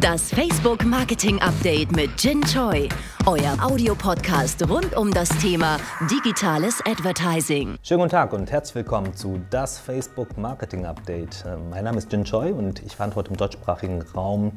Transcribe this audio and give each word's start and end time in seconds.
Das 0.00 0.30
Facebook 0.30 0.84
Marketing 0.84 1.40
Update 1.40 1.96
mit 1.96 2.10
Jin 2.18 2.42
Choi, 2.42 2.88
euer 3.26 3.56
Audiopodcast 3.62 4.68
rund 4.68 4.94
um 4.94 5.10
das 5.10 5.30
Thema 5.40 5.78
digitales 6.10 6.80
Advertising. 6.86 7.76
Schönen 7.82 8.00
guten 8.00 8.10
Tag 8.10 8.34
und 8.34 8.50
herzlich 8.50 8.74
willkommen 8.74 9.14
zu 9.14 9.40
das 9.48 9.78
Facebook 9.78 10.36
Marketing 10.36 10.84
Update. 10.84 11.42
Äh, 11.46 11.56
mein 11.70 11.84
Name 11.84 11.96
ist 11.96 12.12
Jin 12.12 12.24
Choi 12.24 12.52
und 12.52 12.82
ich 12.84 12.96
verantworte 12.96 13.30
im 13.30 13.38
deutschsprachigen 13.38 14.02
Raum 14.14 14.52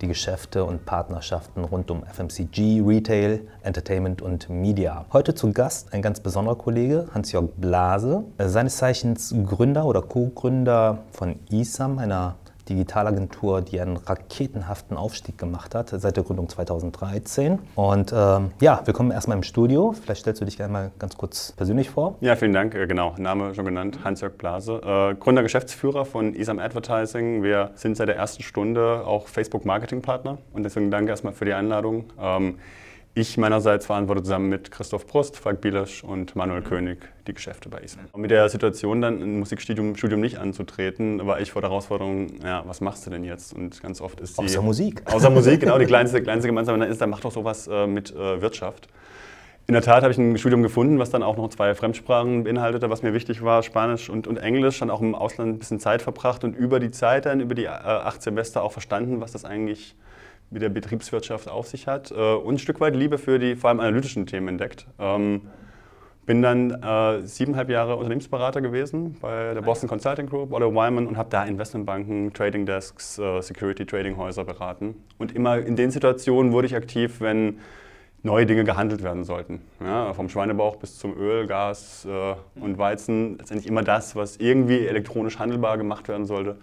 die 0.00 0.08
Geschäfte 0.08 0.64
und 0.64 0.84
Partnerschaften 0.84 1.62
rund 1.62 1.90
um 1.92 2.02
FMCG, 2.04 2.82
Retail, 2.84 3.46
Entertainment 3.62 4.20
und 4.20 4.50
Media. 4.50 5.06
Heute 5.12 5.34
zu 5.34 5.52
Gast 5.52 5.94
ein 5.94 6.02
ganz 6.02 6.18
besonderer 6.18 6.56
Kollege, 6.56 7.08
Hans-Jörg 7.14 7.50
Blase, 7.56 8.24
äh, 8.38 8.48
seines 8.48 8.78
Zeichens 8.78 9.32
Gründer 9.46 9.86
oder 9.86 10.02
Co-Gründer 10.02 11.04
von 11.12 11.36
ISAM, 11.50 11.98
einer 11.98 12.34
Digitalagentur, 12.68 13.60
die 13.60 13.80
einen 13.80 13.96
raketenhaften 13.96 14.96
Aufstieg 14.96 15.38
gemacht 15.38 15.74
hat 15.74 15.90
seit 15.90 16.16
der 16.16 16.24
Gründung 16.24 16.48
2013. 16.48 17.58
Und 17.74 18.12
ähm, 18.14 18.52
ja, 18.60 18.82
willkommen 18.84 19.10
erstmal 19.10 19.36
im 19.36 19.42
Studio. 19.42 19.92
Vielleicht 19.92 20.20
stellst 20.20 20.40
du 20.40 20.44
dich 20.44 20.56
gerne 20.56 20.72
mal 20.72 20.90
ganz 20.98 21.16
kurz 21.16 21.52
persönlich 21.52 21.90
vor. 21.90 22.16
Ja, 22.20 22.36
vielen 22.36 22.52
Dank. 22.52 22.74
Äh, 22.74 22.86
genau, 22.86 23.14
Name 23.18 23.54
schon 23.54 23.64
genannt, 23.64 23.98
Hans-Jörg 24.04 24.34
Blase. 24.34 24.80
Äh, 24.84 25.14
Gründer, 25.16 25.42
Geschäftsführer 25.42 26.04
von 26.04 26.34
ISAM 26.34 26.58
Advertising. 26.58 27.42
Wir 27.42 27.70
sind 27.74 27.96
seit 27.96 28.08
der 28.08 28.16
ersten 28.16 28.42
Stunde 28.42 29.04
auch 29.06 29.26
Facebook-Marketing-Partner. 29.26 30.38
Und 30.52 30.62
deswegen 30.62 30.90
danke 30.90 31.10
erstmal 31.10 31.32
für 31.32 31.44
die 31.44 31.54
Einladung. 31.54 32.04
Ähm, 32.20 32.58
ich 33.14 33.36
meinerseits 33.36 33.86
verantworte 33.86 34.22
zusammen 34.22 34.48
mit 34.48 34.70
Christoph 34.70 35.06
Prost, 35.06 35.36
Falk 35.36 35.60
Bielesch 35.60 36.02
und 36.02 36.34
Manuel 36.34 36.62
König 36.62 36.98
die 37.26 37.34
Geschäfte 37.34 37.68
bei 37.68 37.80
ISAM. 37.80 38.06
Mit 38.16 38.30
der 38.30 38.48
Situation 38.48 39.02
dann 39.02 39.20
ein 39.22 39.38
Musikstudium 39.38 39.96
Studium 39.96 40.20
nicht 40.20 40.38
anzutreten, 40.38 41.26
war 41.26 41.40
ich 41.40 41.52
vor 41.52 41.60
der 41.60 41.70
Herausforderung, 41.70 42.28
ja, 42.42 42.62
was 42.66 42.80
machst 42.80 43.06
du 43.06 43.10
denn 43.10 43.24
jetzt? 43.24 43.52
Und 43.52 43.82
ganz 43.82 44.00
oft 44.00 44.20
ist 44.20 44.38
die... 44.38 44.44
Außer 44.44 44.62
Musik. 44.62 45.02
Außer 45.12 45.28
Musik, 45.28 45.60
genau. 45.60 45.78
Die 45.78 45.84
kleinste, 45.86 46.22
kleinste 46.22 46.48
gemeinsame 46.48 46.86
ist, 46.86 47.00
dann 47.00 47.10
mach 47.10 47.20
doch 47.20 47.32
sowas 47.32 47.68
äh, 47.68 47.86
mit 47.86 48.10
äh, 48.14 48.40
Wirtschaft. 48.40 48.88
In 49.66 49.74
der 49.74 49.82
Tat 49.82 50.02
habe 50.02 50.10
ich 50.10 50.18
ein 50.18 50.36
Studium 50.38 50.62
gefunden, 50.62 50.98
was 50.98 51.10
dann 51.10 51.22
auch 51.22 51.36
noch 51.36 51.48
zwei 51.50 51.74
Fremdsprachen 51.74 52.44
beinhaltete, 52.44 52.90
was 52.90 53.02
mir 53.02 53.14
wichtig 53.14 53.42
war, 53.44 53.62
Spanisch 53.62 54.10
und, 54.10 54.26
und 54.26 54.38
Englisch. 54.38 54.80
Dann 54.80 54.90
auch 54.90 55.00
im 55.00 55.14
Ausland 55.14 55.50
ein 55.50 55.58
bisschen 55.58 55.78
Zeit 55.78 56.02
verbracht 56.02 56.42
und 56.44 56.56
über 56.56 56.80
die 56.80 56.90
Zeit 56.90 57.26
dann, 57.26 57.40
über 57.40 57.54
die 57.54 57.64
äh, 57.64 57.68
acht 57.68 58.22
Semester 58.22 58.62
auch 58.62 58.72
verstanden, 58.72 59.20
was 59.20 59.32
das 59.32 59.44
eigentlich 59.44 59.94
mit 60.52 60.62
der 60.62 60.68
Betriebswirtschaft 60.68 61.48
auf 61.48 61.66
sich 61.66 61.86
hat 61.86 62.10
äh, 62.10 62.34
und 62.34 62.54
ein 62.54 62.58
Stück 62.58 62.80
weit 62.80 62.94
Liebe 62.94 63.18
für 63.18 63.38
die 63.38 63.56
vor 63.56 63.70
allem 63.70 63.80
analytischen 63.80 64.26
Themen 64.26 64.48
entdeckt. 64.48 64.86
Ähm, 64.98 65.42
bin 66.24 66.40
dann 66.40 66.70
äh, 66.70 67.26
siebeneinhalb 67.26 67.68
Jahre 67.68 67.96
Unternehmensberater 67.96 68.60
gewesen 68.60 69.16
bei 69.20 69.54
der 69.54 69.62
Boston 69.62 69.88
Consulting 69.88 70.28
Group, 70.28 70.52
Oliver 70.52 70.72
Wyman, 70.72 71.08
und 71.08 71.16
habe 71.16 71.30
da 71.30 71.44
Investmentbanken, 71.44 72.32
Trading 72.32 72.64
Desks, 72.64 73.18
äh, 73.18 73.40
Security 73.40 73.84
Trading 73.84 74.16
Häuser 74.16 74.44
beraten. 74.44 74.94
Und 75.18 75.34
immer 75.34 75.58
in 75.58 75.74
den 75.74 75.90
Situationen 75.90 76.52
wurde 76.52 76.68
ich 76.68 76.76
aktiv, 76.76 77.20
wenn 77.20 77.58
neue 78.22 78.46
Dinge 78.46 78.62
gehandelt 78.62 79.02
werden 79.02 79.24
sollten. 79.24 79.62
Ja, 79.80 80.14
vom 80.14 80.28
Schweinebauch 80.28 80.76
bis 80.76 80.96
zum 80.96 81.16
Öl, 81.18 81.48
Gas 81.48 82.06
äh, 82.08 82.34
und 82.60 82.78
Weizen. 82.78 83.38
Letztendlich 83.38 83.66
immer 83.66 83.82
das, 83.82 84.14
was 84.14 84.36
irgendwie 84.36 84.86
elektronisch 84.86 85.40
handelbar 85.40 85.76
gemacht 85.76 86.06
werden 86.06 86.24
sollte. 86.24 86.56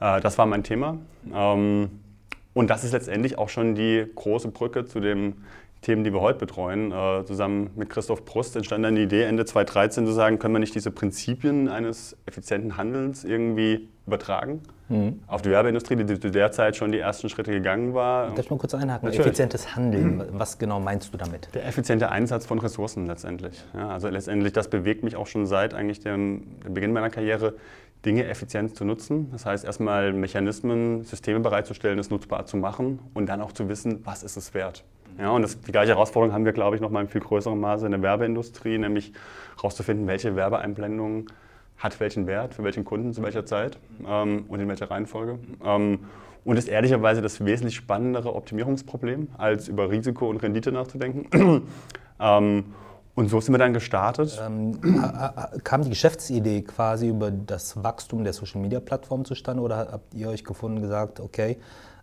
Äh, 0.00 0.22
das 0.22 0.38
war 0.38 0.46
mein 0.46 0.62
Thema. 0.62 0.96
Ähm, 1.34 1.90
und 2.56 2.70
das 2.70 2.84
ist 2.84 2.92
letztendlich 2.92 3.36
auch 3.36 3.50
schon 3.50 3.74
die 3.74 4.06
große 4.14 4.48
Brücke 4.48 4.86
zu 4.86 4.98
den 4.98 5.44
Themen, 5.82 6.04
die 6.04 6.12
wir 6.14 6.22
heute 6.22 6.38
betreuen. 6.38 6.90
Äh, 6.90 7.22
zusammen 7.26 7.68
mit 7.76 7.90
Christoph 7.90 8.24
Prust 8.24 8.56
entstand 8.56 8.82
dann 8.82 8.94
die 8.94 9.02
Idee, 9.02 9.24
Ende 9.24 9.44
2013 9.44 10.06
zu 10.06 10.12
sagen, 10.12 10.38
können 10.38 10.54
wir 10.54 10.58
nicht 10.58 10.74
diese 10.74 10.90
Prinzipien 10.90 11.68
eines 11.68 12.16
effizienten 12.24 12.78
Handelns 12.78 13.24
irgendwie 13.24 13.90
übertragen 14.06 14.62
mhm. 14.88 15.20
auf 15.26 15.42
die 15.42 15.50
Werbeindustrie, 15.50 15.96
die 15.96 16.18
zu 16.18 16.30
der 16.30 16.50
Zeit 16.50 16.76
schon 16.76 16.92
die 16.92 16.98
ersten 16.98 17.28
Schritte 17.28 17.50
gegangen 17.50 17.92
war. 17.92 18.28
Darf 18.28 18.38
ich 18.38 18.50
mal 18.50 18.58
kurz 18.58 18.74
einhaken? 18.74 19.06
Natürlich. 19.06 19.26
Effizientes 19.26 19.76
Handeln, 19.76 20.22
was 20.32 20.56
genau 20.56 20.80
meinst 20.80 21.12
du 21.12 21.18
damit? 21.18 21.54
Der 21.54 21.66
effiziente 21.66 22.10
Einsatz 22.10 22.46
von 22.46 22.58
Ressourcen 22.58 23.06
letztendlich. 23.06 23.62
Ja, 23.74 23.90
also 23.90 24.08
letztendlich, 24.08 24.54
das 24.54 24.68
bewegt 24.68 25.04
mich 25.04 25.14
auch 25.16 25.26
schon 25.26 25.44
seit 25.44 25.74
eigentlich 25.74 26.00
dem, 26.00 26.58
dem 26.64 26.72
Beginn 26.72 26.94
meiner 26.94 27.10
Karriere 27.10 27.54
Dinge 28.06 28.24
effizient 28.26 28.76
zu 28.76 28.84
nutzen. 28.84 29.30
Das 29.32 29.44
heißt, 29.44 29.64
erstmal 29.64 30.12
Mechanismen, 30.12 31.02
Systeme 31.02 31.40
bereitzustellen, 31.40 31.98
es 31.98 32.08
nutzbar 32.08 32.46
zu 32.46 32.56
machen 32.56 33.00
und 33.12 33.26
dann 33.26 33.42
auch 33.42 33.52
zu 33.52 33.68
wissen, 33.68 34.00
was 34.04 34.22
ist 34.22 34.36
es 34.36 34.54
wert. 34.54 34.84
Ja, 35.18 35.30
und 35.30 35.42
das, 35.42 35.60
die 35.60 35.72
gleiche 35.72 35.92
Herausforderung 35.92 36.34
haben 36.34 36.44
wir, 36.44 36.52
glaube 36.52 36.76
ich, 36.76 36.82
noch 36.82 36.90
mal 36.90 37.00
in 37.00 37.08
viel 37.08 37.20
größerem 37.20 37.58
Maße 37.58 37.86
in 37.86 37.92
der 37.92 38.02
Werbeindustrie, 38.02 38.78
nämlich 38.78 39.12
herauszufinden, 39.56 40.06
welche 40.06 40.36
Werbeeinblendung 40.36 41.26
hat 41.78 42.00
welchen 42.00 42.26
Wert, 42.26 42.54
für 42.54 42.64
welchen 42.64 42.84
Kunden, 42.84 43.12
zu 43.12 43.22
welcher 43.22 43.44
Zeit 43.44 43.78
ähm, 44.06 44.44
und 44.48 44.60
in 44.60 44.68
welcher 44.68 44.90
Reihenfolge. 44.90 45.38
Ähm, 45.64 46.00
und 46.44 46.56
ist 46.56 46.68
ehrlicherweise 46.68 47.22
das 47.22 47.44
wesentlich 47.44 47.74
spannendere 47.74 48.34
Optimierungsproblem, 48.34 49.28
als 49.36 49.68
über 49.68 49.90
Risiko 49.90 50.30
und 50.30 50.42
Rendite 50.42 50.70
nachzudenken. 50.70 51.66
ähm, 52.20 52.64
und 53.16 53.28
so 53.28 53.40
sind 53.40 53.54
wir 53.54 53.58
dann 53.58 53.72
gestartet. 53.72 54.40
Ähm, 54.46 54.78
kam 55.64 55.82
die 55.82 55.88
Geschäftsidee 55.88 56.62
quasi 56.62 57.08
über 57.08 57.30
das 57.30 57.82
Wachstum 57.82 58.22
der 58.22 58.34
Social 58.34 58.60
Media 58.60 58.78
Plattform 58.78 59.24
zustande 59.24 59.62
oder 59.62 59.88
habt 59.90 60.14
ihr 60.14 60.28
euch 60.28 60.44
gefunden 60.44 60.76
und 60.76 60.82
gesagt, 60.82 61.18
okay, 61.18 61.56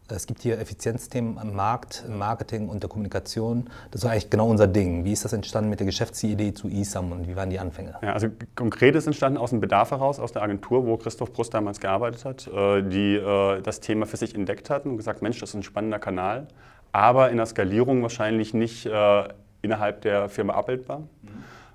es 0.10 0.28
gibt 0.28 0.42
hier 0.42 0.60
Effizienzthemen 0.60 1.38
am 1.38 1.56
Markt, 1.56 2.04
im 2.08 2.18
Marketing 2.18 2.68
und 2.68 2.84
der 2.84 2.90
Kommunikation. 2.90 3.70
Das 3.92 4.04
war 4.04 4.12
eigentlich 4.12 4.30
genau 4.30 4.50
unser 4.50 4.68
Ding. 4.68 5.06
Wie 5.06 5.14
ist 5.14 5.24
das 5.24 5.34
entstanden 5.34 5.70
mit 5.70 5.80
der 5.80 5.86
Geschäftsidee 5.86 6.54
zu 6.54 6.68
eSam 6.68 7.12
und 7.12 7.28
wie 7.28 7.36
waren 7.36 7.50
die 7.50 7.60
Anfänge? 7.60 7.96
Ja, 8.02 8.14
also 8.14 8.28
konkret 8.56 8.96
ist 8.96 9.08
entstanden 9.08 9.38
aus 9.38 9.52
dem 9.52 9.60
Bedarf 9.60 9.92
heraus, 9.92 10.20
aus 10.20 10.32
der 10.32 10.42
Agentur, 10.42 10.86
wo 10.86 10.98
Christoph 10.98 11.32
Brust 11.32 11.54
damals 11.54 11.80
gearbeitet 11.80 12.26
hat, 12.26 12.48
äh, 12.48 12.82
die 12.82 13.16
äh, 13.16 13.62
das 13.62 13.80
Thema 13.80 14.06
für 14.06 14.18
sich 14.18 14.36
entdeckt 14.36 14.70
hatten 14.70 14.90
und 14.90 14.98
gesagt, 14.98 15.22
Mensch, 15.22 15.40
das 15.40 15.50
ist 15.50 15.56
ein 15.56 15.64
spannender 15.64 16.00
Kanal, 16.00 16.48
aber 16.92 17.30
in 17.30 17.38
der 17.38 17.46
Skalierung 17.46 18.02
wahrscheinlich 18.02 18.54
nicht 18.54 18.86
äh, 18.86 19.24
innerhalb 19.64 20.02
der 20.02 20.30
Firma 20.30 20.54
abbildbar. 20.54 21.00
Mhm. 21.00 21.30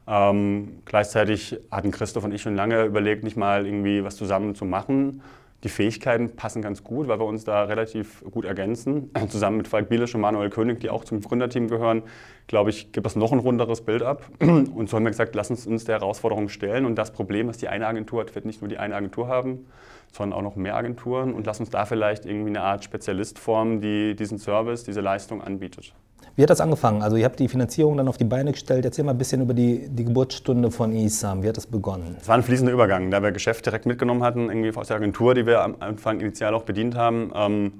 Ähm, 0.07 0.69
gleichzeitig 0.87 1.59
hatten 1.71 1.91
Christoph 1.91 2.25
und 2.25 2.33
ich 2.33 2.41
schon 2.41 2.55
lange 2.55 2.85
überlegt, 2.85 3.25
nicht 3.25 3.37
mal 3.37 3.67
irgendwie 3.67 4.05
was 4.05 4.17
zusammen 4.17 4.55
zu 4.55 4.65
machen. 4.65 5.23
Die 5.65 5.69
Fähigkeiten 5.69 6.37
passen 6.37 6.63
ganz 6.63 6.85
gut, 6.85 7.09
weil 7.09 7.19
wir 7.19 7.27
uns 7.27 7.45
da 7.45 7.65
relativ 7.65 8.25
gut 8.31 8.45
ergänzen. 8.45 9.11
Zusammen 9.29 9.59
mit 9.59 9.69
Falk 9.69 9.89
Bielisch 9.89 10.15
und 10.15 10.21
Manuel 10.21 10.51
König, 10.51 10.81
die 10.81 10.89
auch 10.89 11.05
zum 11.05 11.21
Gründerteam 11.21 11.69
gehören, 11.69 12.05
glaube 12.47 12.71
ich, 12.71 12.93
gibt 12.93 13.07
es 13.07 13.17
noch 13.17 13.33
ein 13.33 13.41
runderes 13.41 13.83
Bild 13.83 14.03
ab. 14.03 14.25
Und 14.41 14.89
so 14.89 14.97
haben 14.97 15.05
wir 15.05 15.11
gesagt, 15.11 15.35
lass 15.35 15.51
uns 15.51 15.67
uns 15.67 15.85
der 15.85 15.99
Herausforderung 15.99 16.49
stellen. 16.49 16.87
Und 16.87 16.95
das 16.95 17.13
Problem, 17.13 17.49
was 17.49 17.59
die 17.59 17.69
eine 17.69 17.87
Agentur 17.87 18.21
hat, 18.21 18.35
wird 18.35 18.47
nicht 18.47 18.63
nur 18.63 18.69
die 18.69 18.79
eine 18.79 18.95
Agentur 18.95 19.27
haben, 19.27 19.67
sondern 20.13 20.39
auch 20.39 20.43
noch 20.43 20.55
mehr 20.55 20.77
Agenturen. 20.77 21.35
Und 21.35 21.45
lass 21.45 21.59
uns 21.59 21.71
da 21.71 21.85
vielleicht 21.85 22.25
irgendwie 22.25 22.51
eine 22.51 22.63
Art 22.63 22.85
Spezialist 22.85 23.39
formen, 23.39 23.81
die 23.81 24.15
diesen 24.15 24.39
Service, 24.39 24.85
diese 24.85 25.01
Leistung 25.01 25.43
anbietet. 25.43 25.93
Wie 26.39 26.43
hat 26.45 26.51
das 26.51 26.61
angefangen? 26.61 27.03
Also 27.03 27.17
ihr 27.17 27.25
habt 27.25 27.41
die 27.41 27.49
Finanzierung 27.49 27.97
dann 27.97 28.07
auf 28.07 28.17
die 28.17 28.23
Beine 28.23 28.53
gestellt. 28.53 28.85
Erzähl 28.85 29.05
mal 29.05 29.11
ein 29.11 29.19
bisschen 29.19 29.41
über 29.41 29.55
die, 29.55 29.89
die 29.89 30.05
Geburtsstunde 30.05 30.71
von 30.71 30.93
ISAM. 30.93 31.43
Wie 31.43 31.49
hat 31.49 31.57
das 31.57 31.67
begonnen? 31.67 32.17
Es 32.21 32.29
war 32.29 32.37
ein 32.37 32.45
fließender 32.45 32.73
Übergang, 32.73 33.11
da 33.11 33.25
wir 33.25 33.33
Geschäft 33.33 33.67
direkt 33.67 33.87
mitgenommen 33.87 34.23
hatten, 34.23 34.49
irgendwie 34.49 34.73
aus 34.77 34.87
der 34.87 34.99
Agentur, 34.99 35.35
die 35.35 35.47
wir 35.47 35.63
am 35.63 35.75
Anfang 35.81 36.21
initial 36.21 36.55
auch 36.55 36.63
bedient 36.63 36.95
haben. 36.95 37.33
Ähm, 37.35 37.73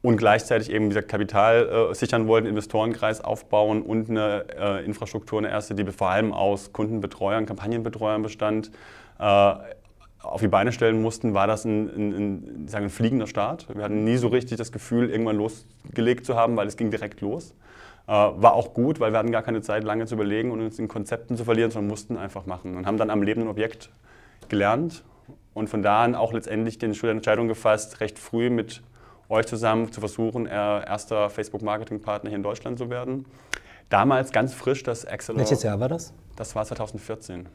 und 0.00 0.16
gleichzeitig 0.16 0.70
eben 0.70 0.88
gesagt, 0.88 1.08
Kapital 1.08 1.90
äh, 1.90 1.94
sichern 1.94 2.26
wollten, 2.28 2.46
Investorenkreis 2.46 3.20
aufbauen 3.20 3.82
und 3.82 4.08
eine 4.08 4.46
äh, 4.58 4.84
Infrastruktur, 4.86 5.40
eine 5.40 5.50
erste, 5.50 5.74
die 5.74 5.84
vor 5.92 6.08
allem 6.08 6.32
aus 6.32 6.72
Kundenbetreuern, 6.72 7.44
Kampagnenbetreuern 7.44 8.22
bestand, 8.22 8.70
äh, 9.18 9.52
auf 10.22 10.40
die 10.40 10.48
Beine 10.48 10.72
stellen 10.72 11.02
mussten, 11.02 11.34
war 11.34 11.46
das 11.46 11.66
ein, 11.66 11.90
ein, 11.94 12.12
ein, 12.12 12.68
sagen, 12.68 12.86
ein 12.86 12.90
fliegender 12.90 13.26
Start. 13.26 13.66
Wir 13.74 13.84
hatten 13.84 14.04
nie 14.04 14.16
so 14.16 14.28
richtig 14.28 14.56
das 14.56 14.72
Gefühl, 14.72 15.10
irgendwann 15.10 15.36
losgelegt 15.36 16.24
zu 16.24 16.36
haben, 16.36 16.56
weil 16.56 16.68
es 16.68 16.78
ging 16.78 16.90
direkt 16.90 17.20
los. 17.20 17.52
Äh, 18.08 18.10
war 18.10 18.54
auch 18.54 18.72
gut, 18.72 19.00
weil 19.00 19.12
wir 19.12 19.18
hatten 19.18 19.30
gar 19.30 19.42
keine 19.42 19.60
Zeit, 19.60 19.84
lange 19.84 20.06
zu 20.06 20.14
überlegen 20.14 20.50
und 20.50 20.62
uns 20.62 20.78
in 20.78 20.88
Konzepten 20.88 21.36
zu 21.36 21.44
verlieren, 21.44 21.70
sondern 21.70 21.90
mussten 21.90 22.16
einfach 22.16 22.46
machen 22.46 22.76
und 22.76 22.86
haben 22.86 22.96
dann 22.96 23.10
am 23.10 23.22
lebenden 23.22 23.50
Objekt 23.50 23.90
gelernt 24.48 25.04
und 25.52 25.68
von 25.68 25.82
da 25.82 26.04
an 26.04 26.14
auch 26.14 26.32
letztendlich 26.32 26.78
die 26.78 26.86
Entscheidung 26.86 27.48
gefasst, 27.48 28.00
recht 28.00 28.18
früh 28.18 28.48
mit 28.48 28.82
euch 29.28 29.44
zusammen 29.46 29.92
zu 29.92 30.00
versuchen, 30.00 30.46
erster 30.46 31.28
Facebook-Marketing-Partner 31.28 32.30
hier 32.30 32.38
in 32.38 32.42
Deutschland 32.42 32.78
zu 32.78 32.88
werden. 32.88 33.26
Damals 33.90 34.32
ganz 34.32 34.54
frisch 34.54 34.82
das 34.82 35.04
Excel. 35.04 35.36
Welches 35.36 35.62
Jahr 35.62 35.78
war 35.78 35.88
das? 35.90 36.14
Das 36.34 36.54
war 36.56 36.64
2014. 36.64 37.46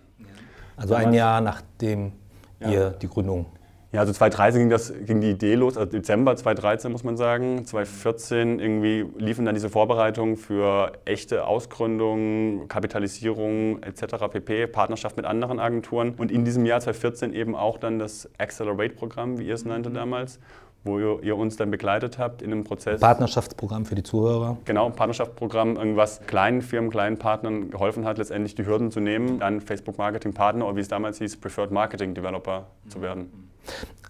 Also 0.77 0.93
ein 0.93 1.13
Jahr 1.13 1.41
nachdem 1.41 2.11
ja. 2.59 2.69
ihr 2.69 2.89
die 2.91 3.07
Gründung 3.07 3.47
ja, 3.93 3.99
also 3.99 4.11
2013 4.11 4.59
ging, 4.59 4.69
das, 4.71 4.91
ging 5.05 5.21
die 5.21 5.29
Idee 5.29 5.53
los, 5.53 5.77
also 5.77 5.91
Dezember 5.91 6.35
2013 6.35 6.91
muss 6.91 7.03
man 7.03 7.15
sagen. 7.15 7.63
2014 7.63 8.59
irgendwie 8.59 9.05
liefen 9.19 9.45
dann 9.45 9.53
diese 9.53 9.69
Vorbereitungen 9.69 10.35
für 10.35 10.93
echte 11.05 11.45
Ausgründung, 11.45 12.67
Kapitalisierung 12.69 13.83
etc. 13.83 14.15
pp, 14.31 14.65
Partnerschaft 14.65 15.15
mit 15.15 15.27
anderen 15.27 15.59
Agenturen. 15.59 16.15
Und 16.17 16.31
in 16.31 16.43
diesem 16.43 16.65
Jahr 16.65 16.79
2014 16.79 17.35
eben 17.35 17.55
auch 17.55 17.77
dann 17.77 17.99
das 17.99 18.27
Accelerate-Programm, 18.39 19.37
wie 19.37 19.45
ihr 19.45 19.53
es 19.53 19.63
nannte 19.63 19.91
damals, 19.91 20.39
wo 20.83 20.97
ihr, 20.97 21.37
uns 21.37 21.55
dann 21.57 21.69
begleitet 21.69 22.17
habt 22.17 22.41
in 22.41 22.51
einem 22.51 22.63
Prozess. 22.63 22.99
Partnerschaftsprogramm 22.99 23.85
für 23.85 23.93
die 23.93 24.01
Zuhörer. 24.01 24.57
Genau, 24.65 24.89
Partnerschaftsprogramm, 24.89 25.75
irgendwas 25.75 26.19
kleinen 26.25 26.63
Firmen, 26.63 26.89
kleinen 26.89 27.19
Partnern 27.19 27.69
geholfen 27.69 28.05
hat, 28.05 28.17
letztendlich 28.17 28.55
die 28.55 28.65
Hürden 28.65 28.89
zu 28.89 29.01
nehmen, 29.01 29.37
dann 29.37 29.61
Facebook 29.61 29.99
Marketing 29.99 30.33
Partner 30.33 30.65
oder 30.65 30.77
wie 30.77 30.81
es 30.81 30.87
damals 30.87 31.19
hieß, 31.19 31.37
Preferred 31.37 31.69
Marketing 31.69 32.15
Developer 32.15 32.65
mhm. 32.85 32.89
zu 32.89 33.01
werden. 33.03 33.52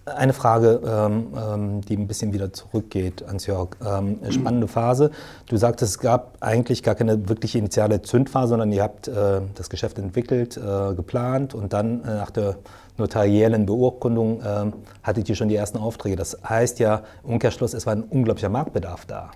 Eine 0.05 0.33
Frage, 0.33 0.81
ähm, 0.85 1.27
ähm, 1.33 1.81
die 1.81 1.95
ein 1.95 2.07
bisschen 2.07 2.33
wieder 2.33 2.51
zurückgeht 2.51 3.23
ans 3.25 3.45
Jörg. 3.45 3.69
Ähm, 3.85 4.19
spannende 4.31 4.67
Phase. 4.67 5.11
Du 5.47 5.55
sagtest, 5.55 5.91
es 5.93 5.99
gab 5.99 6.35
eigentlich 6.41 6.83
gar 6.83 6.95
keine 6.95 7.29
wirkliche 7.29 7.57
initiale 7.57 8.01
Zündphase, 8.01 8.49
sondern 8.49 8.73
ihr 8.73 8.83
habt 8.83 9.07
äh, 9.07 9.39
das 9.55 9.69
Geschäft 9.69 9.97
entwickelt, 9.99 10.57
äh, 10.57 10.93
geplant 10.93 11.53
und 11.53 11.71
dann 11.71 12.03
äh, 12.03 12.15
nach 12.15 12.31
der 12.31 12.57
notariellen 12.97 13.65
Beurkundung 13.65 14.41
äh, 14.41 14.71
hattet 15.03 15.29
ihr 15.29 15.35
schon 15.35 15.47
die 15.47 15.55
ersten 15.55 15.77
Aufträge. 15.77 16.17
Das 16.17 16.37
heißt 16.43 16.79
ja, 16.79 17.03
Umkehrschluss, 17.23 17.73
es 17.73 17.85
war 17.85 17.93
ein 17.93 18.03
unglaublicher 18.03 18.49
Marktbedarf 18.49 19.05
da. 19.05 19.31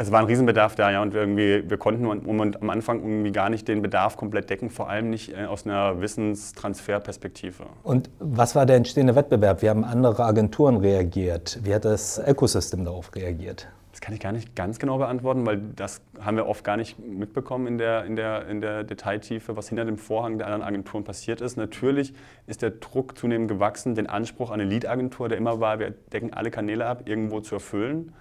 Es 0.00 0.12
war 0.12 0.20
ein 0.20 0.26
Riesenbedarf 0.26 0.76
da, 0.76 0.92
ja, 0.92 1.02
und 1.02 1.12
wir, 1.12 1.22
irgendwie, 1.22 1.68
wir 1.68 1.76
konnten 1.76 2.06
am 2.08 2.70
Anfang 2.70 3.00
irgendwie 3.00 3.32
gar 3.32 3.50
nicht 3.50 3.66
den 3.66 3.82
Bedarf 3.82 4.16
komplett 4.16 4.48
decken, 4.48 4.70
vor 4.70 4.88
allem 4.88 5.10
nicht 5.10 5.36
äh, 5.36 5.46
aus 5.46 5.66
einer 5.66 6.00
Wissenstransferperspektive. 6.00 7.64
Und 7.82 8.08
was 8.20 8.54
war 8.54 8.64
der 8.64 8.76
entstehende 8.76 9.16
Wettbewerb? 9.16 9.60
Wie 9.60 9.68
haben 9.68 9.82
andere 9.82 10.24
Agenturen 10.24 10.76
reagiert? 10.76 11.58
Wie 11.64 11.74
hat 11.74 11.84
das 11.84 12.18
Ecosystem 12.18 12.84
darauf 12.84 13.12
reagiert? 13.16 13.66
Das 13.90 14.00
kann 14.00 14.14
ich 14.14 14.20
gar 14.20 14.30
nicht 14.30 14.54
ganz 14.54 14.78
genau 14.78 14.98
beantworten, 14.98 15.44
weil 15.44 15.60
das 15.74 16.00
haben 16.20 16.36
wir 16.36 16.46
oft 16.46 16.62
gar 16.62 16.76
nicht 16.76 17.00
mitbekommen 17.00 17.66
in 17.66 17.78
der, 17.78 18.04
in 18.04 18.14
der, 18.14 18.46
in 18.46 18.60
der 18.60 18.84
Detailtiefe, 18.84 19.56
was 19.56 19.68
hinter 19.68 19.84
dem 19.84 19.98
Vorhang 19.98 20.38
der 20.38 20.46
anderen 20.46 20.62
Agenturen 20.62 21.02
passiert 21.02 21.40
ist. 21.40 21.56
Natürlich 21.56 22.14
ist 22.46 22.62
der 22.62 22.70
Druck 22.70 23.18
zunehmend 23.18 23.48
gewachsen, 23.48 23.96
den 23.96 24.06
Anspruch 24.06 24.52
an 24.52 24.60
eine 24.60 24.70
Lead-Agentur, 24.70 25.28
der 25.28 25.38
immer 25.38 25.58
war, 25.58 25.80
wir 25.80 25.90
decken 26.12 26.32
alle 26.32 26.52
Kanäle 26.52 26.86
ab, 26.86 27.02
irgendwo 27.06 27.40
zu 27.40 27.56
erfüllen. 27.56 28.12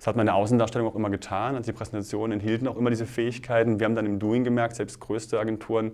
Das 0.00 0.06
hat 0.06 0.16
meine 0.16 0.32
Außendarstellung 0.32 0.88
auch 0.88 0.94
immer 0.94 1.10
getan. 1.10 1.56
Also 1.56 1.70
die 1.70 1.76
Präsentationen 1.76 2.32
enthielten 2.32 2.66
auch 2.68 2.78
immer 2.78 2.88
diese 2.88 3.04
Fähigkeiten. 3.04 3.80
Wir 3.80 3.84
haben 3.84 3.94
dann 3.94 4.06
im 4.06 4.18
Doing 4.18 4.44
gemerkt, 4.44 4.76
selbst 4.76 4.98
größte 4.98 5.38
Agenturen 5.38 5.92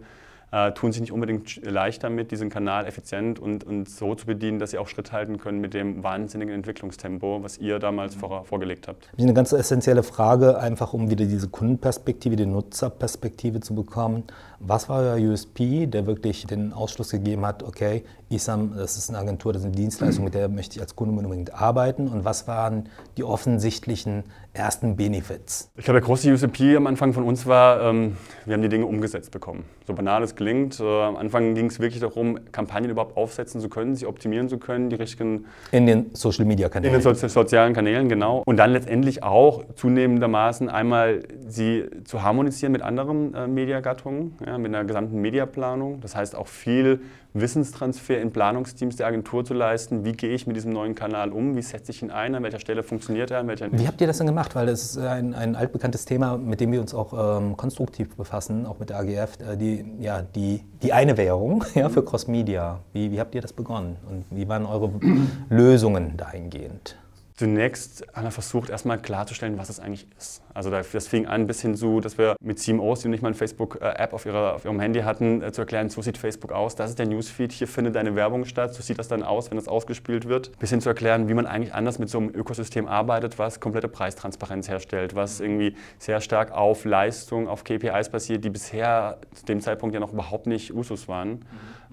äh, 0.53 0.73
tun 0.73 0.93
sich 0.93 1.01
nicht 1.01 1.13
unbedingt 1.13 1.65
leicht 1.65 2.05
damit, 2.05 2.31
diesen 2.31 2.51
Kanal 2.51 2.87
effizient 2.87 3.39
und, 3.39 3.65
und 3.65 3.89
so 3.89 4.15
zu 4.15 4.27
bedienen, 4.27 4.59
dass 4.59 4.71
sie 4.71 4.79
auch 4.79 4.89
Schritt 4.89 5.13
halten 5.13 5.39
können 5.39 5.61
mit 5.61 5.75
dem 5.75 6.03
wahnsinnigen 6.03 6.55
Entwicklungstempo, 6.55 7.43
was 7.43 7.59
ihr 7.59 7.79
damals 7.79 8.15
vor, 8.15 8.45
vorgelegt 8.45 8.89
habt. 8.89 9.09
Eine 9.19 9.35
ganz 9.35 9.53
essentielle 9.53 10.03
Frage, 10.03 10.59
einfach 10.59 10.93
um 10.93 11.11
wieder 11.11 11.25
diese 11.25 11.49
Kundenperspektive, 11.49 12.37
die 12.37 12.47
Nutzerperspektive 12.47 13.61
zu 13.61 13.75
bekommen. 13.75 14.25
Was 14.61 14.89
war 14.89 15.01
euer 15.01 15.33
USP, 15.33 15.87
der 15.87 16.07
wirklich 16.07 16.47
den 16.47 16.73
Ausschluss 16.73 17.11
gegeben 17.11 17.45
hat, 17.45 17.63
okay, 17.63 18.05
ISAM, 18.29 18.75
das 18.77 18.97
ist 18.97 19.11
eine 19.11 19.19
Agentur, 19.19 19.53
das 19.53 19.63
ist 19.63 19.67
eine 19.67 19.77
Dienstleistung, 19.77 20.25
mit 20.25 20.35
der 20.35 20.49
möchte 20.49 20.77
ich 20.77 20.81
als 20.81 20.97
Kunde 20.97 21.17
unbedingt 21.21 21.55
arbeiten? 21.55 22.09
Und 22.09 22.25
was 22.25 22.49
waren 22.49 22.89
die 23.17 23.25
offensichtlichen 23.25 24.25
ersten 24.57 24.97
Benefits? 24.97 25.71
Ich 25.77 25.85
glaube, 25.85 26.01
der 26.01 26.07
große 26.07 26.33
USP 26.33 26.77
am 26.77 26.87
Anfang 26.87 27.13
von 27.13 27.25
uns 27.25 27.47
war, 27.47 27.83
ähm, 27.83 28.17
wir 28.45 28.55
haben 28.55 28.63
die 28.63 28.69
Dinge 28.69 28.87
umgesetzt 28.87 29.31
bekommen. 29.31 29.65
So 29.87 29.95
banal 29.95 30.23
es 30.23 30.35
klingt. 30.35 30.81
Äh, 30.81 30.85
am 30.85 31.17
Anfang 31.17 31.55
ging 31.55 31.67
es 31.67 31.79
wirklich 31.79 32.01
darum, 32.01 32.39
Kampagnen 32.53 32.91
überhaupt 32.91 33.17
aufsetzen 33.17 33.61
zu 33.61 33.69
können, 33.69 33.95
sie 33.95 34.07
optimieren 34.07 34.49
zu 34.49 34.59
können, 34.59 34.91
die 34.91 34.97
richtigen. 34.97 35.45
In 35.71 35.87
den 35.87 36.15
Social 36.15 36.45
Media 36.45 36.69
Kanälen. 36.69 36.95
In 36.95 37.01
den 37.01 37.15
so 37.15 37.29
sozialen 37.29 37.75
Kanälen, 37.75 38.09
genau. 38.09 38.43
Und 38.47 38.57
dann 38.57 38.73
letztendlich 38.73 39.23
auch 39.23 39.65
zunehmendermaßen 39.75 40.69
einmal 40.69 41.21
sie 41.47 41.85
zu 42.05 42.23
harmonisieren 42.23 42.73
mit 42.73 42.83
anderen 42.83 43.35
äh, 43.35 43.47
Mediagattungen 43.47 44.37
ja, 44.45 44.59
mit 44.59 44.75
einer 44.75 44.85
gesamten 44.85 45.21
Mediaplanung. 45.21 46.01
Das 46.01 46.17
heißt 46.17 46.35
auch 46.35 46.47
viel 46.47 47.01
Wissenstransfer 47.41 48.21
in 48.21 48.33
Planungsteams 48.33 48.97
der 48.97 49.07
Agentur 49.07 49.45
zu 49.45 49.55
leisten. 49.55 50.05
Wie 50.05 50.13
gehe 50.13 50.31
ich 50.31 50.47
mit 50.47 50.57
diesem 50.57 50.73
neuen 50.73 50.95
Kanal 50.95 51.33
um? 51.33 51.57
Wie 51.57 51.63
setze 51.63 51.93
ich 51.93 52.03
ihn 52.03 52.11
ein? 52.11 52.35
An 52.35 52.43
welcher 52.43 52.61
Stelle 52.61 52.83
funktioniert 52.83 53.31
er? 53.31 53.41
An 53.41 53.49
welcher 53.49 53.71
Wie 53.73 53.87
habt 53.87 54.01
ihr 54.01 54.07
das 54.07 54.19
denn 54.19 54.27
gemacht? 54.27 54.55
Weil 54.55 54.67
das 54.67 54.83
ist 54.83 54.99
ein, 54.99 55.35
ein 55.35 55.57
altbekanntes 55.57 56.05
Thema, 56.05 56.37
mit 56.37 56.61
dem 56.61 56.73
wir 56.73 56.81
uns 56.81 56.95
auch 56.95 57.39
ähm, 57.39 57.57
konstruktiv 57.57 58.17
befassen, 58.17 58.67
auch 58.67 58.79
mit 58.79 58.91
der 58.91 58.99
AGF. 58.99 59.39
Äh, 59.41 59.57
die, 59.57 59.85
ja, 60.01 60.23
die, 60.23 60.63
die 60.83 60.93
eine 60.93 61.17
Währung 61.17 61.65
ja, 61.75 61.89
für 61.89 62.05
Cross 62.05 62.27
Media. 62.29 62.81
Wie, 62.93 63.11
wie 63.11 63.21
habt 63.21 63.35
ihr 63.35 63.41
das 63.41 63.53
begonnen? 63.53 63.97
Und 64.09 64.25
wie 64.31 64.49
waren 64.49 64.67
eure 64.67 64.91
Lösungen 65.49 66.17
dahingehend? 66.17 66.97
Zunächst 67.37 68.07
haben 68.15 68.25
wir 68.25 68.31
versucht, 68.31 68.71
erstmal 68.71 68.99
klarzustellen, 68.99 69.59
was 69.59 69.69
es 69.69 69.79
eigentlich 69.79 70.07
ist. 70.17 70.43
Also 70.55 70.71
das 70.71 71.07
fing 71.07 71.27
an 71.27 71.47
bis 71.47 71.61
hin 71.61 71.75
zu, 71.75 72.01
dass 72.01 72.17
wir 72.17 72.35
mit 72.41 72.59
CMOs, 72.59 73.01
die 73.01 73.09
nicht 73.09 73.23
mal 73.23 73.29
eine 73.29 73.37
Facebook-App 73.37 74.15
auf, 74.15 74.27
auf 74.27 74.65
ihrem 74.65 74.81
Handy 74.81 75.01
hatten, 75.01 75.43
äh, 75.43 75.53
zu 75.53 75.61
erklären, 75.61 75.91
so 75.91 76.01
sieht 76.01 76.17
Facebook 76.17 76.51
aus, 76.51 76.77
das 76.77 76.89
ist 76.89 76.99
der 76.99 77.05
Newsfeed, 77.05 77.53
hier 77.53 77.69
findet 77.69 77.95
deine 77.95 78.15
Werbung 78.15 78.47
statt, 78.47 78.73
so 78.73 78.81
sieht 78.81 78.99
das 78.99 79.09
dann 79.09 79.23
aus, 79.23 79.51
wenn 79.51 79.59
das 79.59 79.69
ausgespielt 79.69 80.27
wird. 80.27 80.59
Bis 80.59 80.71
hin 80.71 80.81
zu 80.81 80.89
erklären, 80.89 81.29
wie 81.29 81.35
man 81.35 81.45
eigentlich 81.45 81.75
anders 81.75 81.99
mit 81.99 82.09
so 82.09 82.17
einem 82.17 82.31
Ökosystem 82.31 82.89
arbeitet, 82.89 83.39
was 83.39 83.61
komplette 83.61 83.89
Preistransparenz 83.89 84.71
herstellt, 84.71 85.15
was 85.15 85.41
irgendwie 85.41 85.77
sehr 85.99 86.23
stark 86.23 86.53
auf 86.53 86.87
Leistung, 86.87 87.49
auf 87.49 87.65
KPIs 87.65 88.09
basiert, 88.09 88.47
die 88.47 88.51
bisher 88.51 89.19
zu 89.35 89.45
dem 89.45 89.61
Zeitpunkt 89.61 89.93
ja 89.93 90.01
noch 90.01 90.15
überhaupt 90.15 90.47
nicht 90.47 90.73
Usus 90.73 91.07
waren. 91.07 91.33
Mhm. 91.33 91.43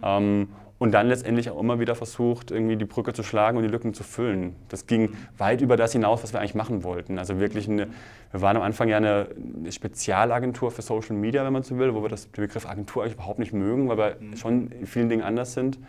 Ähm, 0.03 0.47
und 0.79 0.91
dann 0.91 1.07
letztendlich 1.07 1.49
auch 1.49 1.59
immer 1.59 1.79
wieder 1.79 1.95
versucht, 1.95 2.51
irgendwie 2.51 2.75
die 2.75 2.85
Brücke 2.85 3.13
zu 3.13 3.23
schlagen 3.23 3.57
und 3.57 3.63
die 3.63 3.69
Lücken 3.69 3.93
zu 3.93 4.03
füllen. 4.03 4.55
Das 4.69 4.87
ging 4.87 5.15
weit 5.37 5.61
über 5.61 5.77
das 5.77 5.93
hinaus, 5.93 6.23
was 6.23 6.33
wir 6.33 6.39
eigentlich 6.39 6.55
machen 6.55 6.83
wollten. 6.83 7.19
Also 7.19 7.39
wirklich 7.39 7.69
eine, 7.69 7.87
wir 8.31 8.41
waren 8.41 8.57
am 8.57 8.63
Anfang 8.63 8.89
ja 8.89 8.97
eine, 8.97 9.27
eine 9.59 9.71
Spezialagentur 9.71 10.71
für 10.71 10.81
Social 10.81 11.15
Media, 11.15 11.45
wenn 11.45 11.53
man 11.53 11.63
so 11.63 11.77
will, 11.77 11.93
wo 11.93 12.01
wir 12.01 12.09
das, 12.09 12.29
den 12.31 12.41
Begriff 12.41 12.65
Agentur 12.65 13.03
eigentlich 13.03 13.15
überhaupt 13.15 13.39
nicht 13.39 13.53
mögen, 13.53 13.87
weil 13.87 13.97
wir 13.97 14.17
mhm. 14.19 14.37
schon 14.37 14.71
in 14.71 14.87
vielen 14.87 15.09
Dingen 15.09 15.23
anders 15.23 15.53
sind. 15.53 15.79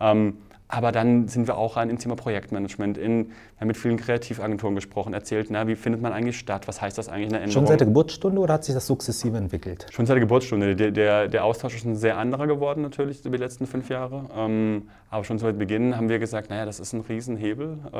Ähm, 0.00 0.38
aber 0.72 0.90
dann 0.90 1.28
sind 1.28 1.48
wir 1.48 1.58
auch 1.58 1.76
rein 1.76 1.90
ins 1.90 2.02
Thema 2.02 2.16
Projektmanagement. 2.16 2.96
In, 2.96 3.26
wir 3.26 3.60
haben 3.60 3.68
mit 3.68 3.76
vielen 3.76 3.98
Kreativagenturen 3.98 4.74
gesprochen, 4.74 5.12
erzählt, 5.12 5.48
na, 5.50 5.68
wie 5.68 5.76
findet 5.76 6.00
man 6.00 6.14
eigentlich 6.14 6.38
statt? 6.38 6.66
Was 6.66 6.80
heißt 6.80 6.96
das 6.96 7.10
eigentlich 7.10 7.26
in 7.26 7.32
der 7.32 7.42
Änderung? 7.42 7.52
Schon 7.52 7.66
seit 7.66 7.80
der 7.80 7.88
Geburtsstunde 7.88 8.40
oder 8.40 8.54
hat 8.54 8.64
sich 8.64 8.74
das 8.74 8.86
sukzessive 8.86 9.36
entwickelt? 9.36 9.86
Schon 9.90 10.06
seit 10.06 10.14
der 10.14 10.20
Geburtsstunde. 10.20 10.74
Der, 10.74 10.90
der, 10.90 11.28
der 11.28 11.44
Austausch 11.44 11.76
ist 11.76 11.84
ein 11.84 11.94
sehr 11.94 12.16
anderer 12.16 12.46
geworden 12.46 12.80
natürlich 12.80 13.22
über 13.22 13.36
die 13.36 13.42
letzten 13.42 13.66
fünf 13.66 13.90
Jahre. 13.90 14.24
Ähm, 14.34 14.88
aber 15.10 15.24
schon 15.24 15.38
seit 15.38 15.58
Beginn 15.58 15.94
haben 15.94 16.08
wir 16.08 16.18
gesagt, 16.18 16.48
naja, 16.48 16.64
das 16.64 16.80
ist 16.80 16.94
ein 16.94 17.02
Riesenhebel, 17.02 17.78
äh, 17.92 17.98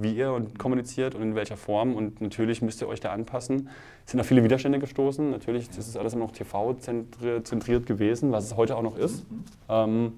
wie 0.00 0.14
ihr 0.14 0.40
kommuniziert 0.56 1.16
und 1.16 1.22
in 1.22 1.34
welcher 1.34 1.56
Form. 1.56 1.96
Und 1.96 2.20
natürlich 2.20 2.62
müsst 2.62 2.80
ihr 2.80 2.86
euch 2.86 3.00
da 3.00 3.10
anpassen. 3.10 3.68
Es 4.06 4.12
sind 4.12 4.20
auch 4.20 4.24
viele 4.24 4.44
Widerstände 4.44 4.78
gestoßen. 4.78 5.32
Natürlich 5.32 5.68
ist 5.68 5.78
es 5.78 5.96
alles 5.96 6.14
immer 6.14 6.26
noch 6.26 6.32
TV-zentriert 6.32 7.86
gewesen, 7.86 8.30
was 8.30 8.44
es 8.44 8.56
heute 8.56 8.76
auch 8.76 8.82
noch 8.82 8.96
ist. 8.96 9.26
Ähm, 9.68 10.12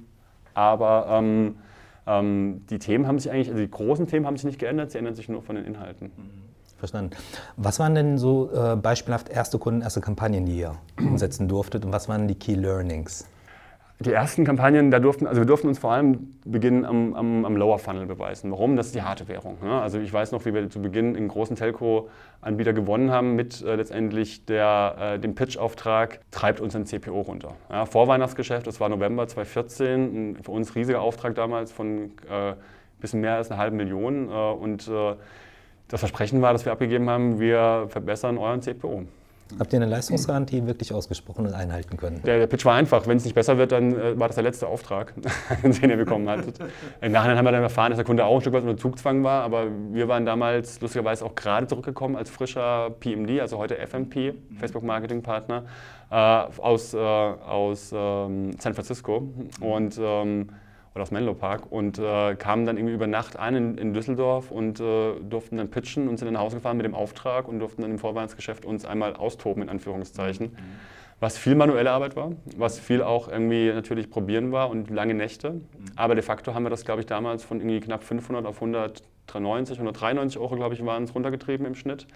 aber 0.53 1.07
ähm, 1.11 1.57
die 2.08 2.79
Themen 2.79 3.06
haben 3.08 3.19
sich 3.19 3.32
eigentlich, 3.32 3.49
also 3.49 3.61
die 3.61 3.70
großen 3.70 4.06
Themen 4.06 4.26
haben 4.26 4.37
sich 4.37 4.44
nicht 4.47 4.61
geändert, 4.61 4.93
sie 4.93 4.99
ändern 4.99 5.17
sich 5.17 5.29
nur 5.29 5.43
von 5.43 5.56
den 5.56 5.64
Inhalten. 5.64 6.12
Verstanden. 6.79 7.17
Was 7.56 7.79
waren 7.81 7.94
denn 7.94 8.19
so 8.19 8.50
äh, 8.53 8.76
beispielhaft 8.76 9.29
erste 9.29 9.58
Kunden, 9.58 9.81
erste 9.81 10.00
Kampagnen, 10.00 10.44
die 10.44 10.58
ihr 10.58 10.76
umsetzen 10.99 11.49
durftet 11.49 11.85
und 11.85 11.93
was 11.93 12.08
waren 12.08 12.29
die 12.29 12.35
Key 12.35 12.55
Learnings? 12.55 13.26
Die 13.99 14.13
ersten 14.13 14.45
Kampagnen, 14.45 14.91
da 14.91 14.99
durften, 14.99 15.27
also 15.27 15.41
wir 15.41 15.47
durften 15.47 15.69
uns 15.69 15.79
vor 15.79 15.93
allem 15.93 16.35
beginnen 16.45 16.85
am, 16.85 17.15
am, 17.15 17.45
am 17.47 17.57
Lower 17.57 17.79
Funnel 17.79 18.05
beweisen. 18.05 18.51
Warum? 18.51 18.77
Das 18.77 18.87
ist 18.87 18.95
die 18.95 19.01
harte 19.01 19.27
Währung. 19.27 19.57
Ne? 19.63 19.81
Also 19.81 19.99
ich 19.99 20.13
weiß 20.13 20.33
noch, 20.33 20.45
wie 20.45 20.53
wir 20.53 20.69
zu 20.69 20.83
Beginn 20.83 21.17
einen 21.17 21.29
großen 21.29 21.57
Telco-Anbieter 21.57 22.75
gewonnen 22.75 23.11
haben 23.11 23.37
mit 23.37 23.62
äh, 23.62 23.75
letztendlich 23.75 24.45
der, 24.45 24.97
äh, 25.15 25.19
dem 25.19 25.35
Pitch-Auftrag, 25.35 26.21
treibt 26.31 26.61
uns 26.61 26.76
ein 26.76 26.85
CPO 26.85 27.23
runter. 27.23 27.55
Ja, 27.71 27.87
Vorweihnachtsgeschäft, 27.87 28.67
das 28.67 28.81
war 28.81 28.91
November 28.91 29.26
2014, 29.29 30.33
ein 30.33 30.37
für 30.43 30.50
uns 30.50 30.75
riesiger 30.75 31.00
Auftrag 31.00 31.35
damals 31.35 31.73
von 31.73 32.11
äh, 32.31 32.53
bisschen 33.00 33.23
mehr 33.23 33.37
als 33.37 33.50
einer 33.50 33.59
halben 33.59 33.79
Million. 33.79 34.29
Äh, 34.29 34.33
und 34.33 34.88
äh, 34.88 35.15
das 35.88 36.00
Versprechen 36.00 36.43
war, 36.43 36.53
das 36.53 36.67
wir 36.67 36.73
abgegeben 36.73 37.09
haben, 37.09 37.41
wir 37.41 37.87
verbessern 37.88 38.37
euren 38.37 38.61
CPO. 38.61 39.05
Habt 39.59 39.73
ihr 39.73 39.79
eine 39.79 39.87
Leistungsgarantie 39.87 40.67
wirklich 40.67 40.93
ausgesprochen 40.93 41.47
und 41.47 41.55
einhalten 41.55 41.97
können? 41.97 42.21
Der, 42.25 42.41
der 42.41 42.47
Pitch 42.47 42.65
war 42.65 42.75
einfach. 42.75 43.07
Wenn 43.07 43.17
es 43.17 43.25
nicht 43.25 43.35
besser 43.35 43.59
wird, 43.59 43.73
dann 43.73 43.99
äh, 43.99 44.19
war 44.19 44.26
das 44.26 44.35
der 44.35 44.45
letzte 44.45 44.67
Auftrag, 44.67 45.15
den 45.62 45.91
ihr 45.91 45.97
bekommen 45.97 46.29
hattet. 46.29 46.59
Im 47.00 47.12
Nachhinein 47.12 47.38
haben 47.38 47.45
wir 47.45 47.53
dann 47.53 47.62
erfahren, 47.62 47.91
dass 47.91 47.97
der 47.97 48.05
Kunde 48.05 48.25
auch 48.25 48.35
ein 48.35 48.41
Stück 48.41 48.53
weit 48.55 48.65
unter 48.65 48.76
Zugzwang 48.76 49.23
war, 49.23 49.43
aber 49.43 49.67
wir 49.93 50.09
waren 50.09 50.26
damals 50.26 50.81
lustigerweise 50.81 51.25
auch 51.25 51.35
gerade 51.35 51.67
zurückgekommen 51.67 52.17
als 52.17 52.29
frischer 52.29 52.91
PMD, 52.99 53.41
also 53.41 53.59
heute 53.59 53.76
FMP, 53.76 54.35
Facebook 54.59 54.83
Marketing 54.83 55.23
Partner, 55.23 55.65
äh, 56.11 56.15
aus, 56.15 56.93
äh, 56.93 56.99
aus 56.99 57.93
ähm, 57.95 58.57
San 58.59 58.75
Francisco. 58.75 59.29
Und 59.61 59.99
ähm, 60.00 60.49
oder 60.97 61.03
aus 61.03 61.11
Menlo 61.11 61.35
Park 61.35 61.71
und 61.71 61.99
äh, 61.99 62.35
kamen 62.37 62.65
dann 62.65 62.79
irgendwie 62.79 62.95
über 62.95 63.07
Nacht 63.07 63.38
ein 63.38 63.55
in, 63.55 63.79
in 63.79 63.93
Düsseldorf 63.93 64.50
und 64.50 64.81
äh, 64.81 65.12
durften 65.21 65.59
dann 65.59 65.69
pitchen 65.69 66.09
und 66.09 66.17
sind 66.17 66.26
dann 66.26 66.35
nach 66.35 66.41
Hause 66.41 66.57
gefahren 66.57 66.79
mit 66.79 66.87
dem 66.87 66.95
Auftrag 66.95 67.49
und 67.49 67.61
durften 67.61 67.83
dann 67.83 67.91
im 67.91 67.99
Vorweihnachtsgeschäft 67.99 68.65
uns 68.65 68.87
einmal 68.87 69.15
austoben, 69.15 69.62
in 69.62 69.69
Anführungszeichen. 69.69 70.47
Mhm. 70.47 70.57
Was 71.21 71.37
viel 71.37 71.55
manuelle 71.55 71.91
Arbeit 71.91 72.17
war, 72.17 72.33
was 72.57 72.79
viel 72.79 73.03
auch 73.03 73.29
irgendwie 73.29 73.71
natürlich 73.73 74.09
probieren 74.09 74.53
war 74.53 74.71
und 74.71 74.88
lange 74.91 75.12
Nächte. 75.12 75.53
Mhm. 75.53 75.62
Aber 75.97 76.15
de 76.15 76.23
facto 76.23 76.55
haben 76.55 76.62
wir 76.62 76.71
das, 76.71 76.87
glaube 76.87 77.00
ich, 77.00 77.07
damals 77.07 77.45
von 77.45 77.61
irgendwie 77.61 77.81
knapp 77.81 78.03
500 78.03 78.47
auf 78.47 78.57
100 78.57 79.03
190, 79.28 79.78
193 79.78 80.38
Euro, 80.40 80.56
glaube 80.56 80.75
ich, 80.75 80.85
waren 80.85 81.04
es 81.04 81.14
runtergetrieben 81.14 81.66
im 81.66 81.75
Schnitt. 81.75 82.06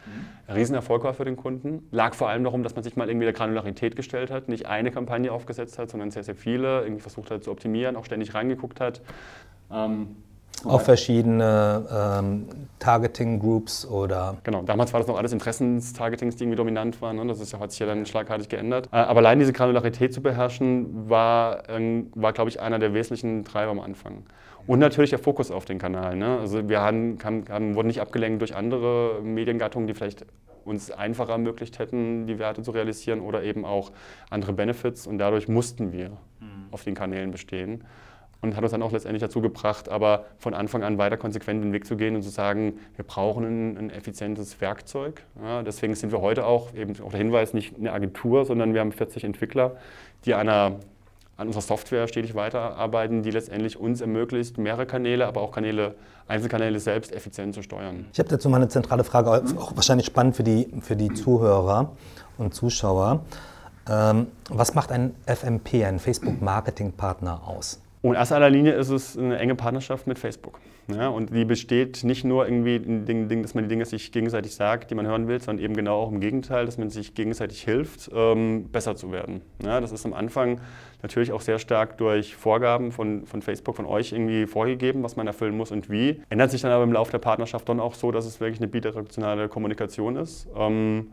Mhm. 0.49 0.55
Riesenerfolg 0.55 1.05
war 1.05 1.14
für 1.14 1.25
den 1.25 1.37
Kunden. 1.37 1.87
Lag 1.90 2.14
vor 2.14 2.29
allem 2.29 2.45
darum, 2.45 2.62
dass 2.62 2.75
man 2.75 2.85
sich 2.85 2.97
mal 2.97 3.09
irgendwie 3.09 3.25
der 3.25 3.35
Granularität 3.35 3.97
gestellt 3.97 4.31
hat, 4.31 4.49
nicht 4.49 4.67
eine 4.67 4.90
Kampagne 4.90 5.33
aufgesetzt 5.33 5.79
hat, 5.79 5.90
sondern 5.90 6.11
sehr, 6.11 6.25
sehr 6.25 6.37
viele, 6.37 6.83
irgendwie 6.83 7.02
versucht 7.02 7.31
hat 7.31 7.45
zu 7.45 7.50
optimieren, 7.50 7.97
auch 7.97 8.05
ständig 8.05 8.35
reingeguckt 8.35 8.81
hat. 8.81 9.00
Ähm, 9.73 10.17
auch 10.64 10.83
verschiedene 10.83 11.87
ähm, 11.90 12.47
Targeting-Groups 12.79 13.87
oder. 13.87 14.37
Genau, 14.43 14.62
damals 14.62 14.93
war 14.93 15.00
das 15.00 15.07
noch 15.07 15.17
alles 15.17 15.33
Interessenstargetings, 15.33 16.37
die 16.37 16.45
irgendwie 16.45 16.57
dominant 16.57 17.00
waren. 17.00 17.17
Ne? 17.17 17.26
Das 17.26 17.40
ist 17.40 17.52
ja, 17.52 17.61
hat 17.61 17.71
sich 17.71 17.81
ja 17.81 17.87
dann 17.87 18.05
schlagartig 18.05 18.49
geändert. 18.49 18.88
Äh, 18.93 18.97
aber 18.97 19.21
allein 19.21 19.38
diese 19.38 19.52
Granularität 19.52 20.12
zu 20.12 20.21
beherrschen, 20.21 21.09
war, 21.09 21.69
äh, 21.71 22.05
war 22.14 22.33
glaube 22.33 22.50
ich, 22.50 22.61
einer 22.61 22.79
der 22.79 22.93
wesentlichen 22.93 23.45
Treiber 23.45 23.71
am 23.71 23.81
Anfang. 23.81 24.25
Und 24.71 24.79
natürlich 24.79 25.11
der 25.11 25.19
Fokus 25.19 25.50
auf 25.50 25.65
den 25.65 25.81
Kanal. 25.81 26.15
Ne? 26.15 26.39
Also 26.39 26.69
wir 26.69 26.81
haben, 26.81 27.19
haben, 27.25 27.75
wurden 27.75 27.89
nicht 27.89 28.00
abgelenkt 28.00 28.41
durch 28.41 28.55
andere 28.55 29.21
Mediengattungen, 29.21 29.89
die 29.89 29.95
vielleicht 29.95 30.25
uns 30.65 30.93
einfacher 30.93 31.33
ermöglicht 31.33 31.81
hätten, 31.81 32.29
die 32.29 32.39
Werte 32.39 32.62
zu 32.62 32.71
realisieren 32.71 33.21
oder 33.21 33.43
eben 33.43 33.65
auch 33.65 33.91
andere 34.31 34.53
Benefits. 34.53 35.09
Und 35.09 35.19
dadurch 35.19 35.49
mussten 35.49 35.91
wir 35.91 36.11
mhm. 36.39 36.69
auf 36.71 36.85
den 36.85 36.95
Kanälen 36.95 37.33
bestehen 37.33 37.83
und 38.43 38.55
hat 38.55 38.62
uns 38.62 38.71
dann 38.71 38.83
auch 38.83 38.93
letztendlich 38.93 39.23
dazu 39.23 39.41
gebracht, 39.41 39.89
aber 39.89 40.27
von 40.39 40.55
Anfang 40.55 40.85
an 40.85 40.99
weiter 40.99 41.17
konsequent 41.17 41.65
den 41.65 41.73
Weg 41.73 41.85
zu 41.85 41.97
gehen 41.97 42.15
und 42.15 42.23
zu 42.23 42.31
sagen, 42.31 42.79
wir 42.95 43.05
brauchen 43.05 43.45
ein, 43.45 43.77
ein 43.77 43.91
effizientes 43.91 44.61
Werkzeug. 44.61 45.25
Ja, 45.43 45.65
deswegen 45.65 45.97
sind 45.97 46.12
wir 46.12 46.21
heute 46.21 46.47
auch, 46.47 46.75
eben 46.75 46.95
auch 47.03 47.11
der 47.11 47.19
Hinweis, 47.19 47.55
nicht 47.55 47.77
eine 47.77 47.93
Agentur, 47.93 48.45
sondern 48.45 48.73
wir 48.73 48.83
haben 48.83 48.93
40 48.93 49.25
Entwickler, 49.25 49.79
die 50.27 50.35
einer, 50.35 50.79
an 51.41 51.47
unserer 51.47 51.63
Software 51.63 52.07
stetig 52.07 52.35
weiterarbeiten, 52.35 53.23
die 53.23 53.31
letztendlich 53.31 53.81
uns 53.81 54.03
ermöglicht, 54.03 54.59
mehrere 54.59 54.85
Kanäle, 54.85 55.27
aber 55.27 55.41
auch 55.41 55.53
Kanäle, 55.53 55.95
Einzelkanäle 56.29 56.79
selbst 56.79 57.13
effizient 57.13 57.55
zu 57.55 57.63
steuern. 57.63 58.05
Ich 58.13 58.19
habe 58.19 58.29
dazu 58.29 58.51
mal 58.51 58.59
eine 58.59 58.69
zentrale 58.69 59.05
Frage, 59.05 59.31
auch 59.31 59.75
wahrscheinlich 59.75 60.07
spannend 60.07 60.37
für 60.37 60.43
die, 60.43 60.69
für 60.83 60.97
die 60.97 61.13
Zuhörer 61.15 61.93
und 62.37 62.55
Zuschauer. 62.55 63.25
Ähm, 63.89 64.27
was 64.51 64.75
macht 64.75 64.93
ein 64.93 65.15
FMP, 65.27 65.87
ein 65.87 65.99
Facebook-Marketing-Partner 65.99 67.49
aus? 67.49 67.81
Und 68.02 68.12
in 68.12 68.16
erster 68.16 68.49
Linie 68.49 68.73
ist 68.73 68.88
es 68.88 69.19
eine 69.19 69.38
enge 69.38 69.54
Partnerschaft 69.54 70.07
mit 70.07 70.19
Facebook. 70.19 70.59
Ja, 70.88 71.09
und 71.09 71.35
die 71.35 71.45
besteht 71.45 72.02
nicht 72.02 72.25
nur 72.25 72.47
irgendwie 72.47 72.76
in 72.76 73.04
Dingen, 73.04 73.42
dass 73.42 73.54
man 73.54 73.64
die 73.64 73.69
Dinge 73.69 73.85
sich 73.85 74.11
gegenseitig 74.11 74.54
sagt, 74.54 74.90
die 74.90 74.95
man 74.95 75.07
hören 75.07 75.28
will, 75.28 75.40
sondern 75.40 75.62
eben 75.62 75.75
genau 75.75 76.00
auch 76.00 76.11
im 76.11 76.19
Gegenteil, 76.19 76.64
dass 76.64 76.78
man 76.78 76.88
sich 76.88 77.14
gegenseitig 77.14 77.62
hilft, 77.62 78.11
ähm, 78.14 78.71
besser 78.73 78.97
zu 78.97 79.12
werden. 79.12 79.42
Ja, 79.62 79.80
das 79.80 79.92
ist 79.92 80.07
am 80.07 80.14
Anfang 80.14 80.61
natürlich 81.02 81.30
auch 81.30 81.42
sehr 81.42 81.59
stark 81.59 81.99
durch 81.99 82.35
Vorgaben 82.35 82.90
von, 82.90 83.26
von 83.26 83.42
Facebook, 83.42 83.76
von 83.76 83.87
euch 83.87 84.12
irgendwie 84.12 84.47
vorgegeben, 84.47 85.02
was 85.02 85.16
man 85.16 85.26
erfüllen 85.26 85.57
muss 85.57 85.71
und 85.71 85.90
wie. 85.90 86.23
Ändert 86.30 86.50
sich 86.50 86.62
dann 86.62 86.73
aber 86.73 86.85
im 86.85 86.92
Laufe 86.92 87.11
der 87.11 87.19
Partnerschaft 87.19 87.69
dann 87.69 87.80
auch 87.80 87.95
so, 87.95 88.11
dass 88.12 88.25
es 88.25 88.40
wirklich 88.40 88.61
eine 88.61 88.69
bidirektionale 88.69 89.49
Kommunikation 89.49 90.16
ist. 90.16 90.49
Ähm, 90.57 91.12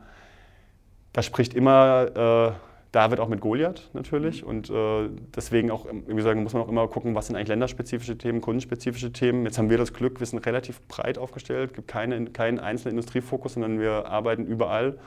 da 1.11 1.21
spricht 1.21 1.53
immer 1.53 2.55
äh, 2.55 2.66
David 2.97 3.19
auch 3.19 3.27
mit 3.27 3.41
Goliath 3.41 3.91
natürlich. 3.93 4.43
Und 4.43 4.71
äh, 4.71 5.07
deswegen 5.35 5.69
auch, 5.69 5.85
wie 6.07 6.19
sagen, 6.23 6.41
muss 6.41 6.53
man 6.53 6.63
auch 6.63 6.67
immer 6.67 6.87
gucken, 6.87 7.13
was 7.13 7.27
sind 7.27 7.35
eigentlich 7.35 7.49
länderspezifische 7.49 8.17
Themen, 8.17 8.41
kundenspezifische 8.41 9.13
Themen. 9.13 9.45
Jetzt 9.45 9.59
haben 9.59 9.69
wir 9.69 9.77
das 9.77 9.93
Glück, 9.93 10.19
wir 10.19 10.25
sind 10.25 10.43
relativ 10.47 10.81
breit 10.87 11.19
aufgestellt, 11.19 11.69
es 11.69 11.75
gibt 11.75 11.87
keine, 11.87 12.25
keinen 12.31 12.57
einzelnen 12.57 12.97
Industriefokus, 12.97 13.53
sondern 13.53 13.79
wir 13.79 14.07
arbeiten 14.07 14.47
überall 14.47 14.97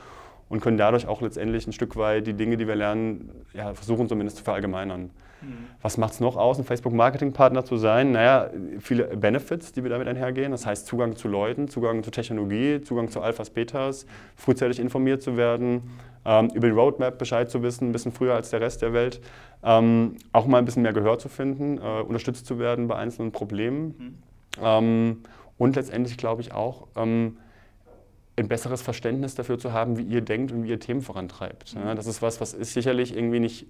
und 0.48 0.60
können 0.60 0.78
dadurch 0.78 1.08
auch 1.08 1.20
letztendlich 1.20 1.66
ein 1.66 1.72
Stück 1.72 1.96
weit 1.96 2.28
die 2.28 2.34
Dinge, 2.34 2.56
die 2.56 2.68
wir 2.68 2.76
lernen, 2.76 3.32
ja, 3.54 3.74
versuchen 3.74 4.08
zumindest 4.08 4.36
zu 4.36 4.44
verallgemeinern. 4.44 5.10
Mhm. 5.42 5.66
Was 5.82 5.96
macht 5.98 6.14
es 6.14 6.20
noch 6.20 6.36
aus, 6.36 6.58
ein 6.58 6.64
Facebook-Marketing-Partner 6.64 7.64
zu 7.64 7.76
sein? 7.76 8.12
Naja, 8.12 8.50
viele 8.78 9.04
Benefits, 9.16 9.72
die 9.72 9.82
wir 9.82 9.90
damit 9.90 10.08
einhergehen. 10.08 10.52
Das 10.52 10.66
heißt 10.66 10.86
Zugang 10.86 11.16
zu 11.16 11.28
Leuten, 11.28 11.68
Zugang 11.68 12.02
zu 12.02 12.10
Technologie, 12.10 12.80
Zugang 12.82 13.08
zu 13.08 13.20
Alphas, 13.20 13.50
Betas, 13.50 14.06
frühzeitig 14.36 14.80
informiert 14.80 15.22
zu 15.22 15.36
werden, 15.36 15.90
ähm, 16.24 16.50
über 16.54 16.68
die 16.68 16.74
Roadmap 16.74 17.18
Bescheid 17.18 17.50
zu 17.50 17.62
wissen, 17.62 17.88
ein 17.88 17.92
bisschen 17.92 18.12
früher 18.12 18.34
als 18.34 18.50
der 18.50 18.60
Rest 18.60 18.82
der 18.82 18.92
Welt. 18.92 19.20
Ähm, 19.62 20.16
auch 20.32 20.46
mal 20.46 20.58
ein 20.58 20.64
bisschen 20.64 20.82
mehr 20.82 20.92
Gehör 20.92 21.18
zu 21.18 21.28
finden, 21.28 21.78
äh, 21.78 22.02
unterstützt 22.02 22.46
zu 22.46 22.58
werden 22.58 22.88
bei 22.88 22.96
einzelnen 22.96 23.32
Problemen. 23.32 23.86
Mhm. 23.98 24.14
Ähm, 24.62 25.16
und 25.58 25.76
letztendlich 25.76 26.16
glaube 26.16 26.42
ich 26.42 26.52
auch, 26.52 26.88
ähm, 26.96 27.36
ein 28.36 28.48
besseres 28.48 28.82
Verständnis 28.82 29.34
dafür 29.34 29.58
zu 29.58 29.72
haben, 29.72 29.98
wie 29.98 30.02
ihr 30.02 30.22
denkt 30.22 30.52
und 30.52 30.64
wie 30.64 30.70
ihr 30.70 30.80
Themen 30.80 31.02
vorantreibt. 31.02 31.74
Ja, 31.74 31.94
das 31.94 32.06
ist 32.06 32.22
was, 32.22 32.40
was 32.40 32.54
ist 32.54 32.72
sicherlich 32.72 33.14
irgendwie 33.14 33.40
nicht 33.40 33.66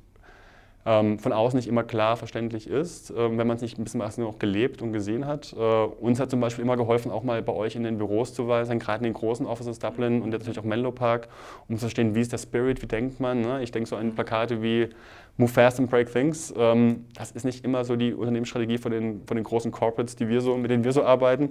ähm, 0.87 1.19
von 1.19 1.33
außen 1.33 1.57
nicht 1.57 1.69
immer 1.69 1.83
klar 1.83 2.17
verständlich 2.17 2.67
ist, 2.67 3.11
ähm, 3.11 3.37
wenn 3.37 3.47
man 3.47 3.57
es 3.57 3.63
nicht 3.63 3.79
ein 3.79 3.85
bisschen 3.85 4.01
was 4.01 4.17
noch 4.17 4.39
gelebt 4.39 4.81
und 4.81 4.93
gesehen 4.93 5.27
hat. 5.27 5.53
Äh, 5.53 5.57
uns 5.57 6.19
hat 6.21 6.31
zum 6.31 6.41
Beispiel 6.41 6.65
immer 6.65 6.77
geholfen, 6.77 7.11
auch 7.11 7.23
mal 7.23 7.43
bei 7.43 7.53
euch 7.53 7.77
in 7.77 7.85
den 7.85 7.99
Büros 7.99 8.33
zu 8.33 8.47
sein, 8.47 8.79
gerade 8.79 8.99
in 8.99 9.05
den 9.05 9.15
großen 9.15 9.45
Offices 9.47 9.79
Dublin 9.79 10.23
und 10.23 10.31
natürlich 10.31 10.59
auch 10.59 10.65
Menlo 10.65 10.91
Park, 10.91 11.29
um 11.69 11.77
zu 11.77 11.81
verstehen, 11.81 12.15
wie 12.15 12.21
ist 12.21 12.33
der 12.33 12.39
Spirit, 12.39 12.81
wie 12.83 12.87
denkt 12.87 13.21
man. 13.21 13.43
Ne? 13.43 13.63
Ich 13.63 13.73
denke 13.73 13.89
so 13.89 13.97
an 13.97 14.15
Plakate 14.15 14.63
wie 14.63 14.89
Move 15.37 15.51
fast 15.51 15.81
and 15.81 15.91
break 15.91 16.13
things. 16.13 16.53
Ähm, 16.57 17.07
das 17.15 17.31
ist 17.33 17.45
nicht 17.45 17.65
immer 17.65 17.85
so 17.85 17.97
die 17.97 18.15
Unternehmensstrategie 18.15 18.79
von 18.79 18.93
den, 18.93 19.23
von 19.27 19.37
den 19.37 19.45
großen 19.45 19.71
Corporates, 19.71 20.17
die 20.17 20.29
wir 20.29 20.41
so, 20.41 20.57
mit 20.57 20.71
denen 20.71 20.85
wir 20.85 20.93
so 20.93 21.05
arbeiten. 21.05 21.51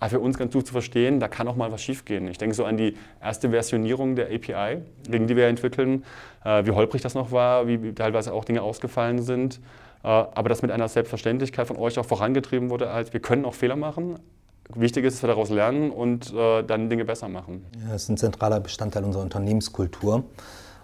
Aber 0.00 0.10
für 0.10 0.20
uns 0.20 0.36
ganz 0.38 0.52
gut 0.52 0.66
zu 0.66 0.72
verstehen, 0.72 1.20
da 1.20 1.28
kann 1.28 1.46
auch 1.46 1.56
mal 1.56 1.70
was 1.70 1.82
schiefgehen. 1.82 2.26
Ich 2.28 2.38
denke 2.38 2.54
so 2.54 2.64
an 2.64 2.76
die 2.76 2.96
erste 3.22 3.50
Versionierung 3.50 4.16
der 4.16 4.26
API, 4.26 4.82
gegen 5.08 5.26
die 5.26 5.36
wir 5.36 5.46
entwickeln, 5.46 6.04
äh, 6.44 6.64
wie 6.64 6.72
holprig 6.72 7.02
das 7.02 7.14
noch 7.14 7.30
war, 7.30 7.68
wie 7.68 7.92
teilweise 7.92 8.32
auch 8.32 8.44
Dinge 8.44 8.62
ausgefallen 8.62 9.22
sind. 9.22 9.60
Äh, 10.02 10.08
aber 10.08 10.48
das 10.48 10.62
mit 10.62 10.70
einer 10.70 10.88
Selbstverständlichkeit 10.88 11.66
von 11.66 11.76
euch 11.76 11.98
auch 11.98 12.06
vorangetrieben 12.06 12.70
wurde, 12.70 12.90
als 12.90 13.12
wir 13.12 13.20
können 13.20 13.44
auch 13.44 13.54
Fehler 13.54 13.76
machen, 13.76 14.18
Wichtig 14.74 15.04
ist, 15.04 15.14
dass 15.14 15.22
wir 15.24 15.28
daraus 15.28 15.50
lernen 15.50 15.90
und 15.90 16.32
äh, 16.32 16.62
dann 16.62 16.88
Dinge 16.88 17.04
besser 17.04 17.28
machen. 17.28 17.66
Ja, 17.82 17.92
das 17.92 18.04
ist 18.04 18.08
ein 18.08 18.16
zentraler 18.16 18.60
Bestandteil 18.60 19.04
unserer 19.04 19.22
Unternehmenskultur 19.22 20.24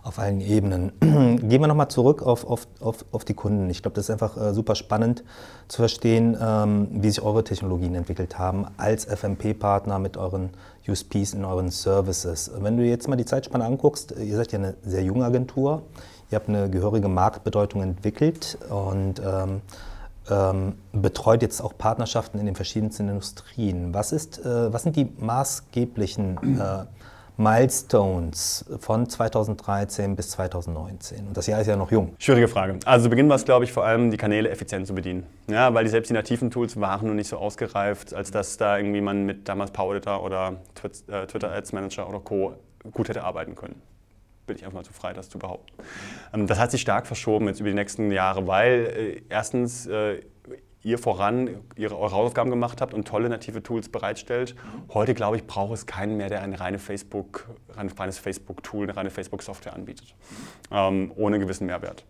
auf 0.06 0.20
allen 0.20 0.40
Ebenen. 0.40 0.92
Gehen 1.00 1.60
wir 1.60 1.66
nochmal 1.66 1.88
zurück 1.88 2.22
auf, 2.22 2.46
auf, 2.46 2.68
auf, 2.80 3.04
auf 3.10 3.24
die 3.24 3.34
Kunden. 3.34 3.68
Ich 3.70 3.82
glaube, 3.82 3.96
das 3.96 4.04
ist 4.04 4.10
einfach 4.10 4.36
äh, 4.36 4.54
super 4.54 4.76
spannend 4.76 5.24
zu 5.66 5.78
verstehen, 5.78 6.36
ähm, 6.40 6.88
wie 6.92 7.08
sich 7.08 7.22
eure 7.22 7.42
Technologien 7.42 7.94
entwickelt 7.96 8.38
haben 8.38 8.66
als 8.76 9.04
FMP-Partner 9.04 9.98
mit 9.98 10.16
euren 10.16 10.50
USPs 10.86 11.34
in 11.34 11.44
euren 11.44 11.70
Services. 11.70 12.52
Wenn 12.60 12.76
du 12.76 12.84
jetzt 12.84 13.08
mal 13.08 13.16
die 13.16 13.24
Zeitspanne 13.24 13.64
anguckst, 13.64 14.14
ihr 14.16 14.36
seid 14.36 14.52
ja 14.52 14.60
eine 14.60 14.74
sehr 14.84 15.02
junge 15.02 15.24
Agentur, 15.24 15.82
ihr 16.30 16.36
habt 16.36 16.48
eine 16.48 16.70
gehörige 16.70 17.08
Marktbedeutung 17.08 17.82
entwickelt 17.82 18.58
und 18.70 19.20
ähm, 19.20 19.60
ähm, 20.30 20.74
betreut 20.92 21.42
jetzt 21.42 21.60
auch 21.60 21.76
Partnerschaften 21.76 22.38
in 22.38 22.46
den 22.46 22.54
verschiedensten 22.54 23.08
Industrien. 23.08 23.92
Was, 23.92 24.12
ist, 24.12 24.44
äh, 24.44 24.72
was 24.72 24.84
sind 24.84 24.94
die 24.94 25.08
maßgeblichen 25.18 26.60
äh, 26.60 26.84
Milestones 27.38 28.64
von 28.80 29.08
2013 29.08 30.16
bis 30.16 30.30
2019? 30.30 31.26
Und 31.28 31.36
das 31.36 31.46
Jahr 31.46 31.60
ist 31.60 31.66
ja 31.66 31.76
noch 31.76 31.90
jung. 31.90 32.14
Schwierige 32.18 32.48
Frage. 32.48 32.78
Also 32.86 33.04
zu 33.04 33.10
Beginn 33.10 33.28
war 33.28 33.36
es, 33.36 33.44
glaube 33.44 33.64
ich, 33.64 33.72
vor 33.72 33.84
allem 33.84 34.10
die 34.10 34.16
Kanäle 34.16 34.48
effizient 34.48 34.86
zu 34.86 34.94
bedienen. 34.94 35.26
Ja, 35.46 35.74
weil 35.74 35.84
die, 35.84 35.90
selbst 35.90 36.08
die 36.08 36.14
nativen 36.14 36.50
Tools 36.50 36.80
waren 36.80 37.06
noch 37.06 37.14
nicht 37.14 37.28
so 37.28 37.36
ausgereift, 37.36 38.14
als 38.14 38.30
dass 38.30 38.56
da 38.56 38.78
irgendwie 38.78 39.02
man 39.02 39.26
mit 39.26 39.48
damals 39.48 39.70
PowerEditor 39.70 40.22
oder 40.22 40.54
äh, 41.08 41.26
Twitter 41.26 41.52
Ads 41.52 41.72
Manager 41.72 42.08
oder 42.08 42.20
Co. 42.20 42.54
gut 42.92 43.08
hätte 43.08 43.22
arbeiten 43.22 43.54
können 43.54 43.82
bin 44.46 44.56
ich 44.56 44.64
einfach 44.64 44.78
mal 44.78 44.84
zu 44.84 44.92
frei, 44.92 45.12
das 45.12 45.28
zu 45.28 45.38
behaupten. 45.38 45.72
Ähm, 46.32 46.46
das 46.46 46.58
hat 46.58 46.70
sich 46.70 46.80
stark 46.80 47.06
verschoben 47.06 47.48
jetzt 47.48 47.60
über 47.60 47.68
die 47.68 47.74
nächsten 47.74 48.10
Jahre, 48.10 48.46
weil 48.46 48.70
äh, 48.96 49.22
erstens 49.28 49.86
äh, 49.86 50.20
ihr 50.86 50.98
voran 50.98 51.50
ihre, 51.74 51.98
eure 51.98 52.14
Hausaufgaben 52.14 52.48
gemacht 52.48 52.80
habt 52.80 52.94
und 52.94 53.08
tolle 53.08 53.28
native 53.28 53.60
Tools 53.60 53.88
bereitstellt. 53.88 54.54
Heute, 54.94 55.14
glaube 55.14 55.36
ich, 55.36 55.44
braucht 55.44 55.74
es 55.74 55.84
keinen 55.84 56.16
mehr, 56.16 56.28
der 56.28 56.42
ein 56.42 56.54
reine 56.54 56.78
Facebook, 56.78 57.48
ein 57.76 57.88
reines 57.88 58.18
Facebook-Tool, 58.18 58.84
eine 58.84 58.96
reine 58.96 59.10
Facebook-Software 59.10 59.74
anbietet, 59.74 60.14
ähm, 60.70 61.12
ohne 61.16 61.40
gewissen 61.40 61.66
Mehrwert. 61.66 62.04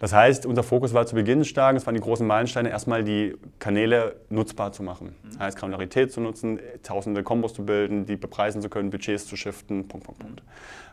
Das 0.00 0.12
heißt, 0.12 0.44
unser 0.44 0.62
Fokus 0.62 0.92
war 0.92 1.06
zu 1.06 1.14
Beginn 1.14 1.46
stark, 1.46 1.76
es 1.76 1.86
waren 1.86 1.94
die 1.94 2.00
großen 2.02 2.26
Meilensteine, 2.26 2.68
erstmal 2.68 3.04
die 3.04 3.36
Kanäle 3.58 4.16
nutzbar 4.28 4.72
zu 4.72 4.82
machen. 4.82 5.14
Das 5.24 5.38
heißt, 5.38 5.56
Granularität 5.56 6.12
zu 6.12 6.20
nutzen, 6.20 6.60
tausende 6.82 7.22
Kombos 7.22 7.54
zu 7.54 7.64
bilden, 7.64 8.04
die 8.04 8.16
bepreisen 8.16 8.60
zu 8.60 8.68
können, 8.68 8.90
Budgets 8.90 9.26
zu 9.26 9.36
shiften, 9.36 9.88
Punkt, 9.88 10.04
Punkt, 10.04 10.20
Punkt. 10.20 10.42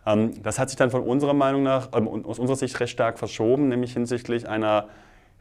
Ähm, 0.06 0.42
das 0.44 0.60
hat 0.60 0.70
sich 0.70 0.78
dann 0.78 0.92
von 0.92 1.04
unserer 1.04 1.34
Meinung 1.34 1.64
nach, 1.64 1.92
äh, 1.92 1.98
aus 1.98 2.40
unserer 2.40 2.56
Sicht 2.56 2.80
recht 2.80 2.94
stark 2.94 3.20
verschoben, 3.20 3.68
nämlich 3.68 3.92
hinsichtlich 3.92 4.48
einer 4.48 4.88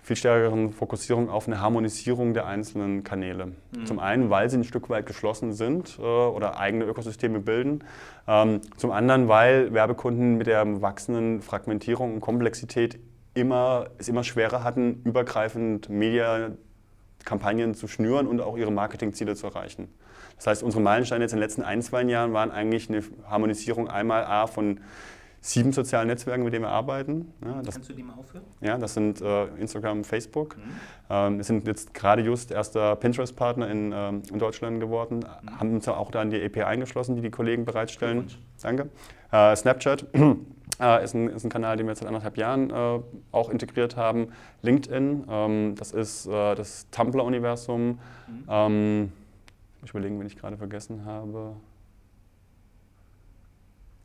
viel 0.03 0.17
stärkeren 0.17 0.73
Fokussierung 0.73 1.29
auf 1.29 1.47
eine 1.47 1.61
Harmonisierung 1.61 2.35
der 2.35 2.47
einzelnen 2.47 3.05
Kanäle. 3.05 3.47
Mhm. 3.47 3.87
Zum 3.87 3.99
einen, 3.99 4.31
weil 4.31 4.49
sie 4.51 4.59
ein 4.59 4.65
Stück 4.65 4.89
weit 4.89 5.07
geschlossen 5.07 5.53
sind 5.53 5.99
äh, 5.99 6.03
oder 6.03 6.59
eigene 6.59 6.85
Ökosysteme 6.85 7.41
bilden. 7.41 7.85
Ähm, 8.27 8.61
zum 8.77 8.91
anderen, 8.91 9.29
weil 9.29 9.73
Werbekunden 9.73 10.37
mit 10.37 10.47
der 10.47 10.81
wachsenden 10.83 11.43
Fragmentierung 11.43 12.15
und 12.15 12.21
Komplexität 12.21 12.99
immer, 13.35 13.87
es 13.99 14.09
immer 14.09 14.25
schwerer 14.25 14.65
hatten, 14.65 15.03
übergreifend 15.05 15.89
Media-Kampagnen 15.89 17.75
zu 17.75 17.87
schnüren 17.87 18.27
und 18.27 18.41
auch 18.41 18.57
ihre 18.57 18.73
Marketingziele 18.73 19.37
zu 19.37 19.47
erreichen. 19.47 19.89
Das 20.37 20.47
heißt, 20.47 20.63
unsere 20.63 20.83
Meilensteine 20.83 21.25
jetzt 21.25 21.33
in 21.33 21.37
den 21.37 21.43
letzten 21.43 21.63
ein, 21.63 21.83
zwei 21.83 22.03
Jahren 22.05 22.33
waren 22.33 22.51
eigentlich 22.51 22.89
eine 22.89 23.03
Harmonisierung 23.29 23.89
einmal 23.89 24.25
A 24.25 24.47
von 24.47 24.81
sieben 25.41 25.73
sozialen 25.73 26.09
Netzwerken, 26.09 26.45
mit 26.45 26.53
denen 26.53 26.65
wir 26.65 26.71
arbeiten. 26.71 27.33
Ja, 27.45 27.63
das, 27.63 27.75
Kannst 27.75 27.91
du 27.91 27.95
die 27.95 28.03
mal 28.03 28.15
aufhören? 28.15 28.45
Ja, 28.61 28.77
das 28.77 28.95
sind 28.95 29.21
äh, 29.23 29.47
Instagram, 29.57 30.05
Facebook. 30.05 30.57
Mhm. 30.57 30.63
Ähm, 31.09 31.37
wir 31.39 31.45
sind 31.45 31.67
jetzt 31.67 31.95
gerade 31.95 32.23
just 32.23 32.51
erster 32.51 32.95
Pinterest-Partner 32.97 33.69
in, 33.71 33.93
ähm, 33.95 34.23
in, 34.31 34.39
Deutschland 34.39 34.81
geworden, 34.81 35.21
mhm. 35.21 35.61
haben 35.61 35.75
uns 35.75 35.89
auch 35.89 36.11
da 36.11 36.21
an 36.21 36.31
die 36.31 36.43
API 36.45 36.63
eingeschlossen, 36.63 37.17
die 37.17 37.23
die 37.23 37.31
Kollegen 37.31 37.65
bereitstellen. 37.65 38.29
Danke. 38.61 38.91
Äh, 39.33 39.57
Snapchat 39.57 40.07
äh, 40.81 41.05
ist, 41.05 41.15
ein, 41.15 41.29
ist, 41.29 41.45
ein, 41.45 41.51
Kanal, 41.51 41.79
den 41.79 41.87
wir 41.87 41.95
seit 41.95 42.09
anderthalb 42.09 42.37
Jahren 42.37 42.71
äh, 42.71 43.01
auch 43.33 43.49
integriert 43.49 43.97
haben. 43.97 44.29
LinkedIn, 44.61 45.25
ähm, 45.29 45.75
das 45.77 45.93
ist 45.93 46.27
äh, 46.27 46.55
das 46.55 46.87
Tumblr-Universum. 46.91 47.99
Mhm. 48.29 48.45
Ähm, 48.47 49.13
ich 49.83 49.91
überlegen, 49.91 50.19
wenn 50.21 50.27
ich 50.27 50.37
gerade 50.37 50.59
vergessen 50.59 51.07
habe. 51.07 51.57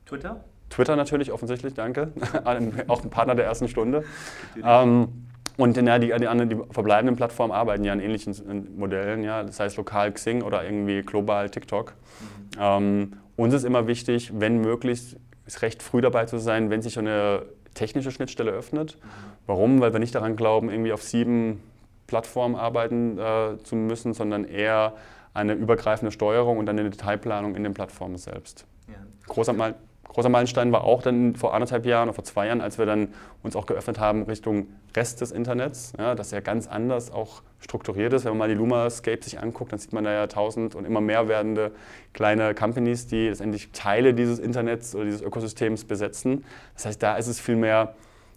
Twitter? 0.05 0.41
Twitter 0.75 0.95
natürlich 0.95 1.31
offensichtlich, 1.31 1.73
danke. 1.73 2.11
auch 2.87 3.03
ein 3.03 3.09
Partner 3.09 3.35
der 3.35 3.45
ersten 3.45 3.67
Stunde. 3.67 4.03
Ähm, 4.63 5.07
Und 5.57 5.77
ja, 5.77 5.99
die, 5.99 6.07
die, 6.07 6.47
die 6.49 6.57
verbleibenden 6.71 7.15
Plattformen 7.15 7.53
arbeiten 7.53 7.85
ja 7.85 7.93
an 7.93 8.01
ähnlichen 8.01 8.75
Modellen, 8.77 9.23
ja, 9.23 9.43
das 9.43 9.59
heißt 9.59 9.77
lokal 9.77 10.11
Xing 10.11 10.41
oder 10.41 10.65
irgendwie 10.65 11.01
global 11.01 11.49
TikTok. 11.49 11.93
Mhm. 11.93 12.59
Ähm, 12.59 13.13
uns 13.37 13.53
ist 13.53 13.63
immer 13.63 13.87
wichtig, 13.87 14.31
wenn 14.37 14.59
möglich, 14.59 15.15
ist 15.45 15.61
recht 15.61 15.81
früh 15.81 16.01
dabei 16.01 16.25
zu 16.25 16.39
sein, 16.39 16.69
wenn 16.69 16.81
sich 16.81 16.99
eine 16.99 17.43
technische 17.73 18.11
Schnittstelle 18.11 18.51
öffnet. 18.51 18.97
Mhm. 19.01 19.07
Warum? 19.47 19.79
Weil 19.79 19.93
wir 19.93 19.99
nicht 19.99 20.15
daran 20.15 20.35
glauben, 20.35 20.69
irgendwie 20.69 20.91
auf 20.91 21.03
sieben 21.03 21.61
Plattformen 22.07 22.55
arbeiten 22.55 23.17
äh, 23.17 23.57
zu 23.63 23.77
müssen, 23.77 24.13
sondern 24.13 24.43
eher 24.43 24.93
eine 25.33 25.53
übergreifende 25.53 26.11
Steuerung 26.11 26.57
und 26.57 26.65
dann 26.65 26.77
eine 26.77 26.89
Detailplanung 26.89 27.55
in 27.55 27.63
den 27.63 27.73
Plattformen 27.73 28.17
selbst. 28.17 28.65
Ja. 28.87 28.95
Großer, 29.27 29.53
Mal, 29.53 29.75
großer 30.15 30.29
Meilenstein 30.29 30.71
war 30.71 30.85
auch 30.85 31.01
dann 31.01 31.35
vor 31.35 31.53
anderthalb 31.53 31.85
Jahren 31.85 32.07
oder 32.07 32.15
vor 32.15 32.23
zwei 32.23 32.47
Jahren, 32.47 32.61
als 32.61 32.77
wir 32.77 32.85
dann 32.85 33.09
uns 33.43 33.55
auch 33.55 33.65
geöffnet 33.65 33.99
haben 33.99 34.23
Richtung 34.23 34.67
Rest 34.95 35.19
des 35.19 35.31
Internets, 35.31 35.91
ja, 35.97 36.15
das 36.15 36.31
ja 36.31 36.39
ganz 36.39 36.67
anders 36.67 37.11
auch 37.11 37.41
strukturiert 37.59 38.13
ist. 38.13 38.23
Wenn 38.23 38.31
man 38.31 38.37
mal 38.37 38.47
die 38.47 38.55
Lumascape 38.55 39.21
sich 39.21 39.39
anguckt, 39.39 39.73
dann 39.73 39.79
sieht 39.79 39.91
man 39.91 40.05
da 40.05 40.13
ja 40.13 40.27
tausend 40.27 40.73
und 40.73 40.85
immer 40.85 41.01
mehr 41.01 41.27
werdende 41.27 41.71
kleine 42.13 42.55
Companies, 42.55 43.07
die 43.07 43.27
letztendlich 43.27 43.71
Teile 43.73 44.13
dieses 44.13 44.39
Internets 44.39 44.95
oder 44.95 45.03
dieses 45.03 45.21
Ökosystems 45.21 45.83
besetzen. 45.83 46.45
Das 46.75 46.85
heißt, 46.85 47.03
da 47.03 47.17
ist 47.17 47.27
es 47.27 47.41
viel 47.41 47.57
mehr 47.57 47.95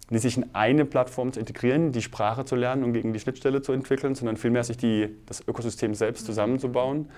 nicht 0.09 0.23
sich 0.23 0.37
in 0.37 0.53
eine 0.53 0.85
Plattform 0.85 1.31
zu 1.31 1.39
integrieren, 1.39 1.91
die 1.91 2.01
Sprache 2.01 2.43
zu 2.43 2.55
lernen 2.55 2.83
und 2.83 2.93
gegen 2.93 3.13
die 3.13 3.19
Schnittstelle 3.19 3.61
zu 3.61 3.71
entwickeln, 3.71 4.15
sondern 4.15 4.37
vielmehr 4.37 4.63
sich 4.63 4.75
die, 4.75 5.15
das 5.27 5.47
Ökosystem 5.47 5.93
selbst 5.93 6.25
zusammenzubauen. 6.25 7.09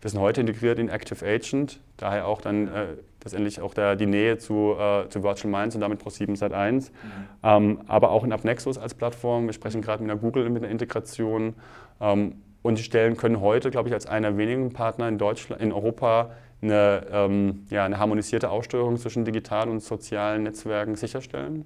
Wir 0.00 0.10
sind 0.10 0.20
heute 0.20 0.40
integriert 0.40 0.78
in 0.78 0.88
Active 0.88 1.24
Agent, 1.24 1.80
daher 1.96 2.26
auch 2.26 2.40
dann 2.40 2.68
äh, 2.68 2.86
letztendlich 3.22 3.60
auch 3.60 3.74
der, 3.74 3.96
die 3.96 4.06
Nähe 4.06 4.38
zu, 4.38 4.74
äh, 4.78 5.08
zu 5.08 5.22
Virtual 5.22 5.50
Minds 5.52 5.74
und 5.74 5.82
damit 5.82 6.02
Pro7 6.02 6.36
Sat 6.36 6.52
1. 6.52 6.90
Mhm. 6.90 6.94
Ähm, 7.42 7.80
aber 7.86 8.10
auch 8.10 8.24
in 8.24 8.32
AppNexus 8.32 8.78
als 8.78 8.94
Plattform. 8.94 9.46
Wir 9.46 9.52
sprechen 9.52 9.82
gerade 9.82 10.02
mit 10.02 10.10
der 10.10 10.16
Google 10.16 10.48
mit 10.48 10.62
einer 10.62 10.72
Integration. 10.72 11.54
Ähm, 12.00 12.36
und 12.62 12.78
die 12.78 12.82
Stellen 12.82 13.16
können 13.16 13.40
heute, 13.40 13.70
glaube 13.70 13.88
ich, 13.88 13.94
als 13.94 14.06
einer 14.06 14.36
wenigen 14.38 14.72
Partner 14.72 15.08
in 15.08 15.18
Deutschland, 15.18 15.62
in 15.62 15.72
Europa 15.72 16.30
eine, 16.62 17.06
ähm, 17.10 17.66
ja, 17.70 17.84
eine 17.84 17.98
harmonisierte 17.98 18.50
Aussteuerung 18.50 18.96
zwischen 18.96 19.24
digitalen 19.24 19.70
und 19.70 19.80
sozialen 19.80 20.42
Netzwerken 20.42 20.96
sicherstellen 20.96 21.64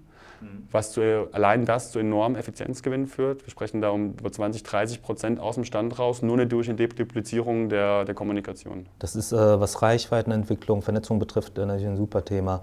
was 0.70 0.92
zu, 0.92 1.28
allein 1.32 1.64
das 1.64 1.92
zu 1.92 1.98
enormen 1.98 2.36
Effizienzgewinnen 2.36 3.06
führt. 3.06 3.46
Wir 3.46 3.50
sprechen 3.50 3.80
da 3.80 3.90
um 3.90 4.14
über 4.18 4.30
20, 4.30 4.62
30 4.62 5.02
Prozent 5.02 5.40
aus 5.40 5.54
dem 5.54 5.64
Stand 5.64 5.98
raus, 5.98 6.22
nur 6.22 6.34
eine 6.34 6.46
durch 6.46 6.68
eine 6.68 6.76
Duplizierung 6.76 7.68
der, 7.68 8.04
der 8.04 8.14
Kommunikation. 8.14 8.86
Das 8.98 9.14
ist, 9.14 9.32
äh, 9.32 9.60
was 9.60 9.82
Reichweitenentwicklung, 9.82 10.82
Vernetzung 10.82 11.18
betrifft, 11.18 11.58
äh, 11.58 11.66
natürlich 11.66 11.86
ein 11.86 11.96
super 11.96 12.24
Thema. 12.24 12.60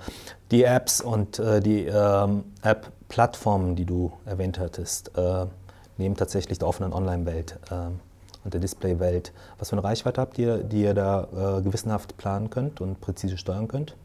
Die 0.52 0.64
Apps 0.64 1.02
und 1.02 1.40
äh, 1.40 1.62
die 1.62 1.86
ähm, 1.86 2.44
App-Plattformen, 2.62 3.76
die 3.76 3.86
du 3.86 4.12
erwähnt 4.26 4.60
hattest, 4.60 5.18
äh, 5.18 5.46
nehmen 5.98 6.16
tatsächlich 6.16 6.60
der 6.60 6.68
offenen 6.68 6.94
Online-Welt 6.94 7.60
ähm, 7.72 8.00
und 8.44 8.54
der 8.54 8.60
Display-Welt. 8.60 9.32
Was 9.60 9.70
für 9.70 9.76
eine 9.76 9.84
Reichweite 9.84 10.20
habt 10.20 10.38
ihr, 10.38 10.58
die 10.58 10.82
ihr 10.82 10.94
da 10.94 11.58
äh, 11.60 11.62
gewissenhaft 11.62 12.18
planen 12.18 12.50
könnt 12.50 12.82
und 12.82 13.00
präzise 13.00 13.38
steuern 13.38 13.68
könnt? 13.68 13.96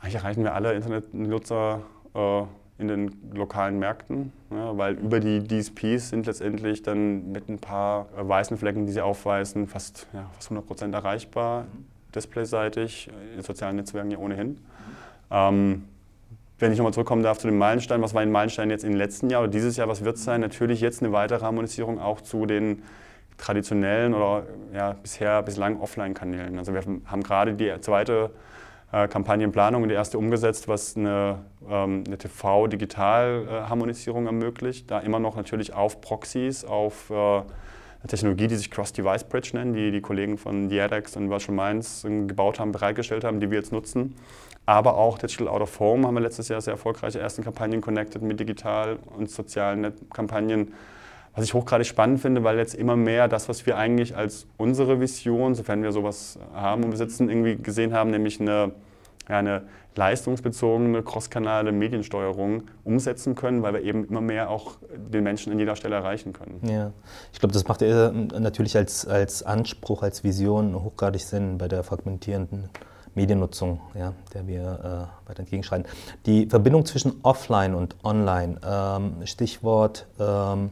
Eigentlich 0.00 0.16
erreichen 0.16 0.42
wir 0.42 0.54
alle 0.54 0.72
Internetnutzer 0.72 1.82
äh, 2.14 2.42
in 2.82 2.88
den 2.88 3.32
lokalen 3.32 3.78
Märkten, 3.78 4.32
ja, 4.50 4.76
weil 4.76 4.94
über 4.94 5.20
die 5.20 5.46
DSPs 5.46 6.10
sind 6.10 6.26
letztendlich 6.26 6.82
dann 6.82 7.32
mit 7.32 7.48
ein 7.48 7.58
paar 7.58 8.08
äh, 8.16 8.28
weißen 8.28 8.58
Flecken, 8.58 8.84
die 8.86 8.92
sie 8.92 9.00
aufweisen, 9.00 9.66
fast, 9.66 10.06
ja, 10.12 10.28
fast 10.34 10.48
100 10.48 10.66
Prozent 10.66 10.94
erreichbar, 10.94 11.62
mhm. 11.62 11.86
displayseitig, 12.14 13.08
in 13.36 13.42
sozialen 13.42 13.76
Netzwerken 13.76 14.10
ja 14.10 14.18
ohnehin. 14.18 14.58
Ähm, 15.30 15.84
wenn 16.58 16.72
ich 16.72 16.78
nochmal 16.78 16.92
zurückkommen 16.92 17.22
darf 17.22 17.38
zu 17.38 17.46
dem 17.46 17.58
Meilenstein, 17.58 18.02
was 18.02 18.14
war 18.14 18.22
ein 18.22 18.30
Meilenstein 18.30 18.70
jetzt 18.70 18.84
im 18.84 18.94
letzten 18.94 19.30
Jahr 19.30 19.42
oder 19.42 19.50
dieses 19.50 19.76
Jahr, 19.76 19.88
was 19.88 20.04
wird 20.04 20.16
es 20.16 20.24
sein? 20.24 20.40
Natürlich 20.40 20.80
jetzt 20.80 21.02
eine 21.02 21.12
weitere 21.12 21.40
Harmonisierung 21.40 21.98
auch 21.98 22.20
zu 22.20 22.46
den 22.46 22.82
traditionellen 23.38 24.14
oder 24.14 24.44
ja, 24.74 24.92
bisher 24.92 25.42
bislang 25.42 25.80
Offline-Kanälen. 25.80 26.58
Also 26.58 26.74
wir 26.74 26.82
haben 27.06 27.22
gerade 27.22 27.54
die 27.54 27.72
zweite 27.80 28.30
äh, 28.32 28.52
Kampagnenplanung 28.92 29.82
und 29.82 29.88
die 29.88 29.94
erste 29.94 30.18
umgesetzt, 30.18 30.68
was 30.68 30.94
eine, 30.96 31.38
ähm, 31.68 32.04
eine 32.06 32.18
TV-Digital-Harmonisierung 32.18 34.26
ermöglicht. 34.26 34.88
Da 34.90 35.00
immer 35.00 35.18
noch 35.18 35.36
natürlich 35.36 35.72
auf 35.72 36.02
Proxys, 36.02 36.64
auf 36.64 37.10
äh, 37.10 37.14
eine 37.14 37.44
Technologie, 38.06 38.48
die 38.48 38.56
sich 38.56 38.70
Cross-Device 38.70 39.24
Bridge 39.24 39.52
nennen, 39.54 39.72
die 39.72 39.90
die 39.90 40.02
Kollegen 40.02 40.36
von 40.36 40.68
DiaDex 40.68 41.16
und 41.16 41.30
Virtual 41.30 41.56
Minds 41.56 42.02
gebaut 42.02 42.60
haben, 42.60 42.72
bereitgestellt 42.72 43.24
haben, 43.24 43.40
die 43.40 43.50
wir 43.50 43.56
jetzt 43.58 43.72
nutzen. 43.72 44.14
Aber 44.66 44.96
auch 44.96 45.18
Digital 45.18 45.48
Out 45.48 45.62
of 45.62 45.80
Home 45.80 46.06
haben 46.06 46.14
wir 46.14 46.20
letztes 46.20 46.48
Jahr 46.48 46.60
sehr 46.60 46.74
erfolgreiche 46.74 47.18
ersten 47.18 47.42
Kampagnen 47.42 47.80
connected 47.80 48.20
mit 48.22 48.38
digital 48.38 48.98
und 49.16 49.28
sozialen 49.30 49.92
Kampagnen. 50.12 50.74
Was 51.34 51.44
ich 51.44 51.54
hochgradig 51.54 51.86
spannend 51.86 52.20
finde, 52.20 52.44
weil 52.44 52.58
jetzt 52.58 52.74
immer 52.74 52.96
mehr 52.96 53.26
das, 53.26 53.48
was 53.48 53.64
wir 53.64 53.78
eigentlich 53.78 54.16
als 54.16 54.46
unsere 54.58 55.00
Vision, 55.00 55.54
sofern 55.54 55.82
wir 55.82 55.92
sowas 55.92 56.38
haben 56.54 56.84
und 56.84 56.90
besitzen, 56.90 57.30
irgendwie 57.30 57.56
gesehen 57.56 57.94
haben, 57.94 58.10
nämlich 58.10 58.40
eine, 58.40 58.72
ja, 59.28 59.38
eine 59.38 59.62
leistungsbezogene, 59.94 61.02
crosskanale 61.02 61.72
Mediensteuerung 61.72 62.64
umsetzen 62.84 63.34
können, 63.34 63.62
weil 63.62 63.74
wir 63.74 63.82
eben 63.82 64.04
immer 64.04 64.20
mehr 64.20 64.50
auch 64.50 64.76
den 65.12 65.22
Menschen 65.22 65.52
an 65.52 65.58
jeder 65.58 65.76
Stelle 65.76 65.96
erreichen 65.96 66.32
können. 66.32 66.60
Ja, 66.66 66.92
ich 67.32 67.40
glaube, 67.40 67.52
das 67.52 67.66
macht 67.68 67.82
natürlich 67.82 68.76
als, 68.76 69.06
als 69.06 69.42
Anspruch, 69.42 70.02
als 70.02 70.24
Vision 70.24 70.82
hochgradig 70.82 71.22
Sinn 71.22 71.58
bei 71.58 71.68
der 71.68 71.82
fragmentierenden 71.82 72.68
Mediennutzung, 73.14 73.80
ja, 73.94 74.14
der 74.32 74.46
wir 74.46 75.10
äh, 75.26 75.28
weiter 75.28 75.40
entgegenschreiten. 75.40 75.86
Die 76.24 76.46
Verbindung 76.46 76.86
zwischen 76.86 77.20
Offline 77.22 77.74
und 77.74 77.96
Online, 78.04 78.58
ähm, 78.66 79.26
Stichwort 79.26 80.06
ähm, 80.18 80.70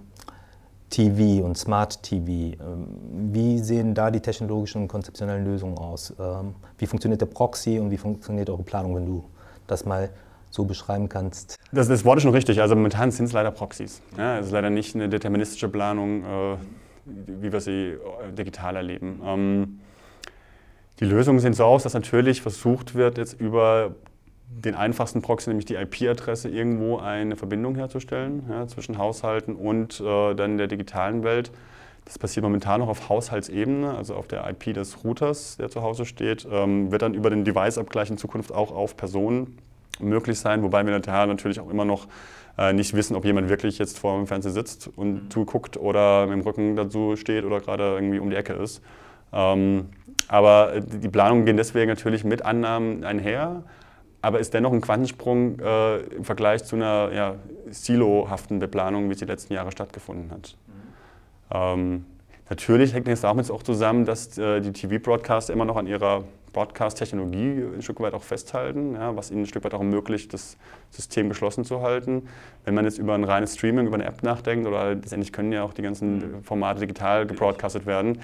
TV 0.90 1.44
und 1.44 1.57
Smart 1.57 2.03
TV. 2.03 2.26
Ähm, 2.29 2.87
wie 3.33 3.59
sehen 3.59 3.94
da 3.94 4.11
die 4.11 4.20
technologischen 4.20 4.83
und 4.83 4.88
konzeptionellen 4.88 5.44
Lösungen 5.44 5.79
aus? 5.79 6.12
Ähm, 6.18 6.55
wie 6.79 6.87
funktioniert 6.87 7.20
der 7.20 7.26
Proxy 7.26 7.79
und 7.79 7.90
wie 7.90 7.96
funktioniert 7.96 8.50
eure 8.50 8.62
Planung, 8.62 8.96
wenn 8.96 9.07
du 9.07 9.24
das 9.66 9.87
mal 9.87 10.11
so 10.50 10.64
beschreiben 10.64 11.09
kannst? 11.09 11.57
Das, 11.72 11.88
das 11.88 12.05
Wort 12.05 12.18
ist 12.18 12.24
schon 12.24 12.35
richtig. 12.35 12.61
Also 12.61 12.74
momentan 12.74 13.11
sind 13.12 13.26
es 13.26 13.33
leider 13.33 13.53
Proxys. 13.53 14.03
Ja, 14.18 14.38
es 14.38 14.46
ist 14.46 14.53
leider 14.53 14.70
nicht 14.70 14.94
eine 14.94 15.09
deterministische 15.09 15.68
Planung, 15.68 16.24
äh, 16.24 16.57
wie 17.07 17.53
wir 17.53 17.61
sie 17.61 17.92
äh, 17.92 17.98
digital 18.37 18.76
erleben. 18.76 19.20
Ähm, 19.24 19.81
die 20.98 21.05
Lösungen 21.07 21.38
sehen 21.38 21.55
so 21.55 21.64
aus, 21.64 21.85
dass 21.85 21.94
natürlich 21.94 22.42
versucht 22.42 22.94
wird, 22.94 23.16
jetzt 23.16 23.40
über 23.40 23.94
den 24.50 24.74
einfachsten 24.74 25.22
Proxy, 25.22 25.50
nämlich 25.50 25.64
die 25.64 25.76
IP-Adresse, 25.76 26.48
irgendwo 26.48 26.98
eine 26.98 27.36
Verbindung 27.36 27.76
herzustellen 27.76 28.42
ja, 28.48 28.66
zwischen 28.66 28.98
Haushalten 28.98 29.54
und 29.54 30.00
äh, 30.00 30.34
dann 30.34 30.58
der 30.58 30.66
digitalen 30.66 31.22
Welt. 31.22 31.50
Das 32.04 32.18
passiert 32.18 32.42
momentan 32.42 32.80
noch 32.80 32.88
auf 32.88 33.08
Haushaltsebene, 33.08 33.94
also 33.94 34.16
auf 34.16 34.26
der 34.26 34.48
IP 34.50 34.74
des 34.74 35.04
Routers, 35.04 35.56
der 35.58 35.70
zu 35.70 35.82
Hause 35.82 36.04
steht. 36.04 36.46
Ähm, 36.50 36.90
wird 36.90 37.02
dann 37.02 37.14
über 37.14 37.30
den 37.30 37.44
Device-Abgleich 37.44 38.10
in 38.10 38.18
Zukunft 38.18 38.52
auch 38.52 38.72
auf 38.72 38.96
Personen 38.96 39.58
möglich 40.00 40.40
sein, 40.40 40.62
wobei 40.62 40.84
wir 40.84 40.92
natürlich 40.92 41.60
auch 41.60 41.70
immer 41.70 41.84
noch 41.84 42.08
äh, 42.58 42.72
nicht 42.72 42.94
wissen, 42.94 43.14
ob 43.14 43.24
jemand 43.24 43.48
wirklich 43.48 43.78
jetzt 43.78 43.98
vor 43.98 44.16
dem 44.16 44.26
Fernseher 44.26 44.52
sitzt 44.52 44.90
und 44.96 45.12
mhm. 45.12 45.30
zuguckt 45.30 45.76
oder 45.76 46.26
mit 46.26 46.38
dem 46.38 46.40
Rücken 46.40 46.74
dazu 46.74 47.16
steht 47.16 47.44
oder 47.44 47.60
gerade 47.60 47.94
irgendwie 47.94 48.18
um 48.18 48.30
die 48.30 48.36
Ecke 48.36 48.54
ist. 48.54 48.82
Ähm, 49.32 49.90
aber 50.26 50.80
die 50.80 51.08
Planungen 51.08 51.44
gehen 51.44 51.56
deswegen 51.56 51.88
natürlich 51.88 52.24
mit 52.24 52.44
Annahmen 52.44 53.04
einher 53.04 53.62
aber 54.22 54.38
ist 54.38 54.54
dennoch 54.54 54.72
ein 54.72 54.80
Quantensprung 54.80 55.59
äh, 55.61 55.98
im 55.98 56.24
Vergleich 56.24 56.64
zu 56.64 56.76
einer 56.76 57.11
ja, 57.12 57.37
silohaften 57.70 58.59
Beplanung, 58.59 59.09
wie 59.11 59.14
sie 59.14 59.24
die 59.24 59.33
letzten 59.33 59.54
Jahre 59.54 59.72
stattgefunden 59.72 60.30
hat. 60.30 60.56
Mhm. 60.66 61.56
Ähm, 61.56 62.04
natürlich 62.48 62.92
hängt 62.92 63.09
es 63.09 63.22
damit 63.22 63.50
auch 63.50 63.62
zusammen, 63.62 64.04
dass 64.04 64.37
äh, 64.38 64.61
die 64.61 64.72
TV-Broadcaster 64.72 65.52
immer 65.52 65.64
noch 65.64 65.76
an 65.76 65.87
ihrer 65.87 66.24
Broadcast-Technologie 66.52 67.64
ein 67.74 67.83
Stück 67.83 68.00
weit 68.00 68.14
auch 68.14 68.22
festhalten, 68.22 68.94
ja, 68.94 69.14
was 69.16 69.30
ihnen 69.30 69.42
ein 69.42 69.46
Stück 69.46 69.64
weit 69.64 69.74
auch 69.74 69.80
ermöglicht, 69.80 70.33
das 70.35 70.56
System 70.90 71.28
geschlossen 71.28 71.64
zu 71.64 71.80
halten. 71.80 72.28
Wenn 72.64 72.74
man 72.74 72.85
jetzt 72.85 72.98
über 72.98 73.14
ein 73.14 73.24
reines 73.24 73.54
Streaming, 73.54 73.87
über 73.87 73.94
eine 73.94 74.04
App 74.04 74.22
nachdenkt, 74.22 74.66
oder 74.66 74.94
letztendlich 74.94 75.33
können 75.33 75.52
ja 75.52 75.62
auch 75.62 75.72
die 75.72 75.83
ganzen 75.83 76.38
mhm. 76.38 76.42
Formate 76.42 76.80
digital 76.80 77.26
gebroadcastet 77.26 77.87
werden, 77.87 78.18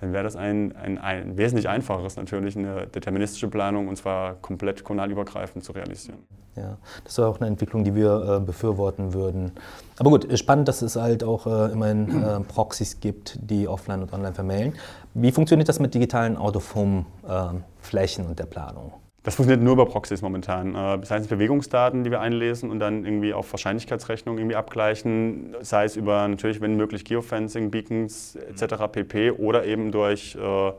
dann 0.00 0.12
wäre 0.12 0.24
das 0.24 0.36
ein, 0.36 0.74
ein, 0.76 0.98
ein, 0.98 1.36
wesentlich 1.36 1.68
einfacheres 1.68 2.16
natürlich, 2.16 2.56
eine 2.56 2.86
deterministische 2.86 3.48
Planung 3.48 3.88
und 3.88 3.96
zwar 3.96 4.34
komplett 4.34 4.84
kommunalübergreifend 4.84 5.64
zu 5.64 5.72
realisieren. 5.72 6.18
Ja, 6.54 6.78
das 7.04 7.18
wäre 7.18 7.28
auch 7.28 7.38
eine 7.38 7.48
Entwicklung, 7.48 7.84
die 7.84 7.94
wir 7.94 8.38
äh, 8.40 8.44
befürworten 8.44 9.12
würden. 9.12 9.52
Aber 9.98 10.10
gut, 10.10 10.26
spannend, 10.38 10.68
dass 10.68 10.80
es 10.80 10.96
halt 10.96 11.22
auch 11.22 11.46
äh, 11.46 11.72
immerhin 11.72 12.22
äh, 12.22 12.40
Proxys 12.40 13.00
gibt, 13.00 13.38
die 13.42 13.68
offline 13.68 14.02
und 14.02 14.12
online 14.12 14.34
vermählen. 14.34 14.72
Wie 15.12 15.32
funktioniert 15.32 15.68
das 15.68 15.80
mit 15.80 15.94
digitalen 15.94 16.36
Out-of-Home-Flächen 16.36 18.26
und 18.26 18.38
der 18.38 18.46
Planung? 18.46 18.92
Das 19.26 19.34
funktioniert 19.34 19.64
nur 19.64 19.72
über 19.72 19.86
Proxys 19.86 20.22
momentan. 20.22 20.76
Äh, 20.76 21.00
das 21.00 21.10
heißt 21.10 21.28
Bewegungsdaten, 21.28 22.04
die 22.04 22.12
wir 22.12 22.20
einlesen 22.20 22.70
und 22.70 22.78
dann 22.78 23.04
irgendwie 23.04 23.34
auf 23.34 23.52
Wahrscheinlichkeitsrechnung 23.52 24.38
irgendwie 24.38 24.54
abgleichen, 24.54 25.56
sei 25.62 25.84
es 25.84 25.96
über 25.96 26.28
natürlich, 26.28 26.60
wenn 26.60 26.76
möglich, 26.76 27.04
Geofencing, 27.04 27.72
Beacons 27.72 28.36
etc. 28.36 28.84
pp. 28.92 29.32
oder 29.32 29.64
eben 29.64 29.90
durch 29.90 30.36
äh, 30.36 30.72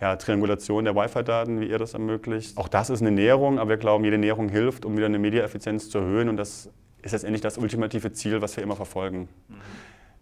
ja, 0.00 0.16
Triangulation 0.16 0.84
der 0.84 0.96
Wi-Fi-Daten, 0.96 1.60
wie 1.60 1.66
ihr 1.66 1.78
das 1.78 1.94
ermöglicht. 1.94 2.58
Auch 2.58 2.66
das 2.66 2.90
ist 2.90 3.02
eine 3.02 3.12
Näherung, 3.12 3.60
aber 3.60 3.70
wir 3.70 3.76
glauben, 3.76 4.02
jede 4.02 4.18
Näherung 4.18 4.48
hilft, 4.48 4.84
um 4.84 4.96
wieder 4.96 5.06
eine 5.06 5.20
Mediaeffizienz 5.20 5.88
zu 5.88 5.98
erhöhen 5.98 6.28
und 6.28 6.36
das 6.38 6.70
ist 7.02 7.12
letztendlich 7.12 7.40
das 7.40 7.56
ultimative 7.56 8.10
Ziel, 8.10 8.42
was 8.42 8.56
wir 8.56 8.64
immer 8.64 8.74
verfolgen. 8.74 9.28
Mhm. 9.48 9.54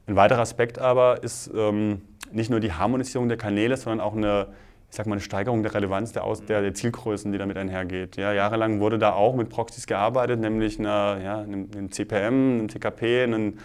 Ein 0.07 0.16
weiterer 0.16 0.40
Aspekt 0.40 0.79
aber 0.79 1.23
ist 1.23 1.51
ähm, 1.55 2.03
nicht 2.31 2.51
nur 2.51 2.61
die 2.61 2.75
Harmonisierung 2.75 3.29
der 3.29 3.38
Kanäle, 3.38 3.79
sondern 3.79 4.01
auch 4.01 4.14
eine, 4.14 4.49
ich 4.90 4.96
sag 4.96 5.07
mal, 5.07 5.14
eine 5.14 5.20
Steigerung 5.20 5.62
der 5.62 5.72
Relevanz 5.72 6.12
der, 6.12 6.24
Aus 6.24 6.44
der, 6.44 6.62
der 6.62 6.74
Zielgrößen, 6.74 7.31
die 7.31 7.38
damit 7.38 7.57
einhergeht. 7.57 8.16
Ja, 8.16 8.33
jahrelang 8.33 8.81
wurde 8.81 8.98
da 8.98 9.12
auch 9.12 9.37
mit 9.37 9.48
Proxys 9.48 9.87
gearbeitet, 9.87 10.40
nämlich 10.40 10.81
einer, 10.81 11.20
ja, 11.22 11.38
einem, 11.38 11.68
einem 11.72 11.92
CPM, 11.92 12.59
einem 12.59 12.68
TKP, 12.68 13.22
einem 13.22 13.59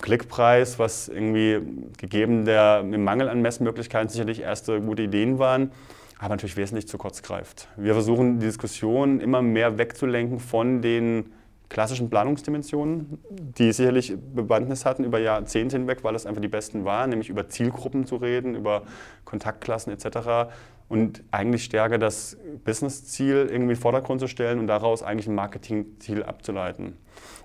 Klickpreis, 0.00 0.80
was 0.80 1.08
irgendwie 1.08 1.60
gegeben 1.98 2.44
der 2.44 2.80
im 2.80 3.04
Mangel 3.04 3.28
an 3.28 3.40
Messmöglichkeiten 3.40 4.08
sicherlich 4.08 4.40
erste 4.40 4.80
gute 4.80 5.02
Ideen 5.04 5.38
waren, 5.38 5.70
aber 6.18 6.30
natürlich 6.30 6.56
wesentlich 6.56 6.88
zu 6.88 6.98
kurz 6.98 7.22
greift. 7.22 7.68
Wir 7.76 7.92
versuchen 7.92 8.40
die 8.40 8.46
Diskussion 8.46 9.20
immer 9.20 9.40
mehr 9.40 9.78
wegzulenken 9.78 10.40
von 10.40 10.82
den 10.82 11.32
klassischen 11.72 12.10
Planungsdimensionen, 12.10 13.18
die 13.30 13.72
sicherlich 13.72 14.14
Bewandtnis 14.34 14.84
hatten 14.84 15.04
über 15.04 15.18
Jahrzehnte 15.18 15.78
hinweg, 15.78 16.04
weil 16.04 16.14
es 16.14 16.26
einfach 16.26 16.42
die 16.42 16.48
besten 16.48 16.84
waren, 16.84 17.08
nämlich 17.08 17.30
über 17.30 17.48
Zielgruppen 17.48 18.06
zu 18.06 18.16
reden, 18.16 18.54
über 18.54 18.82
Kontaktklassen 19.24 19.90
etc. 19.90 20.52
Und 20.90 21.24
eigentlich 21.30 21.64
stärker 21.64 21.96
das 21.96 22.36
Business-Ziel 22.64 23.36
irgendwie 23.36 23.54
in 23.54 23.68
den 23.68 23.76
Vordergrund 23.76 24.20
zu 24.20 24.28
stellen 24.28 24.58
und 24.58 24.66
daraus 24.66 25.02
eigentlich 25.02 25.26
ein 25.26 25.34
Marketing-Ziel 25.34 26.22
abzuleiten. 26.22 26.98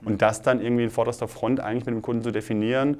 Und 0.03 0.21
das 0.21 0.41
dann 0.41 0.59
irgendwie 0.59 0.83
in 0.83 0.89
vorderster 0.89 1.29
Front 1.29 1.61
eigentlich 1.61 1.85
mit 1.85 1.95
dem 1.95 2.01
Kunden 2.01 2.23
zu 2.23 2.31
definieren 2.31 2.97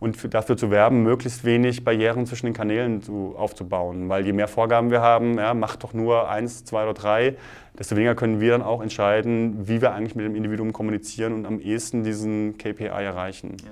und 0.00 0.16
für, 0.16 0.28
dafür 0.28 0.56
zu 0.56 0.70
werben, 0.70 1.02
möglichst 1.02 1.44
wenig 1.44 1.84
Barrieren 1.84 2.26
zwischen 2.26 2.46
den 2.46 2.54
Kanälen 2.54 3.02
zu, 3.02 3.34
aufzubauen. 3.36 4.08
Weil 4.08 4.24
je 4.24 4.32
mehr 4.32 4.48
Vorgaben 4.48 4.90
wir 4.90 5.02
haben, 5.02 5.38
ja, 5.38 5.54
macht 5.54 5.84
doch 5.84 5.92
nur 5.92 6.28
eins, 6.28 6.64
zwei 6.64 6.84
oder 6.84 6.94
drei, 6.94 7.36
desto 7.78 7.96
weniger 7.96 8.14
können 8.14 8.40
wir 8.40 8.52
dann 8.52 8.62
auch 8.62 8.82
entscheiden, 8.82 9.68
wie 9.68 9.80
wir 9.80 9.92
eigentlich 9.92 10.14
mit 10.14 10.24
dem 10.24 10.34
Individuum 10.34 10.72
kommunizieren 10.72 11.34
und 11.34 11.46
am 11.46 11.60
ehesten 11.60 12.02
diesen 12.02 12.56
KPI 12.58 12.86
erreichen. 12.86 13.56
Ja. 13.62 13.70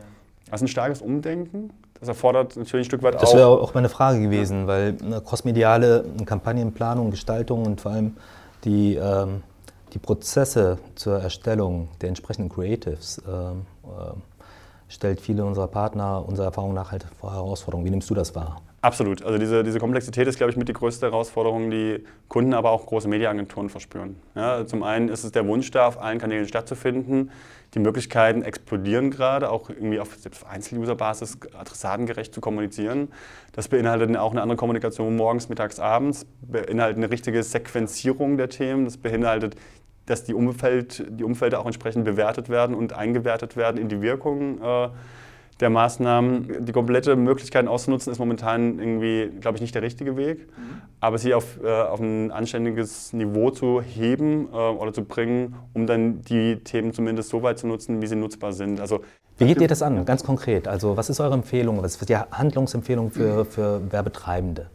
Das 0.51 0.61
ist 0.61 0.67
ein 0.67 0.69
starkes 0.69 1.03
Umdenken. 1.03 1.71
Das 1.99 2.09
erfordert 2.09 2.57
natürlich 2.57 2.85
ein 2.87 2.89
Stück 2.89 3.03
weit 3.03 3.17
auch. 3.17 3.21
Das 3.21 3.35
wäre 3.35 3.49
auch 3.49 3.75
meine 3.75 3.89
Frage 3.89 4.21
gewesen, 4.21 4.67
weil 4.67 4.97
eine 5.03 5.21
crossmediale 5.21 6.05
Kampagnenplanung, 6.25 7.11
Gestaltung 7.11 7.65
und 7.67 7.81
vor 7.81 7.93
allem 7.93 8.17
die, 8.65 8.95
ähm, 8.95 9.43
die 9.93 9.99
Prozesse 9.99 10.79
zur 10.95 11.21
Erstellung 11.21 11.89
der 12.01 12.11
entsprechenden 12.11 12.51
Creatives 12.51 13.21
ähm, 13.27 13.63
äh, 13.85 14.13
stellt 14.89 15.21
viele 15.21 15.45
unserer 15.45 15.69
Partner 15.69 16.25
unserer 16.27 16.47
Erfahrung 16.47 16.75
nach 16.75 16.93
halt 16.93 17.07
vor 17.19 17.33
Herausforderungen. 17.33 17.87
Wie 17.87 17.91
nimmst 17.91 18.11
du 18.11 18.15
das 18.15 18.35
wahr? 18.35 18.61
Absolut. 18.81 19.25
Also 19.25 19.39
diese, 19.39 19.65
diese 19.65 19.81
Komplexität 19.81 20.29
ist, 20.29 20.37
glaube 20.37 20.53
ich, 20.53 20.57
mit 20.57 20.69
die 20.69 20.73
größte 20.73 21.07
Herausforderung, 21.07 21.69
die 21.69 22.05
Kunden, 22.29 22.55
aber 22.55 22.71
auch 22.71 22.87
große 22.87 23.09
Mediaagenturen 23.09 23.69
verspüren. 23.69 24.17
Ja, 24.37 24.65
zum 24.67 24.85
einen 24.85 25.09
ist 25.09 25.25
es 25.25 25.33
der 25.33 25.47
Wunsch 25.49 25.71
da, 25.73 25.89
auf 25.89 26.01
allen 26.01 26.19
Kanälen 26.19 26.47
stattzufinden. 26.47 27.33
Die 27.75 27.81
Möglichkeiten 27.81 28.43
explodieren 28.43 29.11
gerade, 29.11 29.51
auch 29.51 29.69
irgendwie 29.69 29.99
auf 30.01 30.17
Einzeluser-Basis 30.49 31.39
adressatengerecht 31.59 32.33
zu 32.33 32.41
kommunizieren. 32.41 33.09
Das 33.53 33.69
beinhaltet 33.69 34.17
auch 34.17 34.31
eine 34.31 34.43
andere 34.43 34.57
Kommunikation 34.57 35.17
morgens, 35.17 35.49
mittags, 35.49 35.81
abends, 35.81 36.25
beinhaltet 36.41 36.99
eine 36.99 37.11
richtige 37.11 37.43
Sequenzierung 37.43 38.39
der 38.39 38.49
Themen, 38.49 38.85
das 38.85 38.97
beinhaltet 38.97 39.57
dass 40.11 40.25
die, 40.25 40.35
Umfeld, 40.35 41.05
die 41.11 41.25
Umfelder 41.25 41.61
auch 41.61 41.67
entsprechend 41.67 42.05
bewertet 42.05 42.49
werden 42.49 42.75
und 42.75 42.93
eingewertet 42.93 43.57
werden 43.57 43.81
in 43.81 43.89
die 43.89 44.01
Wirkung 44.01 44.61
äh, 44.63 44.89
der 45.61 45.71
Maßnahmen. 45.71 46.65
Die 46.65 46.73
komplette 46.73 47.17
Möglichkeit 47.17 47.67
auszunutzen 47.67 48.13
ist 48.13 48.19
momentan 48.19 48.79
irgendwie, 48.79 49.31
glaube 49.41 49.57
ich, 49.57 49.61
nicht 49.61 49.75
der 49.75 49.83
richtige 49.83 50.17
Weg. 50.17 50.41
Mhm. 50.41 50.83
Aber 51.01 51.19
sie 51.19 51.35
auf, 51.35 51.59
äh, 51.63 51.69
auf 51.69 52.01
ein 52.01 52.31
anständiges 52.31 53.13
Niveau 53.13 53.51
zu 53.51 53.81
heben 53.83 54.49
äh, 54.53 54.57
oder 54.57 54.93
zu 54.93 55.05
bringen, 55.05 55.57
um 55.75 55.87
dann 55.87 56.23
die 56.23 56.57
Themen 56.57 56.93
zumindest 56.93 57.31
so 57.31 57.43
weit 57.43 57.59
zu 57.59 57.67
nutzen, 57.67 58.01
wie 58.03 58.07
sie 58.07 58.17
nutzbar 58.17 58.53
sind. 58.53 58.81
Also, 58.81 59.01
wie 59.39 59.47
geht 59.47 59.61
ihr 59.61 59.69
das 59.69 59.83
an, 59.83 60.05
ganz 60.05 60.25
konkret? 60.25 60.67
Also 60.67 60.97
was 60.97 61.11
ist 61.11 61.21
eure 61.21 61.35
Empfehlung, 61.35 61.81
was 61.81 61.95
ist 61.95 62.09
die 62.09 62.17
Handlungsempfehlung 62.17 63.13
für, 63.13 63.45
für 63.45 63.93
Werbetreibende? 63.93 64.69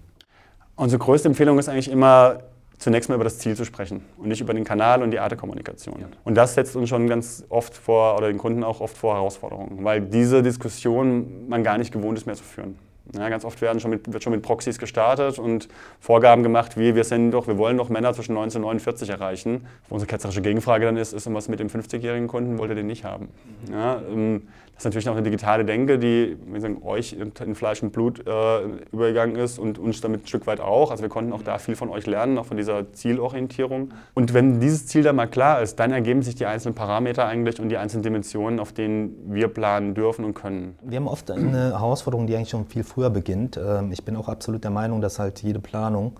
Unsere 0.77 0.99
größte 0.99 1.27
Empfehlung 1.27 1.59
ist 1.59 1.67
eigentlich 1.67 1.91
immer, 1.91 2.39
zunächst 2.83 3.09
mal 3.09 3.15
über 3.15 3.23
das 3.23 3.39
Ziel 3.39 3.55
zu 3.55 3.65
sprechen 3.65 4.03
und 4.17 4.27
nicht 4.27 4.41
über 4.41 4.53
den 4.53 4.63
Kanal 4.63 5.01
und 5.01 5.11
die 5.11 5.19
Art 5.19 5.31
der 5.31 5.37
Kommunikation. 5.37 5.99
Ja. 5.99 6.07
Und 6.23 6.35
das 6.35 6.53
setzt 6.53 6.75
uns 6.75 6.89
schon 6.89 7.07
ganz 7.07 7.43
oft 7.49 7.75
vor, 7.75 8.17
oder 8.17 8.27
den 8.27 8.37
Kunden 8.37 8.63
auch 8.63 8.81
oft 8.81 8.97
vor 8.97 9.15
Herausforderungen, 9.15 9.83
weil 9.83 10.01
diese 10.01 10.43
Diskussion 10.43 11.47
man 11.47 11.63
gar 11.63 11.77
nicht 11.77 11.91
gewohnt 11.91 12.17
ist 12.17 12.25
mehr 12.25 12.35
zu 12.35 12.43
führen. 12.43 12.77
Ja, 13.13 13.27
ganz 13.27 13.43
oft 13.43 13.61
werden 13.61 13.79
schon 13.79 13.91
mit, 13.91 14.11
wird 14.11 14.23
schon 14.23 14.31
mit 14.31 14.41
Proxys 14.41 14.79
gestartet 14.79 15.37
und 15.37 15.67
Vorgaben 15.99 16.41
gemacht, 16.41 16.77
wie 16.77 16.95
wir 16.95 17.03
sind 17.03 17.31
doch, 17.31 17.47
wir 17.47 17.57
wollen 17.57 17.77
doch 17.77 17.89
Männer 17.89 18.13
zwischen 18.13 18.33
19 18.33 18.59
und 18.59 18.67
49 18.67 19.09
erreichen. 19.09 19.67
Unsere 19.89 20.07
ketzerische 20.07 20.41
Gegenfrage 20.41 20.85
dann 20.85 20.95
ist, 20.95 21.11
ist 21.11 21.31
was 21.33 21.49
mit 21.49 21.59
dem 21.59 21.67
50-jährigen 21.67 22.27
Kunden, 22.27 22.57
wollt 22.57 22.71
ihr 22.71 22.75
den 22.75 22.87
nicht 22.87 23.03
haben? 23.03 23.27
Mhm. 23.67 23.73
Ja, 23.73 24.01
ähm, 24.09 24.47
das 24.75 24.81
ist 24.81 24.85
natürlich 24.85 25.09
auch 25.09 25.13
eine 25.13 25.23
digitale 25.23 25.65
Denke, 25.65 25.99
die 25.99 26.35
sagen, 26.57 26.81
euch 26.83 27.13
in 27.13 27.55
Fleisch 27.55 27.83
und 27.83 27.91
Blut 27.91 28.25
äh, 28.25 28.63
übergegangen 28.91 29.35
ist 29.35 29.59
und 29.59 29.77
uns 29.77 30.01
damit 30.01 30.23
ein 30.23 30.27
Stück 30.27 30.47
weit 30.47 30.59
auch. 30.59 30.89
Also 30.89 31.03
wir 31.03 31.09
konnten 31.09 31.31
auch 31.31 31.43
da 31.43 31.59
viel 31.59 31.75
von 31.75 31.89
euch 31.89 32.07
lernen, 32.07 32.39
auch 32.39 32.47
von 32.47 32.57
dieser 32.57 32.91
Zielorientierung. 32.91 33.93
Und 34.15 34.33
wenn 34.33 34.59
dieses 34.59 34.87
Ziel 34.87 35.03
dann 35.03 35.15
mal 35.15 35.27
klar 35.27 35.61
ist, 35.61 35.79
dann 35.79 35.91
ergeben 35.91 36.23
sich 36.23 36.35
die 36.35 36.47
einzelnen 36.47 36.73
Parameter 36.73 37.27
eigentlich 37.27 37.59
und 37.59 37.69
die 37.69 37.77
einzelnen 37.77 38.03
Dimensionen, 38.03 38.59
auf 38.59 38.73
denen 38.73 39.15
wir 39.27 39.47
planen 39.47 39.93
dürfen 39.93 40.25
und 40.25 40.33
können. 40.33 40.75
Wir 40.81 40.97
haben 40.97 41.07
oft 41.07 41.29
eine 41.29 41.71
Herausforderung, 41.71 42.25
die 42.25 42.35
eigentlich 42.35 42.49
schon 42.49 42.65
viel 42.65 42.83
früher 42.83 43.11
beginnt. 43.11 43.57
Ähm, 43.57 43.91
ich 43.91 44.03
bin 44.03 44.15
auch 44.15 44.27
absolut 44.27 44.63
der 44.63 44.71
Meinung, 44.71 45.01
dass 45.01 45.19
halt 45.19 45.43
jede 45.43 45.59
Planung 45.59 46.13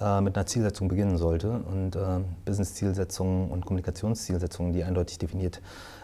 äh, 0.00 0.20
mit 0.20 0.36
einer 0.36 0.46
Zielsetzung 0.46 0.88
beginnen 0.88 1.18
sollte 1.18 1.50
und 1.50 1.96
äh, 1.96 2.00
Business-Zielsetzungen 2.44 3.50
und 3.50 3.66
Kommunikationszielsetzungen, 3.66 4.72
die 4.72 4.84
eindeutig 4.84 5.18
definiert 5.18 5.60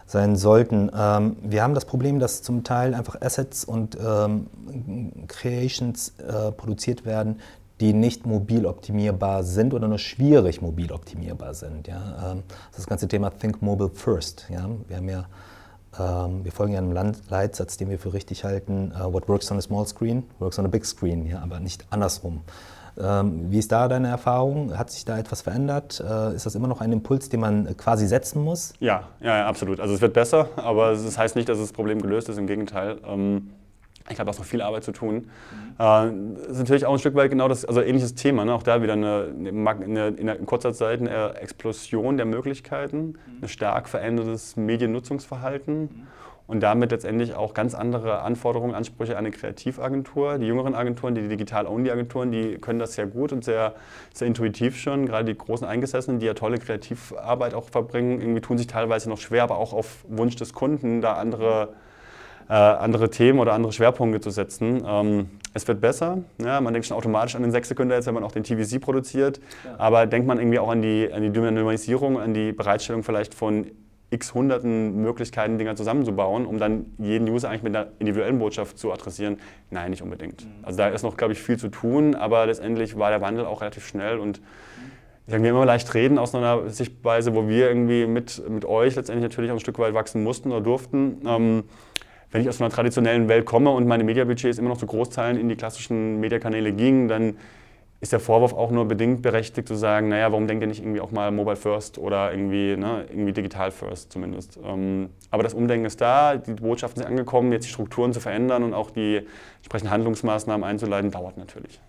sein 0.06 0.36
sollten. 0.36 0.90
Ähm, 0.96 1.36
wir 1.42 1.62
haben 1.62 1.74
das 1.74 1.84
Problem, 1.84 2.18
dass 2.18 2.42
zum 2.42 2.62
Teil 2.62 2.94
einfach 2.94 3.20
Assets 3.20 3.64
und 3.64 3.96
ähm, 4.00 4.46
Creations 5.26 6.14
äh, 6.18 6.52
produziert 6.52 7.04
werden, 7.04 7.40
die 7.80 7.92
nicht 7.92 8.24
mobil 8.24 8.66
optimierbar 8.66 9.42
sind 9.42 9.74
oder 9.74 9.88
nur 9.88 9.98
schwierig 9.98 10.62
mobil 10.62 10.92
optimierbar 10.92 11.54
sind. 11.54 11.88
Ja? 11.88 12.32
Ähm, 12.32 12.42
das 12.74 12.86
ganze 12.86 13.08
Thema 13.08 13.30
Think 13.30 13.60
Mobile 13.60 13.90
First. 13.90 14.46
Ja? 14.48 14.68
Wir, 14.88 14.96
haben 14.96 15.08
ja, 15.08 15.26
ähm, 15.98 16.44
wir 16.44 16.52
folgen 16.52 16.72
ja 16.72 16.78
einem 16.78 17.14
Leitsatz, 17.28 17.76
den 17.76 17.90
wir 17.90 17.98
für 17.98 18.12
richtig 18.14 18.44
halten, 18.44 18.92
uh, 18.92 19.12
what 19.12 19.28
works 19.28 19.50
on 19.50 19.58
a 19.58 19.62
small 19.62 19.86
screen, 19.86 20.24
works 20.38 20.58
on 20.58 20.64
a 20.64 20.68
big 20.68 20.86
screen, 20.86 21.26
ja? 21.26 21.40
aber 21.40 21.60
nicht 21.60 21.84
andersrum. 21.90 22.40
Ähm, 22.98 23.50
wie 23.50 23.58
ist 23.58 23.72
da 23.72 23.88
deine 23.88 24.08
Erfahrung? 24.08 24.76
Hat 24.76 24.90
sich 24.90 25.04
da 25.04 25.18
etwas 25.18 25.42
verändert? 25.42 26.02
Äh, 26.06 26.34
ist 26.34 26.46
das 26.46 26.54
immer 26.54 26.68
noch 26.68 26.80
ein 26.80 26.92
Impuls, 26.92 27.28
den 27.28 27.40
man 27.40 27.76
quasi 27.76 28.06
setzen 28.06 28.42
muss? 28.42 28.72
Ja, 28.80 29.08
ja, 29.20 29.46
absolut. 29.46 29.80
Also 29.80 29.94
es 29.94 30.00
wird 30.00 30.14
besser, 30.14 30.48
aber 30.56 30.92
das 30.92 31.18
heißt 31.18 31.36
nicht, 31.36 31.48
dass 31.48 31.58
das 31.58 31.72
Problem 31.72 32.00
gelöst 32.00 32.28
ist. 32.28 32.38
Im 32.38 32.46
Gegenteil. 32.46 32.98
Ähm, 33.06 33.50
ich 34.08 34.14
glaube, 34.14 34.26
da 34.26 34.30
ist 34.30 34.38
noch 34.38 34.46
viel 34.46 34.62
Arbeit 34.62 34.84
zu 34.84 34.92
tun. 34.92 35.14
Mhm. 35.78 36.40
Äh, 36.46 36.50
ist 36.50 36.58
natürlich 36.58 36.86
auch 36.86 36.92
ein 36.92 36.98
Stück 36.98 37.16
weit 37.16 37.30
genau 37.30 37.48
das, 37.48 37.64
also 37.64 37.82
ähnliches 37.82 38.14
Thema. 38.14 38.44
Ne? 38.44 38.54
Auch 38.54 38.62
da 38.62 38.80
wieder 38.80 38.92
eine, 38.92 39.32
eine, 39.34 40.08
in 40.08 40.46
kurzer 40.46 40.72
Zeit 40.72 41.00
eine 41.00 41.34
Explosion 41.34 42.16
der 42.16 42.26
Möglichkeiten, 42.26 42.98
mhm. 42.98 43.42
ein 43.42 43.48
stark 43.48 43.88
verändertes 43.88 44.56
Mediennutzungsverhalten. 44.56 45.80
Mhm 45.82 46.06
und 46.46 46.60
damit 46.62 46.92
letztendlich 46.92 47.34
auch 47.34 47.54
ganz 47.54 47.74
andere 47.74 48.22
Anforderungen, 48.22 48.74
Ansprüche 48.74 49.12
an 49.12 49.18
eine 49.18 49.30
Kreativagentur. 49.32 50.38
Die 50.38 50.46
jüngeren 50.46 50.74
Agenturen, 50.74 51.14
die 51.14 51.26
Digital-Only-Agenturen, 51.26 52.30
die 52.30 52.58
können 52.58 52.78
das 52.78 52.94
sehr 52.94 53.06
gut 53.06 53.32
und 53.32 53.44
sehr, 53.44 53.74
sehr 54.14 54.28
intuitiv 54.28 54.78
schon. 54.78 55.06
Gerade 55.06 55.24
die 55.24 55.36
großen 55.36 55.66
Eingesessenen, 55.66 56.20
die 56.20 56.26
ja 56.26 56.34
tolle 56.34 56.58
Kreativarbeit 56.58 57.54
auch 57.54 57.68
verbringen, 57.68 58.20
irgendwie 58.20 58.40
tun 58.40 58.58
sich 58.58 58.68
teilweise 58.68 59.08
noch 59.08 59.18
schwer, 59.18 59.42
aber 59.42 59.58
auch 59.58 59.72
auf 59.72 60.04
Wunsch 60.08 60.36
des 60.36 60.52
Kunden 60.52 61.00
da 61.00 61.14
andere, 61.14 61.70
äh, 62.48 62.52
andere 62.52 63.10
Themen 63.10 63.40
oder 63.40 63.52
andere 63.52 63.72
Schwerpunkte 63.72 64.20
zu 64.20 64.30
setzen. 64.30 64.84
Ähm, 64.86 65.30
es 65.52 65.66
wird 65.66 65.80
besser. 65.80 66.18
Ja, 66.40 66.60
man 66.60 66.74
denkt 66.74 66.86
schon 66.86 66.96
automatisch 66.96 67.34
an 67.34 67.42
den 67.42 67.50
Sechsekunder 67.50 67.96
jetzt, 67.96 68.06
wenn 68.06 68.14
man 68.14 68.22
auch 68.22 68.30
den 68.30 68.44
TVC 68.44 68.80
produziert. 68.80 69.40
Ja. 69.64 69.74
Aber 69.78 70.06
denkt 70.06 70.28
man 70.28 70.38
irgendwie 70.38 70.60
auch 70.60 70.68
an 70.68 70.80
die, 70.80 71.10
an 71.12 71.22
die 71.22 71.30
Dynamisierung, 71.30 72.20
an 72.20 72.34
die 72.34 72.52
Bereitstellung 72.52 73.02
vielleicht 73.02 73.34
von 73.34 73.66
x 74.10 74.34
hunderten 74.34 75.02
Möglichkeiten, 75.02 75.58
Dinger 75.58 75.74
zusammenzubauen, 75.76 76.46
um 76.46 76.58
dann 76.58 76.86
jeden 76.98 77.28
User 77.28 77.48
eigentlich 77.48 77.62
mit 77.62 77.76
einer 77.76 77.88
individuellen 77.98 78.38
Botschaft 78.38 78.78
zu 78.78 78.92
adressieren? 78.92 79.38
Nein, 79.70 79.90
nicht 79.90 80.02
unbedingt. 80.02 80.44
Mhm. 80.44 80.64
Also 80.64 80.78
da 80.78 80.88
ist 80.88 81.02
noch, 81.02 81.16
glaube 81.16 81.32
ich, 81.32 81.40
viel 81.40 81.58
zu 81.58 81.68
tun, 81.68 82.14
aber 82.14 82.46
letztendlich 82.46 82.98
war 82.98 83.10
der 83.10 83.20
Wandel 83.20 83.44
auch 83.46 83.60
relativ 83.60 83.86
schnell 83.86 84.18
und 84.18 84.40
ich 85.26 85.32
sage, 85.32 85.42
wir 85.42 85.50
immer 85.50 85.66
leicht 85.66 85.92
reden 85.92 86.18
aus 86.18 86.36
einer 86.36 86.70
Sichtweise, 86.70 87.34
wo 87.34 87.48
wir 87.48 87.68
irgendwie 87.68 88.06
mit, 88.06 88.48
mit 88.48 88.64
euch 88.64 88.94
letztendlich 88.94 89.24
natürlich 89.24 89.50
auch 89.50 89.56
ein 89.56 89.60
Stück 89.60 89.80
weit 89.80 89.92
wachsen 89.92 90.22
mussten 90.22 90.52
oder 90.52 90.60
durften. 90.60 91.20
Ähm, 91.26 91.64
wenn 92.30 92.42
ich 92.42 92.48
aus 92.48 92.60
einer 92.60 92.70
traditionellen 92.70 93.28
Welt 93.28 93.44
komme 93.44 93.70
und 93.70 93.88
meine 93.88 94.04
Mediabudgets 94.04 94.58
immer 94.58 94.68
noch 94.68 94.78
zu 94.78 94.86
Großteilen 94.86 95.36
in 95.36 95.48
die 95.48 95.56
klassischen 95.56 96.20
Mediakanäle 96.20 96.72
gingen, 96.72 97.08
dann 97.08 97.38
ist 98.00 98.12
der 98.12 98.20
Vorwurf 98.20 98.52
auch 98.52 98.70
nur 98.70 98.86
bedingt 98.86 99.22
berechtigt 99.22 99.68
zu 99.68 99.74
sagen, 99.74 100.08
naja, 100.08 100.30
warum 100.30 100.46
denkt 100.46 100.62
ihr 100.62 100.68
nicht 100.68 100.80
irgendwie 100.80 101.00
auch 101.00 101.10
mal 101.10 101.30
Mobile 101.30 101.56
First 101.56 101.98
oder 101.98 102.30
irgendwie, 102.30 102.76
ne, 102.76 103.06
irgendwie 103.08 103.32
Digital 103.32 103.70
First 103.70 104.12
zumindest. 104.12 104.58
Ähm, 104.62 105.10
aber 105.30 105.42
das 105.42 105.54
Umdenken 105.54 105.86
ist 105.86 106.00
da, 106.00 106.36
die 106.36 106.54
Botschaften 106.54 107.02
sind 107.02 107.08
angekommen, 107.08 107.52
jetzt 107.52 107.64
die 107.64 107.70
Strukturen 107.70 108.12
zu 108.12 108.20
verändern 108.20 108.62
und 108.64 108.74
auch 108.74 108.90
die 108.90 109.22
entsprechenden 109.58 109.92
Handlungsmaßnahmen 109.92 110.64
einzuleiten, 110.64 111.10
dauert 111.10 111.38
natürlich. 111.38 111.80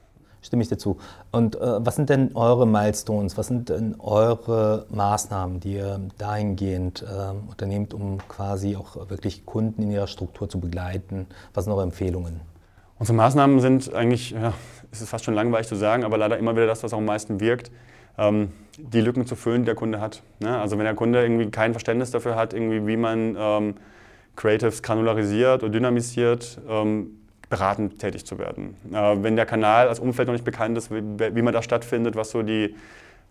stimme 0.41 0.63
ich 0.63 0.70
dir 0.70 0.78
zu. 0.78 0.98
Und 1.32 1.58
äh, 1.58 1.86
was 1.86 1.98
sind 1.98 2.10
denn 2.10 2.36
eure 2.36 2.65
Milestones, 2.65 3.38
was 3.38 3.48
sind 3.48 3.67
denn 3.67 3.96
eure 4.00 4.86
Maßnahmen, 4.89 5.60
die 5.60 5.74
ihr 5.74 6.00
dahingehend 6.17 7.04
äh, 7.04 7.50
unternehmt, 7.50 7.93
um 7.93 8.20
quasi 8.30 8.78
auch 8.78 9.10
wirklich 9.10 9.46
Kunden 9.46 9.84
in 9.84 9.91
ihrer 9.91 10.08
Struktur 10.08 10.48
zu 10.48 10.60
begleiten? 10.62 11.28
Was 11.54 11.65
sind 11.65 11.74
eure 11.74 11.84
Empfehlungen? 11.84 12.39
Unsere 13.00 13.15
Maßnahmen 13.15 13.60
sind 13.60 13.93
eigentlich, 13.93 14.32
ja, 14.32 14.54
es 14.91 15.02
ist 15.02 15.10
fast 15.10 15.26
schon 15.26 15.34
langweilig 15.34 15.67
zu 15.67 15.76
sagen, 15.76 16.04
aber 16.04 16.17
leider 16.17 16.38
immer 16.38 16.56
wieder 16.56 16.67
das, 16.67 16.84
was 16.84 16.93
auch 16.93 16.97
am 16.97 17.06
meisten 17.06 17.39
wirkt, 17.39 17.71
ähm, 18.17 18.50
die 18.78 19.02
Lücken 19.02 19.26
zu 19.26 19.36
füllen, 19.36 19.62
die 19.62 19.67
der 19.67 19.76
Kunde 19.76 20.00
hat. 20.00 20.23
Ne? 20.39 20.58
Also 20.58 20.78
wenn 20.78 20.86
der 20.86 20.95
Kunde 20.95 21.21
irgendwie 21.21 21.50
kein 21.50 21.73
Verständnis 21.73 22.12
dafür 22.12 22.36
hat, 22.36 22.54
irgendwie, 22.54 22.86
wie 22.88 22.97
man 22.97 23.36
ähm, 23.38 23.76
Creatives 24.36 24.84
granularisiert 24.84 25.63
oder 25.63 25.71
dynamisiert, 25.71 26.60
ähm, 26.69 27.19
beratend 27.50 28.00
tätig 28.00 28.26
zu 28.26 28.38
werden. 28.38 28.76
Äh, 28.91 29.23
wenn 29.23 29.36
der 29.36 29.45
Kanal 29.45 29.88
als 29.88 30.00
Umfeld 30.00 30.28
noch 30.28 30.34
nicht 30.34 30.45
bekannt 30.45 30.78
ist, 30.78 30.91
wie, 30.91 31.02
wie 31.36 31.41
man 31.41 31.54
da 31.54 31.62
stattfindet, 31.62 32.15
was 32.15 32.32
so 32.32 32.43
die, 32.43 32.76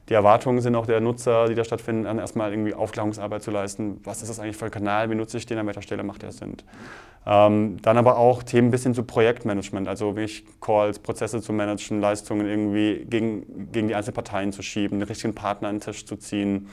die 0.09 0.14
Erwartungen 0.14 0.61
sind 0.61 0.77
auch 0.77 0.87
der 0.87 1.01
Nutzer, 1.01 1.49
die 1.49 1.55
da 1.55 1.64
stattfinden, 1.64 2.05
dann 2.05 2.19
erstmal 2.19 2.53
irgendwie 2.53 2.75
Aufklärungsarbeit 2.75 3.42
zu 3.42 3.51
leisten. 3.51 4.01
Was 4.05 4.23
ist 4.23 4.29
das 4.29 4.38
eigentlich 4.38 4.57
für 4.57 4.66
ein 4.66 4.71
Kanal? 4.71 5.11
Wie 5.11 5.14
nutze 5.14 5.37
ich 5.38 5.47
den? 5.47 5.59
An 5.59 5.66
welcher 5.66 5.83
Stelle 5.83 6.05
macht 6.05 6.23
der 6.23 6.33
Sinn? 6.33 6.57
Ähm, 7.27 7.79
dann 7.83 7.99
aber 7.99 8.19
auch 8.19 8.45
Themen 8.45 8.71
bis 8.71 8.85
hin 8.85 8.95
zu 8.95 9.03
Projektmanagement, 9.03 9.88
also 9.88 10.14
wirklich 10.14 10.45
Calls, 10.61 11.01
Prozesse 11.01 11.42
zu 11.42 11.53
managen, 11.53 12.01
Leistungen 12.01 12.47
irgendwie 12.47 13.05
gegen, 13.05 13.73
gegen 13.73 13.88
die 13.88 13.97
einzelnen 13.97 14.14
Parteien 14.14 14.53
zu 14.53 14.62
schieben, 14.62 15.01
den 15.01 15.09
richtigen 15.09 15.35
Partner 15.35 15.69
an 15.69 15.77
den 15.77 15.81
Tisch 15.81 16.07
zu 16.07 16.16
ziehen. 16.16 16.69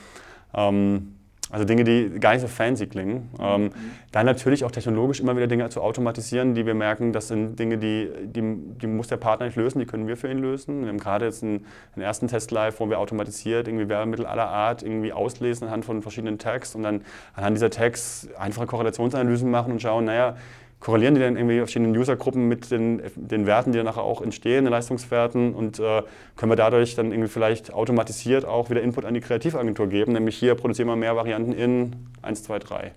Ähm, 0.54 1.16
also 1.54 1.66
Dinge, 1.66 1.84
die 1.84 2.20
gar 2.20 2.32
nicht 2.34 2.42
so 2.42 2.48
fancy 2.48 2.88
klingen. 2.88 3.30
Ähm, 3.40 3.70
dann 4.12 4.26
natürlich 4.26 4.66
auch 4.66 4.72
technologisch 4.72 5.20
immer 5.20 5.36
wieder 5.36 5.46
Dinge 5.46 5.70
zu 5.70 5.82
automatisieren, 5.82 6.56
die 6.56 6.66
wir 6.66 6.74
merken, 6.74 7.14
das 7.14 7.28
sind 7.28 7.60
Dinge, 7.60 7.78
die, 7.78 8.10
die, 8.26 8.58
die 8.82 8.88
muss 8.88 9.08
der 9.08 9.18
Partner 9.18 9.46
nicht 9.46 9.56
lösen, 9.56 9.78
die 9.78 9.86
können 9.86 10.08
wir 10.08 10.18
für 10.18 10.32
ihn 10.32 10.40
lösen. 10.40 10.82
Wir 10.82 10.90
haben 10.90 10.98
gerade 10.98 11.26
jetzt 11.26 11.44
einen, 11.44 11.68
einen 11.94 12.04
ersten 12.04 12.28
Test 12.28 12.50
live, 12.50 12.80
wo 12.80 12.90
wir 12.90 12.98
automatisiert 12.98 13.68
irgendwie 13.68 13.88
Werbemittel 13.88 14.26
aller 14.26 14.48
Art 14.48 14.82
irgendwie 14.82 15.14
auslesen 15.14 15.68
anhand 15.68 15.86
von 15.86 16.02
verschiedenen 16.02 16.40
Tags 16.40 16.74
und 16.74 16.82
dann 16.82 17.02
anhand 17.36 17.56
dieser 17.56 17.70
Tags 17.70 18.28
einfache 18.40 18.66
Korrelationsanalysen 18.66 19.52
machen 19.52 19.74
und 19.74 19.80
schauen, 19.80 20.06
naja, 20.06 20.36
korrelieren 20.84 21.16
die 21.16 21.22
dann 21.22 21.38
irgendwie 21.38 21.60
verschiedenen 21.60 21.96
Usergruppen 21.96 22.50
mit 22.50 22.70
den, 22.70 23.02
den 23.16 23.46
Werten, 23.46 23.72
die 23.72 23.78
dann 23.78 23.86
nachher 23.86 24.04
auch 24.04 24.22
entstehen, 24.22 24.66
den 24.66 24.72
Leistungswerten 24.72 25.56
und 25.56 25.80
äh, 25.80 26.04
können 26.36 26.52
wir 26.52 26.58
dadurch 26.58 26.96
dann 26.96 27.14
irgendwie 27.14 27.30
vielleicht 27.30 27.72
automatisiert 27.74 28.44
auch 28.44 28.70
wieder 28.70 28.82
Input 28.82 29.06
an 29.06 29.14
die 29.14 29.22
Kreativagentur 29.22 29.88
geben, 29.88 30.12
nämlich 30.12 30.36
hier 30.36 30.56
produzieren 30.56 30.90
wir 30.90 30.98
mehr 30.98 31.16
Varianten 31.16 31.54
in 31.54 31.96
1, 32.22 32.44
2, 32.44 32.60
3. 32.60 32.92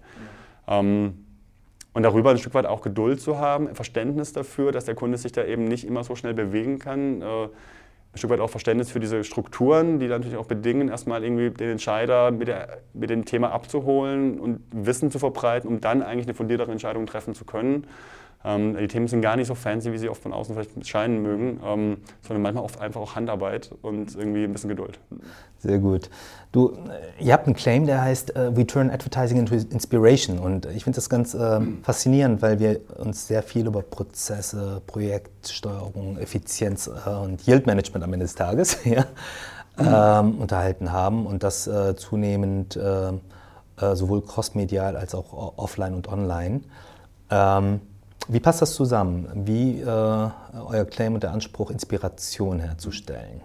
Ähm, 0.67 1.25
und 1.93 2.03
darüber 2.03 2.31
ein 2.31 2.39
Stück 2.39 2.55
weit 2.55 2.67
auch 2.67 2.83
Geduld 2.83 3.21
zu 3.21 3.39
haben, 3.39 3.73
Verständnis 3.77 4.33
dafür, 4.33 4.73
dass 4.73 4.87
der 4.87 4.97
Kunde 4.97 5.17
sich 5.17 5.31
da 5.31 5.45
eben 5.45 5.65
nicht 5.65 5.87
immer 5.87 6.03
so 6.03 6.17
schnell 6.17 6.35
bewegen 6.35 6.81
kann. 6.81 7.23
Äh, 7.23 7.49
ein 8.17 8.19
Stück 8.19 8.31
weit 8.31 8.41
auch 8.41 8.49
Verständnis 8.49 8.91
für 8.91 8.99
diese 8.99 9.25
Strukturen, 9.25 9.99
die 9.99 10.09
natürlich 10.09 10.39
auch 10.39 10.47
bedingen, 10.47 10.89
erstmal 10.89 11.23
irgendwie 11.23 11.51
den 11.51 11.73
Entscheider 11.73 12.31
mit, 12.31 12.49
der, 12.49 12.79
mit 12.95 13.11
dem 13.11 13.27
Thema 13.27 13.53
abzuholen 13.53 14.41
und 14.41 14.61
Wissen 14.73 15.11
zu 15.11 15.19
verbreiten, 15.19 15.69
um 15.69 15.83
dann 15.83 16.03
eigentlich 16.03 16.27
eine 16.27 16.35
fundiertere 16.35 16.73
Entscheidung 16.73 17.05
treffen 17.05 17.35
zu 17.35 17.45
können. 17.45 17.87
Ähm, 18.47 18.77
die 18.77 18.87
Themen 18.87 19.09
sind 19.09 19.23
gar 19.23 19.35
nicht 19.35 19.49
so 19.49 19.57
fancy, 19.57 19.93
wie 19.93 19.99
sie 19.99 20.09
oft 20.09 20.23
von 20.23 20.33
außen 20.33 20.55
vielleicht 20.55 20.87
scheinen 20.87 21.21
mögen, 21.21 21.61
ähm, 21.65 21.97
sondern 22.23 22.43
manchmal 22.43 22.63
oft 22.63 22.81
einfach 22.81 23.01
auch 23.01 23.17
Handarbeit 23.17 23.71
und 23.83 24.15
irgendwie 24.15 24.45
ein 24.45 24.53
bisschen 24.53 24.69
Geduld. 24.69 25.01
Sehr 25.59 25.79
gut. 25.79 26.11
Du, 26.53 26.79
ihr 27.19 27.33
habt 27.33 27.47
einen 27.47 27.57
Claim, 27.57 27.87
der 27.87 28.03
heißt 28.03 28.39
uh, 28.39 28.57
We 28.57 28.65
turn 28.65 28.91
advertising 28.91 29.39
into 29.39 29.57
inspiration 29.57 30.39
und 30.39 30.67
ich 30.67 30.85
finde 30.85 30.97
das 30.97 31.11
ganz 31.11 31.35
äh, 31.35 31.61
faszinierend, 31.83 32.41
weil 32.41 32.61
wir 32.61 32.81
uns 32.99 33.27
sehr 33.27 33.43
viel 33.43 33.67
über 33.67 33.83
Prozesse, 33.83 34.81
Projektsteuerung, 34.87 36.17
Effizienz 36.19 36.87
äh, 36.87 37.11
und 37.11 37.45
Yield 37.49 37.67
Management 37.67 38.05
am 38.05 38.13
Ende 38.13 38.27
des 38.27 38.37
Tages 38.37 38.79
ja, 38.85 39.07
ähm, 39.77 40.39
unterhalten 40.39 40.93
haben 40.93 41.27
und 41.27 41.43
das 41.43 41.67
äh, 41.67 41.97
zunehmend 41.97 42.77
äh, 42.77 43.13
sowohl 43.95 44.23
crossmedial 44.23 44.97
als 44.97 45.15
auch 45.15 45.59
offline 45.59 45.95
und 45.95 46.09
online. 46.09 46.61
Ähm, 47.29 47.81
wie 48.29 48.41
passt 48.41 48.63
das 48.63 48.75
zusammen? 48.75 49.29
Wie 49.47 49.81
äh, 49.81 49.87
euer 49.87 50.85
Claim 50.85 51.15
und 51.15 51.23
der 51.23 51.33
Anspruch, 51.33 51.71
Inspiration 51.71 52.61
herzustellen? 52.61 53.41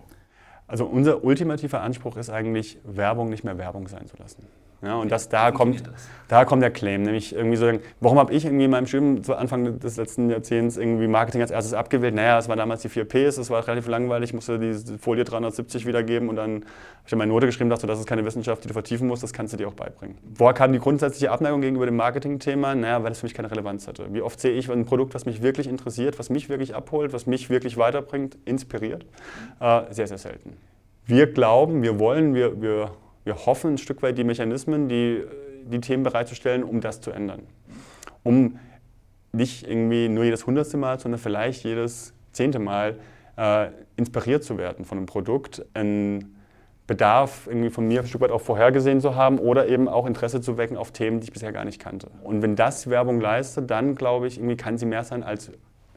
Also 0.67 0.85
unser 0.85 1.23
ultimativer 1.23 1.81
Anspruch 1.81 2.17
ist 2.17 2.29
eigentlich, 2.29 2.79
Werbung 2.83 3.29
nicht 3.29 3.43
mehr 3.43 3.57
Werbung 3.57 3.87
sein 3.87 4.07
zu 4.07 4.17
lassen. 4.17 4.47
Ja, 4.83 4.95
und 4.95 5.11
das, 5.11 5.29
da, 5.29 5.51
kommt, 5.51 5.85
das? 5.85 6.07
da 6.27 6.43
kommt 6.43 6.63
der 6.63 6.71
Claim, 6.71 7.03
nämlich 7.03 7.35
irgendwie 7.35 7.55
so, 7.55 7.71
warum 7.99 8.17
habe 8.17 8.33
ich 8.33 8.45
irgendwie 8.45 8.65
in 8.65 8.71
meinem 8.71 8.87
Studium 8.87 9.23
zu 9.23 9.35
Anfang 9.35 9.79
des 9.79 9.97
letzten 9.97 10.31
Jahrzehnts 10.31 10.75
irgendwie 10.75 11.07
Marketing 11.07 11.41
als 11.41 11.51
erstes 11.51 11.75
abgewählt? 11.75 12.15
Naja, 12.15 12.39
es 12.39 12.49
war 12.49 12.55
damals 12.55 12.81
die 12.81 12.89
4 12.89 13.05
Ps, 13.05 13.37
es 13.37 13.51
war 13.51 13.67
relativ 13.67 13.87
langweilig, 13.87 14.31
ich 14.31 14.33
musste 14.33 14.57
die 14.57 14.97
Folie 14.97 15.23
370 15.23 15.85
wiedergeben 15.85 16.29
und 16.29 16.35
dann 16.37 16.53
habe 16.53 16.65
ich 17.05 17.15
meine 17.15 17.31
Note 17.31 17.45
geschrieben, 17.45 17.69
dachte, 17.69 17.85
das 17.85 17.99
ist 17.99 18.07
keine 18.07 18.25
Wissenschaft, 18.25 18.63
die 18.63 18.69
du 18.69 18.73
vertiefen 18.73 19.07
musst, 19.07 19.21
das 19.21 19.33
kannst 19.33 19.53
du 19.53 19.57
dir 19.57 19.67
auch 19.67 19.73
beibringen. 19.73 20.17
Woher 20.35 20.53
kam 20.53 20.73
die 20.73 20.79
grundsätzliche 20.79 21.29
Abneigung 21.29 21.61
gegenüber 21.61 21.85
dem 21.85 21.97
Marketing-Thema? 21.97 22.73
Naja, 22.73 23.03
weil 23.03 23.11
es 23.11 23.19
für 23.19 23.27
mich 23.27 23.35
keine 23.35 23.51
Relevanz 23.51 23.87
hatte. 23.87 24.07
Wie 24.11 24.23
oft 24.23 24.39
sehe 24.39 24.53
ich 24.53 24.71
ein 24.71 24.85
Produkt, 24.85 25.13
was 25.13 25.27
mich 25.27 25.43
wirklich 25.43 25.67
interessiert, 25.67 26.17
was 26.17 26.31
mich 26.31 26.49
wirklich 26.49 26.73
abholt, 26.73 27.13
was 27.13 27.27
mich 27.27 27.51
wirklich 27.51 27.77
weiterbringt, 27.77 28.35
inspiriert? 28.45 29.05
Äh, 29.59 29.81
sehr, 29.91 30.07
sehr 30.07 30.17
selten. 30.17 30.57
Wir 31.05 31.31
glauben, 31.31 31.83
wir 31.83 31.99
wollen, 31.99 32.33
wir, 32.33 32.61
wir 32.61 32.91
wir 33.23 33.45
hoffen 33.45 33.73
ein 33.73 33.77
Stück 33.77 34.01
weit 34.01 34.17
die 34.17 34.23
Mechanismen, 34.23 34.89
die, 34.89 35.23
die 35.65 35.79
Themen 35.79 36.03
bereitzustellen, 36.03 36.63
um 36.63 36.81
das 36.81 37.01
zu 37.01 37.12
ändern. 37.12 37.43
Um 38.23 38.60
nicht 39.31 39.67
irgendwie 39.67 40.10
nur 40.10 40.23
jedes 40.23 40.45
hundertste 40.45 40.77
Mal, 40.77 40.99
sondern 40.99 41.19
vielleicht 41.19 41.63
jedes 41.63 42.13
zehnte 42.31 42.60
Mal 42.60 42.97
äh, 43.38 43.67
inspiriert 43.95 44.43
zu 44.43 44.57
werden 44.57 44.86
von 44.86 44.97
einem 44.97 45.07
Produkt, 45.07 45.65
einen 45.73 46.36
Bedarf 46.88 47.47
irgendwie 47.47 47.69
von 47.69 47.88
mir 47.88 48.01
ein 48.01 48.07
Stück 48.07 48.21
weit 48.21 48.31
auch 48.31 48.41
vorhergesehen 48.41 48.99
zu 48.99 49.15
haben 49.15 49.39
oder 49.39 49.67
eben 49.67 49.88
auch 49.88 50.05
Interesse 50.05 50.41
zu 50.41 50.57
wecken 50.57 50.75
auf 50.75 50.91
Themen, 50.91 51.19
die 51.19 51.25
ich 51.25 51.31
bisher 51.31 51.53
gar 51.53 51.63
nicht 51.63 51.79
kannte. 51.79 52.10
Und 52.23 52.41
wenn 52.41 52.55
das 52.55 52.89
Werbung 52.89 53.21
leistet, 53.21 53.71
dann 53.71 53.95
glaube 53.95 54.27
ich, 54.27 54.38
irgendwie 54.38 54.57
kann 54.57 54.77
sie 54.77 54.86
mehr 54.86 55.03
sein 55.03 55.23
als 55.23 55.51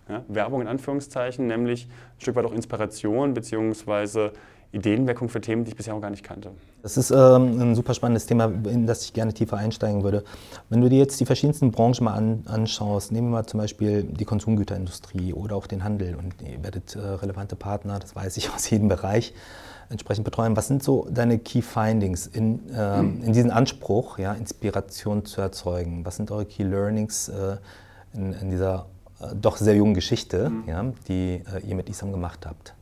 ja, 0.08 0.22
Werbung 0.28 0.60
in 0.60 0.68
Anführungszeichen, 0.68 1.46
nämlich 1.46 1.86
ein 1.86 2.20
Stück 2.20 2.36
weit 2.36 2.44
auch 2.44 2.52
Inspiration 2.52 3.34
beziehungsweise 3.34 4.32
Ideenweckung 4.74 5.28
für 5.28 5.40
Themen, 5.40 5.64
die 5.64 5.70
ich 5.70 5.76
bisher 5.76 5.94
auch 5.94 6.00
gar 6.00 6.10
nicht 6.10 6.24
kannte. 6.24 6.50
Das 6.82 6.96
ist 6.96 7.10
ähm, 7.10 7.60
ein 7.60 7.74
super 7.74 7.94
spannendes 7.94 8.26
Thema, 8.26 8.46
in 8.66 8.86
das 8.86 9.04
ich 9.04 9.12
gerne 9.12 9.32
tiefer 9.32 9.56
einsteigen 9.56 10.02
würde. 10.02 10.24
Wenn 10.68 10.80
du 10.80 10.88
dir 10.88 10.98
jetzt 10.98 11.18
die 11.20 11.26
verschiedensten 11.26 11.70
Branchen 11.70 12.04
mal 12.04 12.14
an, 12.14 12.42
anschaust, 12.46 13.12
nehmen 13.12 13.28
wir 13.28 13.38
mal 13.38 13.46
zum 13.46 13.60
Beispiel 13.60 14.02
die 14.02 14.24
Konsumgüterindustrie 14.24 15.32
oder 15.32 15.56
auch 15.56 15.66
den 15.66 15.84
Handel 15.84 16.16
und 16.16 16.34
ihr 16.42 16.62
werdet 16.62 16.96
äh, 16.96 16.98
relevante 16.98 17.56
Partner, 17.56 17.98
das 17.98 18.14
weiß 18.16 18.36
ich 18.36 18.50
aus 18.54 18.68
jedem 18.68 18.88
Bereich, 18.88 19.32
entsprechend 19.90 20.24
betreuen. 20.24 20.56
Was 20.56 20.68
sind 20.68 20.82
so 20.82 21.06
deine 21.10 21.38
Key 21.38 21.62
Findings 21.62 22.26
in, 22.26 22.60
ähm, 22.76 23.22
in 23.24 23.32
diesem 23.32 23.50
Anspruch, 23.50 24.18
ja, 24.18 24.34
Inspiration 24.34 25.24
zu 25.24 25.40
erzeugen? 25.40 26.04
Was 26.04 26.16
sind 26.16 26.30
eure 26.30 26.46
Key 26.46 26.64
Learnings 26.64 27.28
äh, 27.28 27.56
in, 28.12 28.32
in, 28.32 28.50
dieser 28.50 28.86
äh, 29.20 29.34
doch 29.34 29.56
sehr 29.56 29.76
jungen 29.76 29.94
Geschichte, 29.94 30.50
mhm. 30.50 30.64
ja, 30.66 30.84
die 31.08 31.42
äh, 31.54 31.66
ihr 31.66 31.76
mit 31.76 31.88
ISAM 31.88 32.12
gemacht 32.12 32.46
habt? 32.46 32.74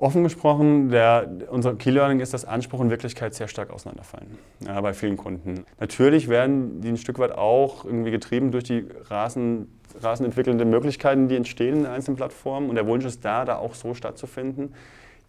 Offen 0.00 0.24
gesprochen, 0.24 0.88
der, 0.88 1.30
unser 1.50 1.74
Key 1.74 1.90
Learning 1.90 2.20
ist, 2.20 2.32
dass 2.32 2.46
Anspruch 2.46 2.80
und 2.80 2.88
Wirklichkeit 2.88 3.34
sehr 3.34 3.48
stark 3.48 3.70
auseinanderfallen 3.70 4.38
ja, 4.60 4.80
bei 4.80 4.94
vielen 4.94 5.18
Kunden. 5.18 5.66
Natürlich 5.78 6.28
werden 6.28 6.80
die 6.80 6.88
ein 6.88 6.96
Stück 6.96 7.18
weit 7.18 7.32
auch 7.32 7.84
irgendwie 7.84 8.10
getrieben 8.10 8.50
durch 8.50 8.64
die 8.64 8.86
rasen, 9.10 9.68
rasenentwickelnden 10.00 10.70
Möglichkeiten, 10.70 11.28
die 11.28 11.36
entstehen 11.36 11.80
in 11.80 11.86
einzelnen 11.86 12.16
Plattformen. 12.16 12.70
Und 12.70 12.76
der 12.76 12.86
Wunsch 12.86 13.04
ist 13.04 13.22
da, 13.26 13.44
da 13.44 13.56
auch 13.56 13.74
so 13.74 13.92
stattzufinden. 13.92 14.74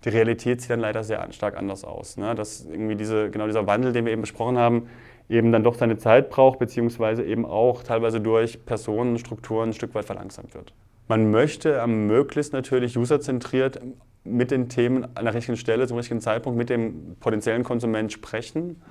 Die 0.06 0.10
Realität 0.10 0.62
sieht 0.62 0.72
dann 0.72 0.80
leider 0.80 1.04
sehr 1.04 1.28
stark 1.34 1.58
anders 1.58 1.84
aus. 1.84 2.16
Ne? 2.16 2.34
Dass 2.34 2.66
irgendwie 2.66 2.96
diese, 2.96 3.30
genau 3.30 3.48
dieser 3.48 3.68
Wandel, 3.68 3.92
den 3.92 4.06
wir 4.06 4.14
eben 4.14 4.22
besprochen 4.22 4.58
haben, 4.58 4.88
eben 5.28 5.52
dann 5.52 5.66
doch 5.66 5.76
seine 5.76 5.98
Zeit 5.98 6.30
braucht, 6.30 6.60
beziehungsweise 6.60 7.26
eben 7.26 7.46
auch 7.46 7.84
teilweise 7.84 8.22
durch 8.22 8.66
Personen, 8.66 9.18
Strukturen 9.18 9.72
ein 9.72 9.74
Stück 9.74 9.94
weit 9.96 10.06
verlangsamt 10.06 10.54
wird. 10.54 10.74
Man 11.10 11.30
möchte 11.30 11.82
am 11.82 12.08
möglichst 12.08 12.54
natürlich 12.54 12.98
userzentriert 12.98 13.82
mit 14.24 14.52
den 14.52 14.70
Themen 14.70 15.06
an 15.16 15.26
der 15.26 15.34
richtigen 15.34 15.58
Stelle, 15.58 15.88
zum 15.88 15.98
richtigen 15.98 16.22
Zeitpunkt 16.22 16.58
mit 16.58 16.70
dem 16.70 17.16
potenziellen 17.20 17.64
Konsument 17.64 18.12
sprechen. 18.12 18.82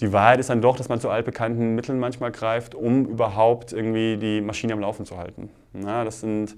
Die 0.00 0.12
Wahrheit 0.12 0.38
ist 0.40 0.48
dann 0.48 0.62
doch, 0.62 0.76
dass 0.76 0.88
man 0.88 1.00
zu 1.00 1.10
altbekannten 1.10 1.74
Mitteln 1.74 1.98
manchmal 1.98 2.30
greift, 2.30 2.74
um 2.74 3.04
überhaupt 3.06 3.72
irgendwie 3.72 4.16
die 4.16 4.40
Maschine 4.40 4.72
am 4.72 4.80
Laufen 4.80 5.04
zu 5.04 5.18
halten. 5.18 5.50
Ja, 5.74 6.04
das 6.04 6.20
sind 6.20 6.56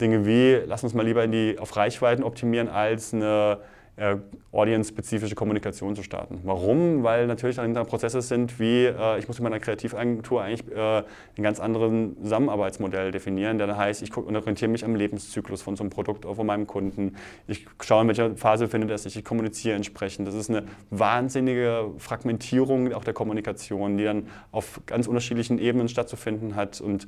Dinge 0.00 0.24
wie, 0.24 0.60
lass 0.66 0.84
uns 0.84 0.94
mal 0.94 1.04
lieber 1.04 1.26
die, 1.26 1.58
auf 1.58 1.76
Reichweiten 1.76 2.22
optimieren, 2.22 2.68
als 2.68 3.12
eine 3.12 3.58
äh, 3.96 4.16
audience-spezifische 4.52 5.34
Kommunikation 5.34 5.96
zu 5.96 6.02
starten. 6.02 6.40
Warum? 6.44 7.02
Weil 7.02 7.26
natürlich 7.26 7.56
dahinter 7.56 7.84
Prozesse 7.84 8.20
sind 8.20 8.60
wie, 8.60 8.84
äh, 8.84 9.18
ich 9.18 9.26
muss 9.26 9.38
mit 9.38 9.44
meiner 9.44 9.60
Kreativagentur 9.60 10.42
eigentlich 10.42 10.70
äh, 10.70 10.78
einen 10.78 11.04
ganz 11.42 11.60
anderen 11.60 12.16
Zusammenarbeitsmodell 12.22 13.10
definieren, 13.10 13.58
der 13.58 13.66
dann 13.66 13.76
heißt, 13.76 14.02
ich 14.02 14.14
orientiere 14.16 14.70
mich 14.70 14.84
am 14.84 14.94
Lebenszyklus 14.94 15.62
von 15.62 15.76
so 15.76 15.82
einem 15.82 15.90
Produkt 15.90 16.24
von 16.26 16.46
meinem 16.46 16.66
Kunden. 16.66 17.16
Ich 17.46 17.66
schaue, 17.82 18.02
in 18.02 18.08
welcher 18.08 18.36
Phase 18.36 18.68
findet 18.68 18.90
er 18.90 18.98
sich, 18.98 19.16
ich 19.16 19.24
kommuniziere 19.24 19.76
entsprechend. 19.76 20.28
Das 20.28 20.34
ist 20.34 20.50
eine 20.50 20.64
wahnsinnige 20.90 21.90
Fragmentierung 21.98 22.92
auch 22.92 23.04
der 23.04 23.14
Kommunikation, 23.14 23.96
die 23.96 24.04
dann 24.04 24.28
auf 24.52 24.80
ganz 24.86 25.06
unterschiedlichen 25.06 25.58
Ebenen 25.58 25.88
stattzufinden 25.88 26.54
hat 26.54 26.80
und 26.80 27.06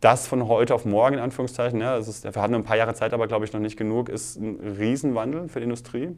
das 0.00 0.26
von 0.26 0.48
heute 0.48 0.74
auf 0.74 0.84
morgen, 0.84 1.16
in 1.16 1.20
Anführungszeichen, 1.20 1.80
ja, 1.80 1.96
das 1.96 2.08
ist, 2.08 2.24
wir 2.24 2.40
hatten 2.40 2.54
ein 2.54 2.64
paar 2.64 2.76
Jahre 2.76 2.94
Zeit, 2.94 3.12
aber 3.12 3.26
glaube 3.26 3.44
ich 3.44 3.52
noch 3.52 3.60
nicht 3.60 3.76
genug, 3.76 4.08
ist 4.08 4.36
ein 4.36 4.58
Riesenwandel 4.78 5.48
für 5.48 5.60
die 5.60 5.64
Industrie. 5.64 6.16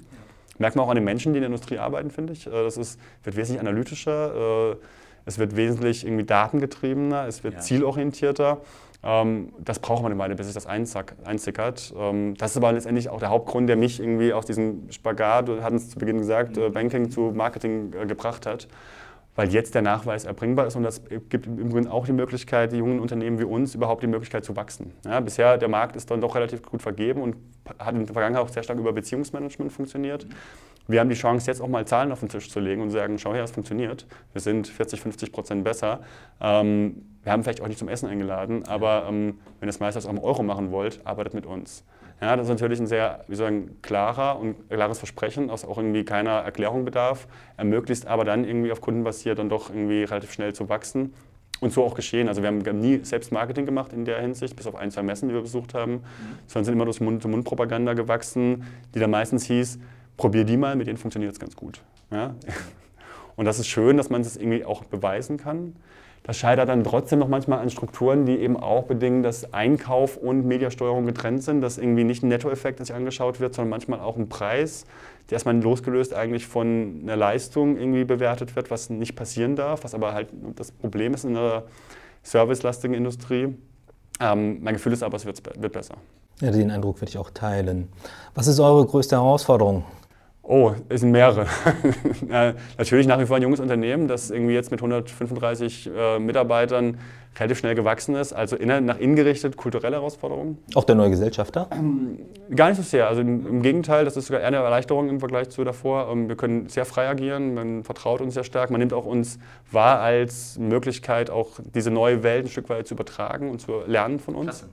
Merkt 0.58 0.76
man 0.76 0.84
auch 0.84 0.90
an 0.90 0.96
den 0.96 1.04
Menschen, 1.04 1.32
die 1.32 1.38
in 1.38 1.42
der 1.42 1.48
Industrie 1.48 1.78
arbeiten, 1.78 2.10
finde 2.10 2.32
ich. 2.32 2.46
Äh, 2.46 2.50
das 2.50 2.76
ist, 2.76 3.00
wird 3.24 3.36
wesentlich 3.36 3.60
analytischer, 3.60 4.72
äh, 4.72 4.76
es 5.24 5.38
wird 5.38 5.56
wesentlich 5.56 6.04
irgendwie 6.04 6.24
datengetriebener, 6.24 7.26
es 7.26 7.42
wird 7.42 7.54
ja. 7.54 7.60
zielorientierter. 7.60 8.58
Ähm, 9.02 9.52
das 9.58 9.80
braucht 9.80 10.02
man 10.02 10.12
eine 10.12 10.20
Weile, 10.20 10.36
bis 10.36 10.46
sich 10.46 10.54
das 10.54 10.66
einsickert. 10.66 11.92
Ähm, 11.96 12.36
das 12.36 12.52
ist 12.52 12.58
aber 12.58 12.72
letztendlich 12.72 13.08
auch 13.08 13.18
der 13.18 13.30
Hauptgrund, 13.30 13.68
der 13.68 13.76
mich 13.76 13.98
irgendwie 13.98 14.32
aus 14.32 14.46
diesem 14.46 14.92
Spagat, 14.92 15.48
hatten 15.60 15.76
es 15.76 15.90
zu 15.90 15.98
Beginn 15.98 16.18
gesagt, 16.18 16.56
äh, 16.56 16.68
Banking 16.70 17.10
zu 17.10 17.32
Marketing 17.34 17.90
gebracht 17.90 18.46
hat 18.46 18.68
weil 19.34 19.48
jetzt 19.50 19.74
der 19.74 19.82
Nachweis 19.82 20.24
erbringbar 20.24 20.66
ist 20.66 20.76
und 20.76 20.82
das 20.82 21.02
gibt 21.28 21.46
im 21.46 21.56
Übrigen 21.58 21.88
auch 21.88 22.04
die 22.06 22.12
Möglichkeit, 22.12 22.72
die 22.72 22.76
jungen 22.76 23.00
Unternehmen 23.00 23.38
wie 23.38 23.44
uns 23.44 23.74
überhaupt 23.74 24.02
die 24.02 24.06
Möglichkeit 24.06 24.44
zu 24.44 24.56
wachsen. 24.56 24.92
Ja, 25.04 25.20
bisher 25.20 25.56
der 25.56 25.68
Markt 25.68 25.96
ist 25.96 26.10
dann 26.10 26.20
doch 26.20 26.34
relativ 26.34 26.62
gut 26.62 26.82
vergeben 26.82 27.22
und 27.22 27.36
hat 27.78 27.94
in 27.94 28.04
der 28.04 28.12
Vergangenheit 28.12 28.44
auch 28.44 28.48
sehr 28.48 28.62
stark 28.62 28.78
über 28.78 28.92
Beziehungsmanagement 28.92 29.72
funktioniert. 29.72 30.26
Wir 30.88 31.00
haben 31.00 31.08
die 31.08 31.14
Chance, 31.14 31.46
jetzt 31.46 31.62
auch 31.62 31.68
mal 31.68 31.86
Zahlen 31.86 32.10
auf 32.12 32.20
den 32.20 32.28
Tisch 32.28 32.50
zu 32.50 32.60
legen 32.60 32.82
und 32.82 32.90
zu 32.90 32.96
sagen, 32.96 33.18
schau 33.18 33.32
her, 33.32 33.44
es 33.44 33.52
funktioniert. 33.52 34.06
Wir 34.32 34.40
sind 34.40 34.66
40, 34.66 35.00
50 35.00 35.32
Prozent 35.32 35.64
besser. 35.64 36.00
Ähm, 36.40 37.06
wir 37.22 37.32
haben 37.32 37.44
vielleicht 37.44 37.60
auch 37.60 37.68
nicht 37.68 37.78
zum 37.78 37.88
Essen 37.88 38.08
eingeladen, 38.08 38.64
aber 38.66 39.06
ähm, 39.08 39.38
wenn 39.60 39.68
ihr 39.68 39.72
das 39.72 39.80
meistens 39.80 40.06
auch 40.06 40.10
im 40.10 40.18
Euro 40.18 40.42
machen 40.42 40.72
wollt, 40.72 41.00
arbeitet 41.06 41.34
mit 41.34 41.46
uns. 41.46 41.84
Ja, 42.22 42.36
das 42.36 42.46
ist 42.46 42.50
natürlich 42.50 42.78
ein 42.78 42.86
sehr, 42.86 43.24
wie 43.26 43.34
sagen, 43.34 43.78
klarer 43.82 44.38
und 44.38 44.70
klares 44.70 44.98
Versprechen, 44.98 45.48
das 45.48 45.64
auch 45.64 45.76
irgendwie 45.76 46.04
keiner 46.04 46.30
Erklärung 46.30 46.84
bedarf, 46.84 47.26
ermöglicht 47.56 48.06
aber 48.06 48.24
dann 48.24 48.44
irgendwie 48.44 48.70
auf 48.70 48.80
Kunden 48.80 49.02
basiert 49.02 49.40
dann 49.40 49.48
doch 49.48 49.70
irgendwie 49.70 50.04
relativ 50.04 50.32
schnell 50.32 50.54
zu 50.54 50.68
wachsen. 50.68 51.12
Und 51.60 51.72
so 51.72 51.84
auch 51.84 51.94
geschehen. 51.94 52.26
Also 52.26 52.42
wir 52.42 52.48
haben 52.48 52.58
nie 52.80 53.04
selbst 53.04 53.30
Marketing 53.30 53.66
gemacht 53.66 53.92
in 53.92 54.04
der 54.04 54.20
Hinsicht, 54.20 54.56
bis 54.56 54.66
auf 54.66 54.74
ein, 54.74 54.90
zwei 54.90 55.04
Messen, 55.04 55.28
die 55.28 55.34
wir 55.34 55.42
besucht 55.42 55.74
haben, 55.74 55.92
mhm. 55.92 56.02
sondern 56.48 56.64
sind 56.64 56.74
immer 56.74 56.84
durch 56.86 57.00
Mund-zu-Mund-Propaganda 57.00 57.94
gewachsen, 57.94 58.64
die 58.94 58.98
dann 58.98 59.12
meistens 59.12 59.44
hieß, 59.44 59.78
probier 60.16 60.44
die 60.44 60.56
mal, 60.56 60.74
mit 60.74 60.88
denen 60.88 60.98
funktioniert 60.98 61.32
es 61.32 61.38
ganz 61.38 61.54
gut. 61.54 61.80
Ja? 62.10 62.34
Und 63.36 63.44
das 63.44 63.60
ist 63.60 63.68
schön, 63.68 63.96
dass 63.96 64.10
man 64.10 64.22
es 64.22 64.36
irgendwie 64.36 64.64
auch 64.64 64.84
beweisen 64.84 65.36
kann. 65.36 65.76
Das 66.24 66.36
scheitert 66.36 66.68
dann 66.68 66.84
trotzdem 66.84 67.18
noch 67.18 67.28
manchmal 67.28 67.58
an 67.58 67.68
Strukturen, 67.70 68.26
die 68.26 68.38
eben 68.38 68.56
auch 68.56 68.84
bedingen, 68.84 69.24
dass 69.24 69.52
Einkauf 69.52 70.16
und 70.16 70.46
Mediasteuerung 70.46 71.04
getrennt 71.04 71.42
sind, 71.42 71.60
dass 71.60 71.78
irgendwie 71.78 72.04
nicht 72.04 72.22
ein 72.22 72.28
Nettoeffekt 72.28 72.78
sich 72.78 72.94
angeschaut 72.94 73.40
wird, 73.40 73.54
sondern 73.54 73.70
manchmal 73.70 74.00
auch 74.00 74.16
ein 74.16 74.28
Preis, 74.28 74.84
der 75.28 75.36
erstmal 75.36 75.60
losgelöst 75.60 76.14
eigentlich 76.14 76.46
von 76.46 77.00
einer 77.02 77.16
Leistung 77.16 77.76
irgendwie 77.76 78.04
bewertet 78.04 78.54
wird, 78.54 78.70
was 78.70 78.88
nicht 78.88 79.16
passieren 79.16 79.56
darf, 79.56 79.82
was 79.82 79.94
aber 79.94 80.14
halt 80.14 80.28
das 80.54 80.70
Problem 80.70 81.12
ist 81.14 81.24
in 81.24 81.36
einer 81.36 81.64
servicelastigen 82.22 82.94
Industrie. 82.94 83.56
Ähm, 84.20 84.62
mein 84.62 84.74
Gefühl 84.74 84.92
ist 84.92 85.02
aber, 85.02 85.16
es 85.16 85.26
wird, 85.26 85.42
wird 85.60 85.72
besser. 85.72 85.96
Ja, 86.40 86.52
den 86.52 86.70
Eindruck 86.70 87.00
würde 87.00 87.10
ich 87.10 87.18
auch 87.18 87.30
teilen. 87.30 87.88
Was 88.34 88.46
ist 88.46 88.60
eure 88.60 88.86
größte 88.86 89.16
Herausforderung? 89.16 89.84
Oh, 90.44 90.72
es 90.88 91.02
sind 91.02 91.12
mehrere. 91.12 91.46
Natürlich 92.76 93.06
nach 93.06 93.20
wie 93.20 93.26
vor 93.26 93.36
ein 93.36 93.42
junges 93.42 93.60
Unternehmen, 93.60 94.08
das 94.08 94.30
irgendwie 94.30 94.54
jetzt 94.54 94.72
mit 94.72 94.80
135 94.80 95.90
äh, 95.96 96.18
Mitarbeitern 96.18 96.98
relativ 97.38 97.58
schnell 97.58 97.76
gewachsen 97.76 98.16
ist. 98.16 98.32
Also 98.32 98.56
in, 98.56 98.84
nach 98.84 98.98
innen 98.98 99.14
gerichtet 99.14 99.56
kulturelle 99.56 99.96
Herausforderungen. 99.96 100.58
Auch 100.74 100.82
der 100.82 100.96
neue 100.96 101.10
Gesellschafter? 101.10 101.68
Ähm, 101.70 102.18
gar 102.54 102.68
nicht 102.68 102.76
so 102.76 102.82
sehr. 102.82 103.06
Also 103.06 103.20
im, 103.20 103.46
im, 103.46 103.62
Gegenteil, 103.62 104.04
das 104.04 104.16
ist 104.16 104.26
sogar 104.26 104.40
eher 104.40 104.48
eine 104.48 104.56
Erleichterung 104.56 105.08
im 105.08 105.20
Vergleich 105.20 105.48
zu 105.50 105.62
davor. 105.62 106.08
Ähm, 106.10 106.28
wir 106.28 106.36
können 106.36 106.68
sehr 106.68 106.86
frei 106.86 107.08
agieren, 107.08 107.54
man 107.54 107.84
vertraut 107.84 108.20
uns 108.20 108.34
sehr 108.34 108.44
stark. 108.44 108.70
Man 108.70 108.80
nimmt 108.80 108.92
auch 108.92 109.06
uns 109.06 109.38
wahr 109.70 110.00
als 110.00 110.58
Möglichkeit, 110.58 111.30
auch 111.30 111.50
diese 111.72 111.92
neue 111.92 112.24
Welt 112.24 112.46
ein 112.46 112.48
Stück 112.48 112.68
weit 112.68 112.88
zu 112.88 112.94
übertragen 112.94 113.48
und 113.48 113.60
zu 113.60 113.82
lernen 113.86 114.18
von 114.18 114.34
uns. 114.34 114.66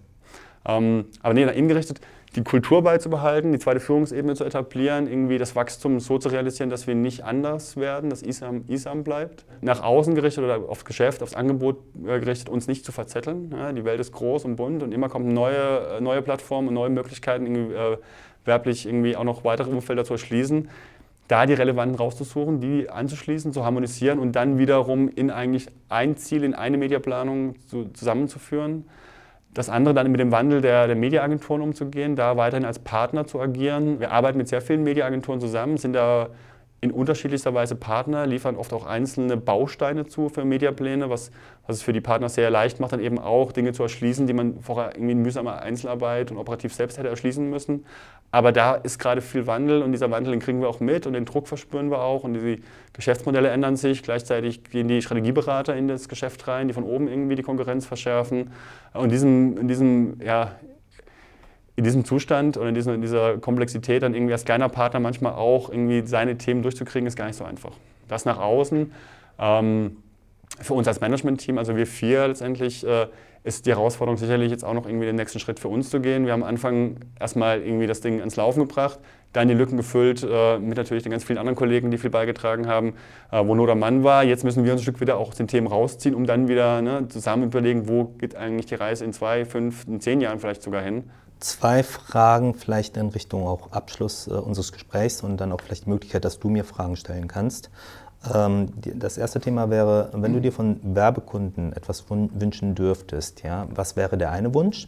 Ähm, 0.65 1.05
aber 1.21 1.33
nee, 1.33 1.45
nach 1.45 1.53
innen 1.53 1.67
gerichtet 1.67 2.01
die 2.35 2.43
Kultur 2.43 2.83
beizubehalten, 2.83 3.51
die 3.51 3.59
zweite 3.59 3.79
Führungsebene 3.79 4.35
zu 4.35 4.43
etablieren, 4.43 5.07
irgendwie 5.07 5.37
das 5.37 5.55
Wachstum 5.55 5.99
so 5.99 6.19
zu 6.19 6.29
realisieren, 6.29 6.69
dass 6.69 6.85
wir 6.85 6.93
nicht 6.93 7.23
anders 7.23 7.75
werden, 7.75 8.09
dass 8.09 8.21
ISAM 8.21 8.65
ISAM 8.67 9.03
bleibt. 9.03 9.45
Nach 9.61 9.81
außen 9.81 10.13
gerichtet 10.13 10.43
oder 10.43 10.69
aufs 10.69 10.85
Geschäft, 10.85 11.23
aufs 11.23 11.33
Angebot 11.33 11.77
äh, 12.05 12.19
gerichtet, 12.19 12.49
uns 12.49 12.67
nicht 12.67 12.85
zu 12.85 12.91
verzetteln. 12.91 13.53
Ja, 13.57 13.71
die 13.71 13.83
Welt 13.83 13.99
ist 13.99 14.11
groß 14.11 14.45
und 14.45 14.57
bunt 14.57 14.83
und 14.83 14.91
immer 14.91 15.09
kommen 15.09 15.33
neue, 15.33 15.97
äh, 15.97 16.01
neue 16.01 16.21
Plattformen 16.21 16.67
und 16.67 16.75
neue 16.75 16.89
Möglichkeiten, 16.89 17.47
irgendwie, 17.47 17.73
äh, 17.73 17.97
werblich 18.45 18.85
irgendwie 18.85 19.15
auch 19.15 19.23
noch 19.23 19.43
weitere 19.43 19.71
Umfelder 19.71 20.05
zu 20.05 20.13
erschließen. 20.13 20.69
Da 21.27 21.45
die 21.45 21.53
relevanten 21.53 21.95
rauszusuchen, 21.95 22.59
die 22.59 22.89
anzuschließen, 22.89 23.53
zu 23.53 23.63
harmonisieren 23.63 24.17
und 24.17 24.33
dann 24.33 24.57
wiederum 24.57 25.09
in 25.09 25.29
eigentlich 25.29 25.67
ein 25.87 26.17
Ziel, 26.17 26.43
in 26.43 26.53
eine 26.53 26.77
Mediaplanung 26.77 27.55
zu, 27.67 27.85
zusammenzuführen 27.93 28.85
das 29.53 29.69
andere 29.69 29.93
dann 29.93 30.11
mit 30.11 30.19
dem 30.19 30.31
Wandel 30.31 30.61
der, 30.61 30.87
der 30.87 30.95
Mediaagenturen 30.95 31.61
umzugehen, 31.61 32.15
da 32.15 32.37
weiterhin 32.37 32.65
als 32.65 32.79
Partner 32.79 33.25
zu 33.25 33.39
agieren. 33.39 33.99
Wir 33.99 34.11
arbeiten 34.11 34.37
mit 34.37 34.47
sehr 34.47 34.61
vielen 34.61 34.83
Mediaagenturen 34.83 35.41
zusammen, 35.41 35.77
sind 35.77 35.93
da 35.93 36.29
in 36.81 36.91
unterschiedlichster 36.91 37.53
Weise 37.53 37.75
Partner, 37.75 38.25
liefern 38.25 38.55
oft 38.55 38.71
auch 38.73 38.85
einzelne 38.85 39.37
Bausteine 39.37 40.05
zu 40.05 40.29
für 40.29 40.45
Mediapläne, 40.45 41.09
was, 41.09 41.31
was 41.69 41.77
es 41.77 41.83
für 41.83 41.93
die 41.93 42.01
Partner 42.01 42.29
sehr 42.29 42.49
leicht 42.49 42.79
macht, 42.79 42.93
dann 42.93 42.99
eben 42.99 43.19
auch 43.19 43.51
Dinge 43.51 43.73
zu 43.73 43.83
erschließen, 43.83 44.25
die 44.25 44.33
man 44.33 44.59
vorher 44.59 44.95
irgendwie 44.95 45.11
in 45.11 45.21
mühsamer 45.21 45.61
Einzelarbeit 45.61 46.31
und 46.31 46.37
operativ 46.37 46.73
selbst 46.73 46.97
hätte 46.97 47.09
erschließen 47.09 47.47
müssen. 47.47 47.85
Aber 48.31 48.51
da 48.51 48.73
ist 48.73 48.97
gerade 48.97 49.21
viel 49.21 49.45
Wandel 49.45 49.83
und 49.83 49.91
dieser 49.91 50.09
Wandel, 50.09 50.31
den 50.31 50.39
kriegen 50.39 50.61
wir 50.61 50.67
auch 50.67 50.79
mit 50.79 51.05
und 51.05 51.13
den 51.13 51.25
Druck 51.25 51.47
verspüren 51.47 51.91
wir 51.91 52.01
auch 52.01 52.23
und 52.23 52.33
die 52.33 52.63
Geschäftsmodelle 52.93 53.49
ändern 53.49 53.75
sich. 53.75 54.01
Gleichzeitig 54.01 54.63
gehen 54.63 54.87
die 54.87 55.03
Strategieberater 55.03 55.75
in 55.75 55.87
das 55.87 56.09
Geschäft 56.09 56.47
rein, 56.47 56.67
die 56.67 56.73
von 56.73 56.83
oben 56.83 57.07
irgendwie 57.07 57.35
die 57.35 57.43
Konkurrenz 57.43 57.85
verschärfen. 57.85 58.49
Und 58.93 59.03
in 59.03 59.09
diesem, 59.11 59.57
in 59.59 59.67
diesem 59.67 60.21
ja, 60.23 60.53
in 61.75 61.83
diesem 61.83 62.03
Zustand 62.03 62.57
oder 62.57 62.69
in 62.69 62.75
dieser, 62.75 62.95
in 62.95 63.01
dieser, 63.01 63.37
Komplexität 63.37 64.01
dann 64.01 64.15
irgendwie 64.15 64.33
als 64.33 64.43
kleiner 64.43 64.69
Partner 64.69 64.99
manchmal 64.99 65.33
auch 65.33 65.69
irgendwie 65.69 66.05
seine 66.05 66.35
Themen 66.37 66.63
durchzukriegen, 66.63 67.05
ist 67.07 67.15
gar 67.15 67.27
nicht 67.27 67.37
so 67.37 67.43
einfach. 67.43 67.73
Das 68.07 68.25
nach 68.25 68.39
außen, 68.39 68.91
ähm, 69.37 69.97
für 70.61 70.73
uns 70.73 70.87
als 70.87 71.01
Management-Team, 71.01 71.57
also 71.57 71.75
wir 71.75 71.87
vier 71.87 72.27
letztendlich, 72.27 72.85
äh, 72.85 73.07
ist 73.43 73.65
die 73.65 73.71
Herausforderung 73.71 74.17
sicherlich 74.17 74.51
jetzt 74.51 74.65
auch 74.65 74.73
noch 74.73 74.85
irgendwie 74.85 75.05
den 75.05 75.15
nächsten 75.15 75.39
Schritt 75.39 75.59
für 75.59 75.69
uns 75.69 75.89
zu 75.89 76.01
gehen. 76.01 76.25
Wir 76.25 76.33
haben 76.33 76.43
am 76.43 76.49
Anfang 76.49 76.97
erstmal 77.19 77.61
irgendwie 77.61 77.87
das 77.87 78.01
Ding 78.01 78.19
ans 78.19 78.35
Laufen 78.35 78.59
gebracht, 78.59 78.99
dann 79.31 79.47
die 79.47 79.53
Lücken 79.53 79.77
gefüllt 79.77 80.27
äh, 80.29 80.59
mit 80.59 80.77
natürlich 80.77 81.03
den 81.03 81.11
ganz 81.11 81.23
vielen 81.23 81.37
anderen 81.37 81.55
Kollegen, 81.55 81.89
die 81.89 81.97
viel 81.97 82.09
beigetragen 82.09 82.67
haben, 82.67 82.95
äh, 83.31 83.45
wo 83.45 83.55
nur 83.55 83.65
der 83.65 83.75
Mann 83.75 84.03
war. 84.03 84.23
Jetzt 84.23 84.43
müssen 84.43 84.65
wir 84.65 84.73
uns 84.73 84.81
ein 84.81 84.83
Stück 84.83 84.99
wieder 84.99 85.17
auch 85.17 85.29
aus 85.29 85.35
den 85.35 85.47
Themen 85.47 85.67
rausziehen, 85.67 86.15
um 86.15 86.25
dann 86.25 86.47
wieder 86.47 86.81
ne, 86.81 87.07
zusammen 87.07 87.43
überlegen, 87.43 87.87
wo 87.87 88.05
geht 88.05 88.35
eigentlich 88.35 88.65
die 88.65 88.75
Reise 88.75 89.05
in 89.05 89.13
zwei, 89.13 89.45
fünf, 89.45 89.87
in 89.87 90.01
zehn 90.01 90.19
Jahren 90.19 90.39
vielleicht 90.39 90.61
sogar 90.61 90.81
hin 90.81 91.09
zwei 91.39 91.83
Fragen, 91.83 92.53
vielleicht 92.53 92.97
in 92.97 93.09
Richtung 93.09 93.47
auch 93.47 93.71
Abschluss 93.71 94.27
äh, 94.27 94.31
unseres 94.31 94.71
Gesprächs 94.71 95.23
und 95.23 95.37
dann 95.37 95.51
auch 95.51 95.61
vielleicht 95.61 95.85
die 95.85 95.89
Möglichkeit, 95.89 96.25
dass 96.25 96.39
du 96.39 96.49
mir 96.49 96.63
Fragen 96.63 96.95
stellen 96.95 97.27
kannst. 97.27 97.69
Ähm, 98.33 98.67
das 98.81 99.17
erste 99.17 99.39
Thema 99.39 99.69
wäre, 99.69 100.09
wenn 100.13 100.33
du 100.33 100.41
dir 100.41 100.51
von 100.51 100.79
Werbekunden 100.83 101.73
etwas 101.73 102.05
wünschen 102.09 102.75
dürftest, 102.75 103.43
ja, 103.43 103.67
was 103.69 103.95
wäre 103.95 104.17
der 104.17 104.31
eine 104.31 104.53
Wunsch? 104.53 104.87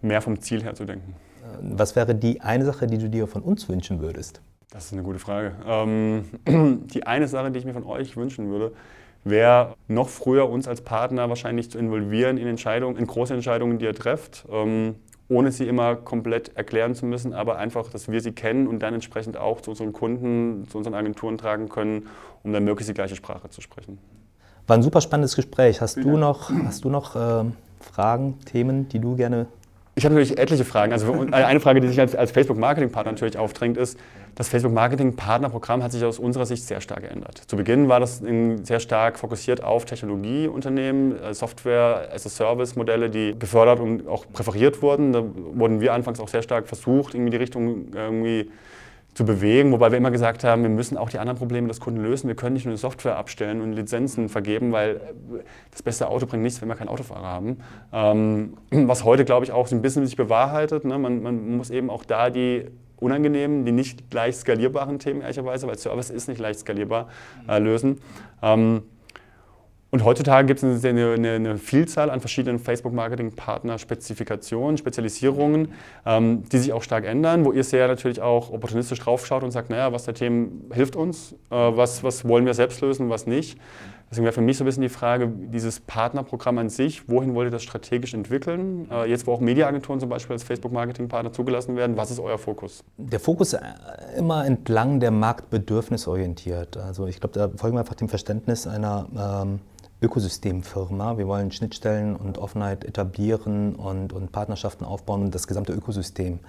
Mehr 0.00 0.22
vom 0.22 0.40
Ziel 0.40 0.62
her 0.62 0.74
zu 0.74 0.84
denken. 0.84 1.14
Äh, 1.42 1.58
was 1.60 1.94
wäre 1.94 2.14
die 2.14 2.40
eine 2.40 2.64
Sache, 2.64 2.86
die 2.86 2.98
du 2.98 3.08
dir 3.08 3.26
von 3.26 3.42
uns 3.42 3.68
wünschen 3.68 4.00
würdest? 4.00 4.40
Das 4.70 4.86
ist 4.86 4.92
eine 4.92 5.02
gute 5.02 5.18
Frage. 5.18 5.52
Ähm, 5.66 6.24
die 6.94 7.06
eine 7.06 7.28
Sache, 7.28 7.50
die 7.50 7.58
ich 7.58 7.64
mir 7.64 7.74
von 7.74 7.84
euch 7.84 8.16
wünschen 8.16 8.48
würde, 8.48 8.72
wäre 9.24 9.74
noch 9.88 10.08
früher 10.08 10.48
uns 10.48 10.66
als 10.66 10.80
Partner 10.80 11.28
wahrscheinlich 11.28 11.70
zu 11.70 11.78
involvieren 11.78 12.38
in 12.38 12.46
Entscheidungen, 12.46 12.96
in 12.96 13.06
große 13.06 13.34
Entscheidungen, 13.34 13.78
die 13.78 13.84
ihr 13.84 13.94
trefft. 13.94 14.46
Ähm, 14.50 14.94
ohne 15.30 15.52
sie 15.52 15.66
immer 15.66 15.94
komplett 15.94 16.56
erklären 16.56 16.94
zu 16.94 17.06
müssen, 17.06 17.32
aber 17.32 17.56
einfach, 17.56 17.88
dass 17.88 18.10
wir 18.10 18.20
sie 18.20 18.32
kennen 18.32 18.66
und 18.66 18.80
dann 18.80 18.94
entsprechend 18.94 19.36
auch 19.36 19.60
zu 19.60 19.70
unseren 19.70 19.92
Kunden, 19.92 20.66
zu 20.68 20.76
unseren 20.76 20.94
Agenturen 20.94 21.38
tragen 21.38 21.68
können, 21.68 22.08
um 22.42 22.52
dann 22.52 22.64
möglichst 22.64 22.90
die 22.90 22.94
gleiche 22.94 23.14
Sprache 23.14 23.48
zu 23.48 23.60
sprechen. 23.60 23.98
War 24.66 24.76
ein 24.76 24.82
super 24.82 25.00
spannendes 25.00 25.36
Gespräch. 25.36 25.80
Hast 25.80 25.96
du 25.96 26.16
noch, 26.16 26.50
hast 26.64 26.84
du 26.84 26.90
noch 26.90 27.14
äh, 27.14 27.44
Fragen, 27.80 28.38
Themen, 28.44 28.88
die 28.88 28.98
du 28.98 29.16
gerne 29.16 29.46
ich 29.96 30.04
habe 30.04 30.14
natürlich 30.14 30.38
etliche 30.38 30.64
Fragen. 30.64 30.92
Also 30.92 31.26
eine 31.30 31.60
Frage, 31.60 31.80
die 31.80 31.88
sich 31.88 32.00
als, 32.00 32.14
als 32.14 32.30
Facebook-Marketing-Partner 32.30 33.12
natürlich 33.12 33.36
aufdrängt, 33.36 33.76
ist, 33.76 33.98
das 34.34 34.48
Facebook-Marketing-Partnerprogramm 34.48 35.82
hat 35.82 35.92
sich 35.92 36.04
aus 36.04 36.18
unserer 36.18 36.46
Sicht 36.46 36.64
sehr 36.64 36.80
stark 36.80 37.02
geändert. 37.02 37.42
Zu 37.46 37.56
Beginn 37.56 37.88
war 37.88 38.00
das 38.00 38.22
sehr 38.62 38.80
stark 38.80 39.18
fokussiert 39.18 39.62
auf 39.62 39.84
Technologieunternehmen, 39.84 41.20
äh, 41.22 41.34
Software-as-a-Service-Modelle, 41.34 43.10
die 43.10 43.38
gefördert 43.38 43.80
und 43.80 44.06
auch 44.08 44.26
präferiert 44.32 44.82
wurden. 44.82 45.12
Da 45.12 45.22
wurden 45.24 45.80
wir 45.80 45.92
anfangs 45.92 46.20
auch 46.20 46.28
sehr 46.28 46.42
stark 46.42 46.68
versucht, 46.68 47.14
irgendwie 47.14 47.30
die 47.30 47.36
Richtung 47.36 47.92
irgendwie 47.94 48.50
zu 49.14 49.24
bewegen, 49.24 49.72
wobei 49.72 49.90
wir 49.90 49.98
immer 49.98 50.12
gesagt 50.12 50.44
haben, 50.44 50.62
wir 50.62 50.70
müssen 50.70 50.96
auch 50.96 51.10
die 51.10 51.18
anderen 51.18 51.36
Probleme 51.36 51.66
des 51.68 51.80
Kunden 51.80 52.00
lösen. 52.00 52.28
Wir 52.28 52.36
können 52.36 52.54
nicht 52.54 52.64
nur 52.64 52.72
eine 52.72 52.78
Software 52.78 53.16
abstellen 53.16 53.60
und 53.60 53.72
Lizenzen 53.72 54.28
vergeben, 54.28 54.70
weil 54.72 55.00
das 55.72 55.82
beste 55.82 56.08
Auto 56.08 56.26
bringt 56.26 56.44
nichts, 56.44 56.60
wenn 56.60 56.68
wir 56.68 56.76
keinen 56.76 56.88
Autofahrer 56.88 57.26
haben. 57.26 57.58
Ähm, 57.92 58.54
was 58.70 59.04
heute, 59.04 59.24
glaube 59.24 59.44
ich, 59.44 59.52
auch 59.52 59.66
so 59.66 59.74
ein 59.74 59.82
bisschen 59.82 60.06
sich 60.06 60.16
bewahrheitet. 60.16 60.84
Ne? 60.84 60.96
Man, 60.98 61.22
man, 61.22 61.56
muss 61.56 61.70
eben 61.70 61.90
auch 61.90 62.04
da 62.04 62.30
die 62.30 62.66
unangenehmen, 63.00 63.64
die 63.64 63.72
nicht 63.72 64.12
leicht 64.12 64.38
skalierbaren 64.38 64.98
Themen, 64.98 65.22
ehrlicherweise, 65.22 65.66
weil 65.66 65.78
Service 65.78 66.10
ist 66.10 66.28
nicht 66.28 66.40
leicht 66.40 66.60
skalierbar, 66.60 67.08
äh, 67.48 67.58
lösen. 67.58 68.00
Ähm, 68.42 68.82
Und 69.92 70.04
heutzutage 70.04 70.46
gibt 70.46 70.62
es 70.62 70.84
eine, 70.84 71.14
eine, 71.14 71.32
eine, 71.32 71.58
Vielzahl 71.58 72.10
an 72.10 72.20
verschiedenen 72.20 72.60
Facebook-Marketing-Partner-Spezifikationen, 72.60 74.78
Spezialisierungen, 74.78 75.72
ähm, 76.06 76.44
die 76.48 76.58
sich 76.58 76.72
auch 76.72 76.84
stark 76.84 77.06
ändern, 77.06 77.44
wo 77.44 77.50
ihr 77.50 77.64
sehr 77.64 77.88
natürlich 77.88 78.20
auch 78.20 78.52
opportunistisch 78.52 79.00
draufschaut 79.00 79.42
und 79.42 79.50
sagt, 79.50 79.68
naja, 79.68 79.92
was 79.92 80.04
der 80.04 80.14
Themen 80.14 80.70
hilft 80.72 80.94
uns, 80.94 81.32
äh, 81.32 81.36
was, 81.56 82.04
was 82.04 82.24
wollen 82.24 82.46
wir 82.46 82.54
selbst 82.54 82.80
lösen, 82.82 83.10
was 83.10 83.26
nicht. 83.26 83.58
Deswegen 84.10 84.24
wäre 84.24 84.32
für 84.32 84.40
mich 84.40 84.56
so 84.58 84.64
ein 84.64 84.66
bisschen 84.66 84.82
die 84.82 84.88
Frage, 84.88 85.28
dieses 85.28 85.78
Partnerprogramm 85.78 86.58
an 86.58 86.68
sich, 86.68 87.08
wohin 87.08 87.34
wollt 87.34 87.46
ihr 87.46 87.52
das 87.52 87.62
strategisch 87.62 88.12
entwickeln? 88.12 88.90
Äh, 88.90 89.08
jetzt, 89.08 89.28
wo 89.28 89.32
auch 89.32 89.40
Mediaagenturen 89.40 90.00
zum 90.00 90.08
Beispiel 90.08 90.34
als 90.34 90.42
Facebook-Marketing-Partner 90.42 91.32
zugelassen 91.32 91.76
werden, 91.76 91.96
was 91.96 92.10
ist 92.10 92.18
euer 92.18 92.38
Fokus? 92.38 92.82
Der 92.96 93.20
Fokus 93.20 93.52
ist 93.52 93.62
immer 94.16 94.44
entlang 94.44 94.98
der 94.98 95.12
Marktbedürfnisse 95.12 96.10
orientiert. 96.10 96.76
Also 96.76 97.06
ich 97.06 97.20
glaube, 97.20 97.38
da 97.38 97.48
folgen 97.56 97.76
wir 97.76 97.80
einfach 97.80 97.94
dem 97.94 98.08
Verständnis 98.08 98.66
einer 98.66 99.42
ähm, 99.44 99.60
Ökosystemfirma. 100.02 101.16
Wir 101.16 101.28
wollen 101.28 101.52
Schnittstellen 101.52 102.16
und 102.16 102.38
Offenheit 102.38 102.84
etablieren 102.84 103.76
und, 103.76 104.12
und 104.12 104.32
Partnerschaften 104.32 104.84
aufbauen 104.84 105.22
und 105.22 105.34
das 105.34 105.46
gesamte 105.46 105.72
Ökosystem 105.72 106.40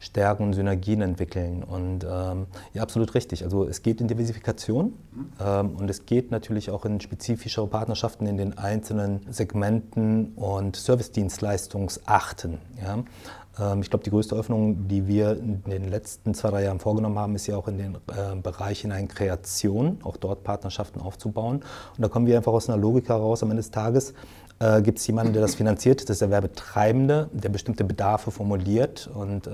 Stärken 0.00 0.44
und 0.44 0.54
Synergien 0.54 1.02
entwickeln. 1.02 1.62
Und 1.62 2.04
ähm, 2.04 2.46
ja, 2.72 2.82
absolut 2.82 3.14
richtig. 3.14 3.44
Also 3.44 3.66
es 3.66 3.82
geht 3.82 4.00
in 4.00 4.08
Diversifikation 4.08 4.94
ähm, 5.38 5.76
und 5.76 5.88
es 5.88 6.06
geht 6.06 6.30
natürlich 6.30 6.70
auch 6.70 6.84
in 6.86 7.00
spezifischere 7.00 7.66
Partnerschaften 7.66 8.26
in 8.26 8.38
den 8.38 8.58
einzelnen 8.58 9.20
Segmenten 9.30 10.32
und 10.34 10.74
Servicedienstleistungsarten. 10.74 12.58
Ja. 12.82 13.04
Ähm, 13.58 13.82
ich 13.82 13.90
glaube, 13.90 14.04
die 14.04 14.10
größte 14.10 14.34
Öffnung, 14.34 14.88
die 14.88 15.06
wir 15.06 15.32
in 15.32 15.62
den 15.64 15.88
letzten 15.88 16.34
zwei, 16.34 16.50
drei 16.50 16.64
Jahren 16.64 16.80
vorgenommen 16.80 17.18
haben, 17.18 17.34
ist 17.34 17.46
ja 17.46 17.56
auch 17.56 17.68
in 17.68 17.78
den 17.78 17.94
äh, 17.94 18.36
Bereich 18.42 18.80
hinein 18.80 19.08
Kreation, 19.08 19.98
auch 20.02 20.16
dort 20.16 20.44
Partnerschaften 20.44 21.00
aufzubauen. 21.00 21.56
Und 21.96 22.02
da 22.02 22.08
kommen 22.08 22.26
wir 22.26 22.36
einfach 22.36 22.52
aus 22.52 22.68
einer 22.68 22.78
Logik 22.78 23.08
heraus 23.08 23.42
am 23.42 23.50
Ende 23.50 23.60
des 23.62 23.70
Tages, 23.70 24.14
äh, 24.60 24.82
gibt 24.82 24.98
es 24.98 25.06
jemanden, 25.06 25.32
der 25.32 25.42
das 25.42 25.54
finanziert, 25.54 26.02
das 26.02 26.10
ist 26.10 26.22
der 26.22 26.30
Werbetreibende, 26.30 27.28
der 27.32 27.48
bestimmte 27.48 27.82
Bedarfe 27.82 28.30
formuliert 28.30 29.10
und 29.12 29.46
äh, 29.46 29.50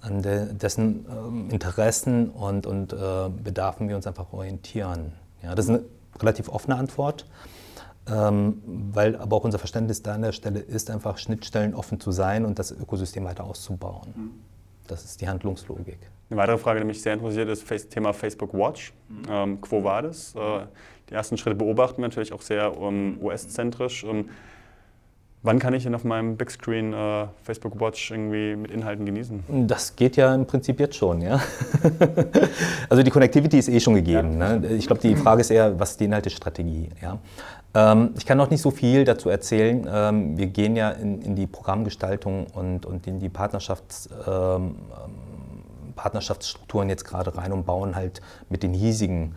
an 0.00 0.22
de, 0.22 0.52
dessen 0.52 1.06
äh, 1.06 1.52
Interessen 1.52 2.30
und, 2.30 2.66
und 2.66 2.92
äh, 2.92 2.96
Bedarfen 3.42 3.88
wir 3.88 3.96
uns 3.96 4.06
einfach 4.06 4.32
orientieren. 4.32 5.12
Ja, 5.42 5.54
das 5.54 5.66
ist 5.66 5.70
eine 5.70 5.84
relativ 6.20 6.48
offene 6.48 6.76
Antwort, 6.76 7.26
ähm, 8.08 8.62
weil 8.92 9.16
aber 9.16 9.36
auch 9.36 9.44
unser 9.44 9.58
Verständnis 9.58 10.02
da 10.02 10.14
an 10.14 10.22
der 10.22 10.32
Stelle 10.32 10.60
ist, 10.60 10.90
einfach 10.90 11.18
Schnittstellen 11.18 11.74
offen 11.74 12.00
zu 12.00 12.12
sein 12.12 12.44
und 12.44 12.58
das 12.58 12.70
Ökosystem 12.70 13.24
weiter 13.24 13.44
auszubauen. 13.44 14.12
Mhm. 14.14 14.30
Das 14.86 15.04
ist 15.04 15.20
die 15.20 15.28
Handlungslogik. 15.28 15.98
Eine 16.30 16.38
weitere 16.38 16.58
Frage, 16.58 16.80
die 16.80 16.86
mich 16.86 17.02
sehr 17.02 17.14
interessiert, 17.14 17.48
ist 17.48 17.70
das 17.70 17.88
Thema 17.88 18.12
Facebook 18.12 18.52
Watch. 18.52 18.92
Mhm. 19.08 19.22
Ähm, 19.28 19.60
Quo 19.60 19.82
Vadis? 19.82 20.34
Äh, 20.34 20.66
die 21.10 21.14
ersten 21.14 21.36
Schritte 21.36 21.56
beobachten 21.56 22.02
wir 22.02 22.08
natürlich 22.08 22.32
auch 22.32 22.42
sehr 22.42 22.76
um, 22.76 23.18
US-zentrisch. 23.22 24.04
Um, 24.04 24.28
wann 25.42 25.58
kann 25.58 25.72
ich 25.72 25.84
denn 25.84 25.94
auf 25.94 26.04
meinem 26.04 26.36
Big 26.36 26.50
Screen 26.50 26.92
äh, 26.92 27.26
Facebook 27.42 27.80
Watch 27.80 28.10
irgendwie 28.10 28.56
mit 28.56 28.70
Inhalten 28.70 29.06
genießen? 29.06 29.44
Das 29.66 29.96
geht 29.96 30.16
ja 30.16 30.34
im 30.34 30.46
Prinzip 30.46 30.80
jetzt 30.80 30.96
schon, 30.96 31.22
ja. 31.22 31.40
also 32.88 33.02
die 33.02 33.10
Connectivity 33.10 33.58
ist 33.58 33.68
eh 33.68 33.80
schon 33.80 33.94
gegeben. 33.94 34.38
Ja. 34.38 34.56
Ne? 34.56 34.68
Ich 34.74 34.86
glaube, 34.86 35.00
die 35.00 35.16
Frage 35.16 35.40
ist 35.40 35.50
eher, 35.50 35.78
was 35.78 35.92
ist 35.92 36.00
die 36.00 36.04
Inhaltestrategie? 36.04 36.90
Ja? 37.00 37.18
Ähm, 37.74 38.10
ich 38.16 38.26
kann 38.26 38.38
noch 38.38 38.50
nicht 38.50 38.62
so 38.62 38.70
viel 38.70 39.04
dazu 39.04 39.28
erzählen. 39.28 39.86
Ähm, 39.90 40.36
wir 40.36 40.46
gehen 40.46 40.76
ja 40.76 40.90
in, 40.90 41.22
in, 41.22 41.36
die 41.36 41.46
Programmgestaltung 41.46 42.46
und, 42.52 42.86
und 42.86 43.06
in 43.06 43.20
die 43.20 43.28
Partnerschafts, 43.28 44.08
ähm, 44.26 44.76
Partnerschaftsstrukturen 45.94 46.88
jetzt 46.88 47.04
gerade 47.04 47.36
rein 47.36 47.52
und 47.52 47.66
bauen 47.66 47.96
halt 47.96 48.20
mit 48.48 48.62
den 48.62 48.72
hiesigen 48.72 49.34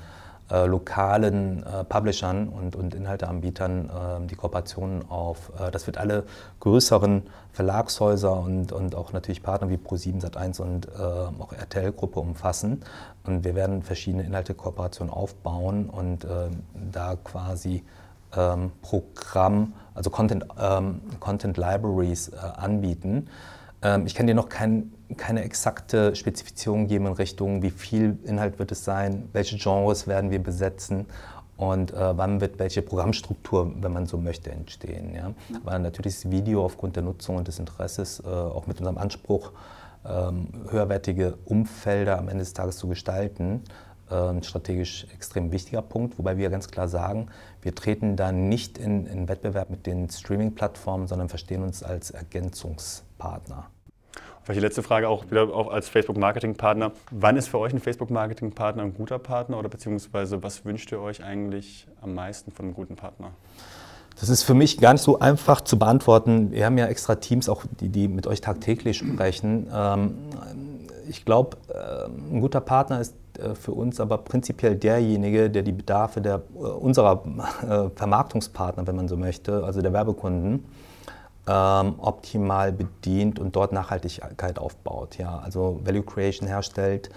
äh, 0.51 0.65
lokalen 0.65 1.63
äh, 1.63 1.83
Publishern 1.85 2.49
und, 2.49 2.75
und 2.75 2.93
Inhalteanbietern 2.93 3.85
äh, 3.85 4.27
die 4.27 4.35
Kooperationen 4.35 5.09
auf. 5.09 5.51
Äh, 5.59 5.71
das 5.71 5.87
wird 5.87 5.97
alle 5.97 6.25
größeren 6.59 7.23
Verlagshäuser 7.53 8.37
und, 8.37 8.71
und 8.71 8.95
auch 8.95 9.13
natürlich 9.13 9.43
Partner 9.43 9.69
wie 9.69 9.77
Pro7, 9.77 10.21
Sat1 10.21 10.61
und 10.61 10.87
äh, 10.87 10.91
auch 10.99 11.53
RTL-Gruppe 11.53 12.19
umfassen. 12.19 12.81
Und 13.25 13.43
wir 13.45 13.55
werden 13.55 13.81
verschiedene 13.81 14.23
Inhaltekooperationen 14.23 15.13
aufbauen 15.13 15.89
und 15.89 16.25
äh, 16.25 16.49
da 16.91 17.15
quasi 17.15 17.83
ähm, 18.35 18.71
Programm, 18.81 19.73
also 19.93 20.09
Content, 20.09 20.45
ähm, 20.59 21.01
Content 21.19 21.57
Libraries 21.57 22.33
anbieten. 22.33 23.27
Ähm, 23.83 24.05
ich 24.05 24.15
kann 24.15 24.27
dir 24.27 24.35
noch 24.35 24.49
kein 24.49 24.91
keine 25.17 25.43
exakte 25.43 26.15
Spezifizierung 26.15 26.87
geben 26.87 27.07
in 27.07 27.13
Richtung, 27.13 27.61
wie 27.61 27.71
viel 27.71 28.17
Inhalt 28.23 28.59
wird 28.59 28.71
es 28.71 28.83
sein, 28.83 29.29
welche 29.33 29.57
Genres 29.57 30.07
werden 30.07 30.31
wir 30.31 30.41
besetzen 30.41 31.05
und 31.57 31.93
äh, 31.93 32.17
wann 32.17 32.41
wird 32.41 32.59
welche 32.59 32.81
Programmstruktur, 32.81 33.71
wenn 33.81 33.93
man 33.93 34.05
so 34.05 34.17
möchte, 34.17 34.51
entstehen. 34.51 35.13
Ja? 35.13 35.33
Aber 35.63 35.77
natürlich 35.79 36.15
ist 36.15 36.31
Video 36.31 36.65
aufgrund 36.65 36.95
der 36.95 37.03
Nutzung 37.03 37.37
und 37.37 37.47
des 37.47 37.59
Interesses, 37.59 38.21
äh, 38.25 38.27
auch 38.27 38.67
mit 38.67 38.79
unserem 38.79 38.97
Anspruch, 38.97 39.51
ähm, 40.03 40.47
höherwertige 40.69 41.37
Umfelder 41.45 42.17
am 42.17 42.27
Ende 42.27 42.43
des 42.43 42.53
Tages 42.53 42.77
zu 42.77 42.87
gestalten, 42.87 43.61
ein 44.09 44.43
strategisch 44.43 45.07
extrem 45.13 45.53
wichtiger 45.53 45.81
Punkt, 45.81 46.19
wobei 46.19 46.35
wir 46.35 46.49
ganz 46.49 46.67
klar 46.67 46.89
sagen, 46.89 47.27
wir 47.61 47.73
treten 47.73 48.17
da 48.17 48.33
nicht 48.33 48.77
in, 48.77 49.05
in 49.07 49.29
Wettbewerb 49.29 49.69
mit 49.69 49.85
den 49.85 50.09
Streaming-Plattformen, 50.09 51.07
sondern 51.07 51.29
verstehen 51.29 51.63
uns 51.63 51.81
als 51.81 52.11
Ergänzungspartner. 53.21 53.67
Vielleicht 54.43 54.57
die 54.57 54.65
letzte 54.65 54.83
Frage 54.83 55.07
auch 55.07 55.29
wieder 55.29 55.53
auch 55.53 55.71
als 55.71 55.87
Facebook-Marketing-Partner. 55.87 56.91
Wann 57.11 57.37
ist 57.37 57.47
für 57.47 57.59
euch 57.59 57.73
ein 57.73 57.79
Facebook-Marketing-Partner 57.79 58.81
ein 58.81 58.93
guter 58.93 59.19
Partner 59.19 59.59
oder 59.59 59.69
beziehungsweise 59.69 60.41
was 60.41 60.65
wünscht 60.65 60.91
ihr 60.91 60.99
euch 60.99 61.23
eigentlich 61.23 61.87
am 62.01 62.15
meisten 62.15 62.51
von 62.51 62.65
einem 62.65 62.73
guten 62.73 62.95
Partner? 62.95 63.31
Das 64.19 64.29
ist 64.29 64.43
für 64.43 64.55
mich 64.55 64.79
gar 64.79 64.93
nicht 64.93 65.03
so 65.03 65.19
einfach 65.19 65.61
zu 65.61 65.77
beantworten. 65.77 66.51
Wir 66.51 66.65
haben 66.65 66.77
ja 66.77 66.87
extra 66.87 67.15
Teams, 67.15 67.49
auch 67.49 67.63
die, 67.79 67.89
die 67.89 68.07
mit 68.07 68.25
euch 68.25 68.41
tagtäglich 68.41 68.97
sprechen. 68.97 69.67
Ähm, 69.73 70.17
ich 71.07 71.23
glaube, 71.23 71.57
äh, 71.69 72.05
ein 72.07 72.41
guter 72.41 72.61
Partner 72.61 72.99
ist 72.99 73.15
äh, 73.39 73.53
für 73.53 73.73
uns 73.73 73.99
aber 73.99 74.17
prinzipiell 74.17 74.75
derjenige, 74.75 75.51
der 75.51 75.61
die 75.61 75.71
Bedarfe 75.71 76.19
der, 76.19 76.41
äh, 76.55 76.57
unserer 76.57 77.23
Vermarktungspartner, 77.95 78.85
wenn 78.87 78.95
man 78.95 79.07
so 79.07 79.17
möchte, 79.17 79.63
also 79.63 79.81
der 79.81 79.93
Werbekunden, 79.93 80.65
ähm, 81.47 81.95
optimal 81.99 82.71
bedient 82.71 83.39
und 83.39 83.55
dort 83.55 83.71
Nachhaltigkeit 83.71 84.59
aufbaut. 84.59 85.17
Ja? 85.17 85.39
Also 85.39 85.79
Value 85.83 86.03
Creation 86.03 86.47
herstellt 86.47 87.09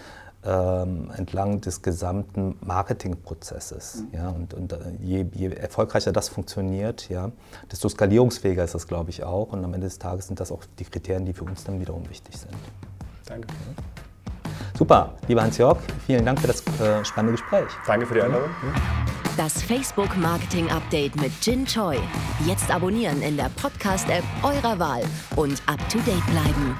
ähm, 0.45 1.11
entlang 1.17 1.61
des 1.61 1.83
gesamten 1.83 2.57
Marketingprozesses. 2.61 4.05
Mhm. 4.13 4.19
Ja? 4.19 4.29
Und, 4.31 4.55
und 4.55 4.73
äh, 4.73 4.77
je, 5.01 5.27
je, 5.33 5.49
erfolgreicher 5.51 6.13
das 6.13 6.29
funktioniert, 6.29 7.09
ja, 7.09 7.33
desto 7.71 7.89
skalierungsfähiger 7.89 8.65
ist 8.65 8.75
das, 8.75 8.87
glaube 8.87 9.11
ich, 9.11 9.25
auch. 9.25 9.53
Und 9.53 9.65
am 9.65 9.75
Ende 9.75 9.87
des 9.87 9.99
Tages 9.99 10.27
sind 10.27 10.41
das 10.41 10.53
auch 10.53 10.63
die 10.79 10.85
Kriterien, 10.85 11.25
die 11.25 11.33
für 11.33 11.45
uns 11.45 11.65
dann 11.65 11.81
wiederum 11.81 12.09
wichtig 12.09 12.37
sind. 12.37 12.55
Danke. 13.27 13.49
Super, 14.77 15.15
lieber 15.29 15.43
Hans-Jörg, 15.43 15.79
vielen 16.07 16.25
Dank 16.25 16.41
für 16.41 16.47
das 16.47 16.61
äh, 16.81 17.05
spannende 17.05 17.39
Gespräch. 17.39 17.69
Danke 17.87 18.07
für 18.07 18.15
die 18.15 18.23
Einladung. 18.23 18.49
Das 19.37 19.63
Facebook 19.63 20.17
Marketing 20.17 20.71
Update 20.71 21.17
mit 21.17 21.33
Jin 21.43 21.67
Choi. 21.67 21.99
Jetzt 22.47 22.71
abonnieren 22.71 23.21
in 23.23 23.37
der 23.37 23.51
Podcast-App 23.61 24.23
eurer 24.43 24.79
Wahl 24.79 25.03
und 25.37 25.61
up 25.67 25.81
to 25.89 25.99
date 25.99 26.25
bleiben. 26.27 26.77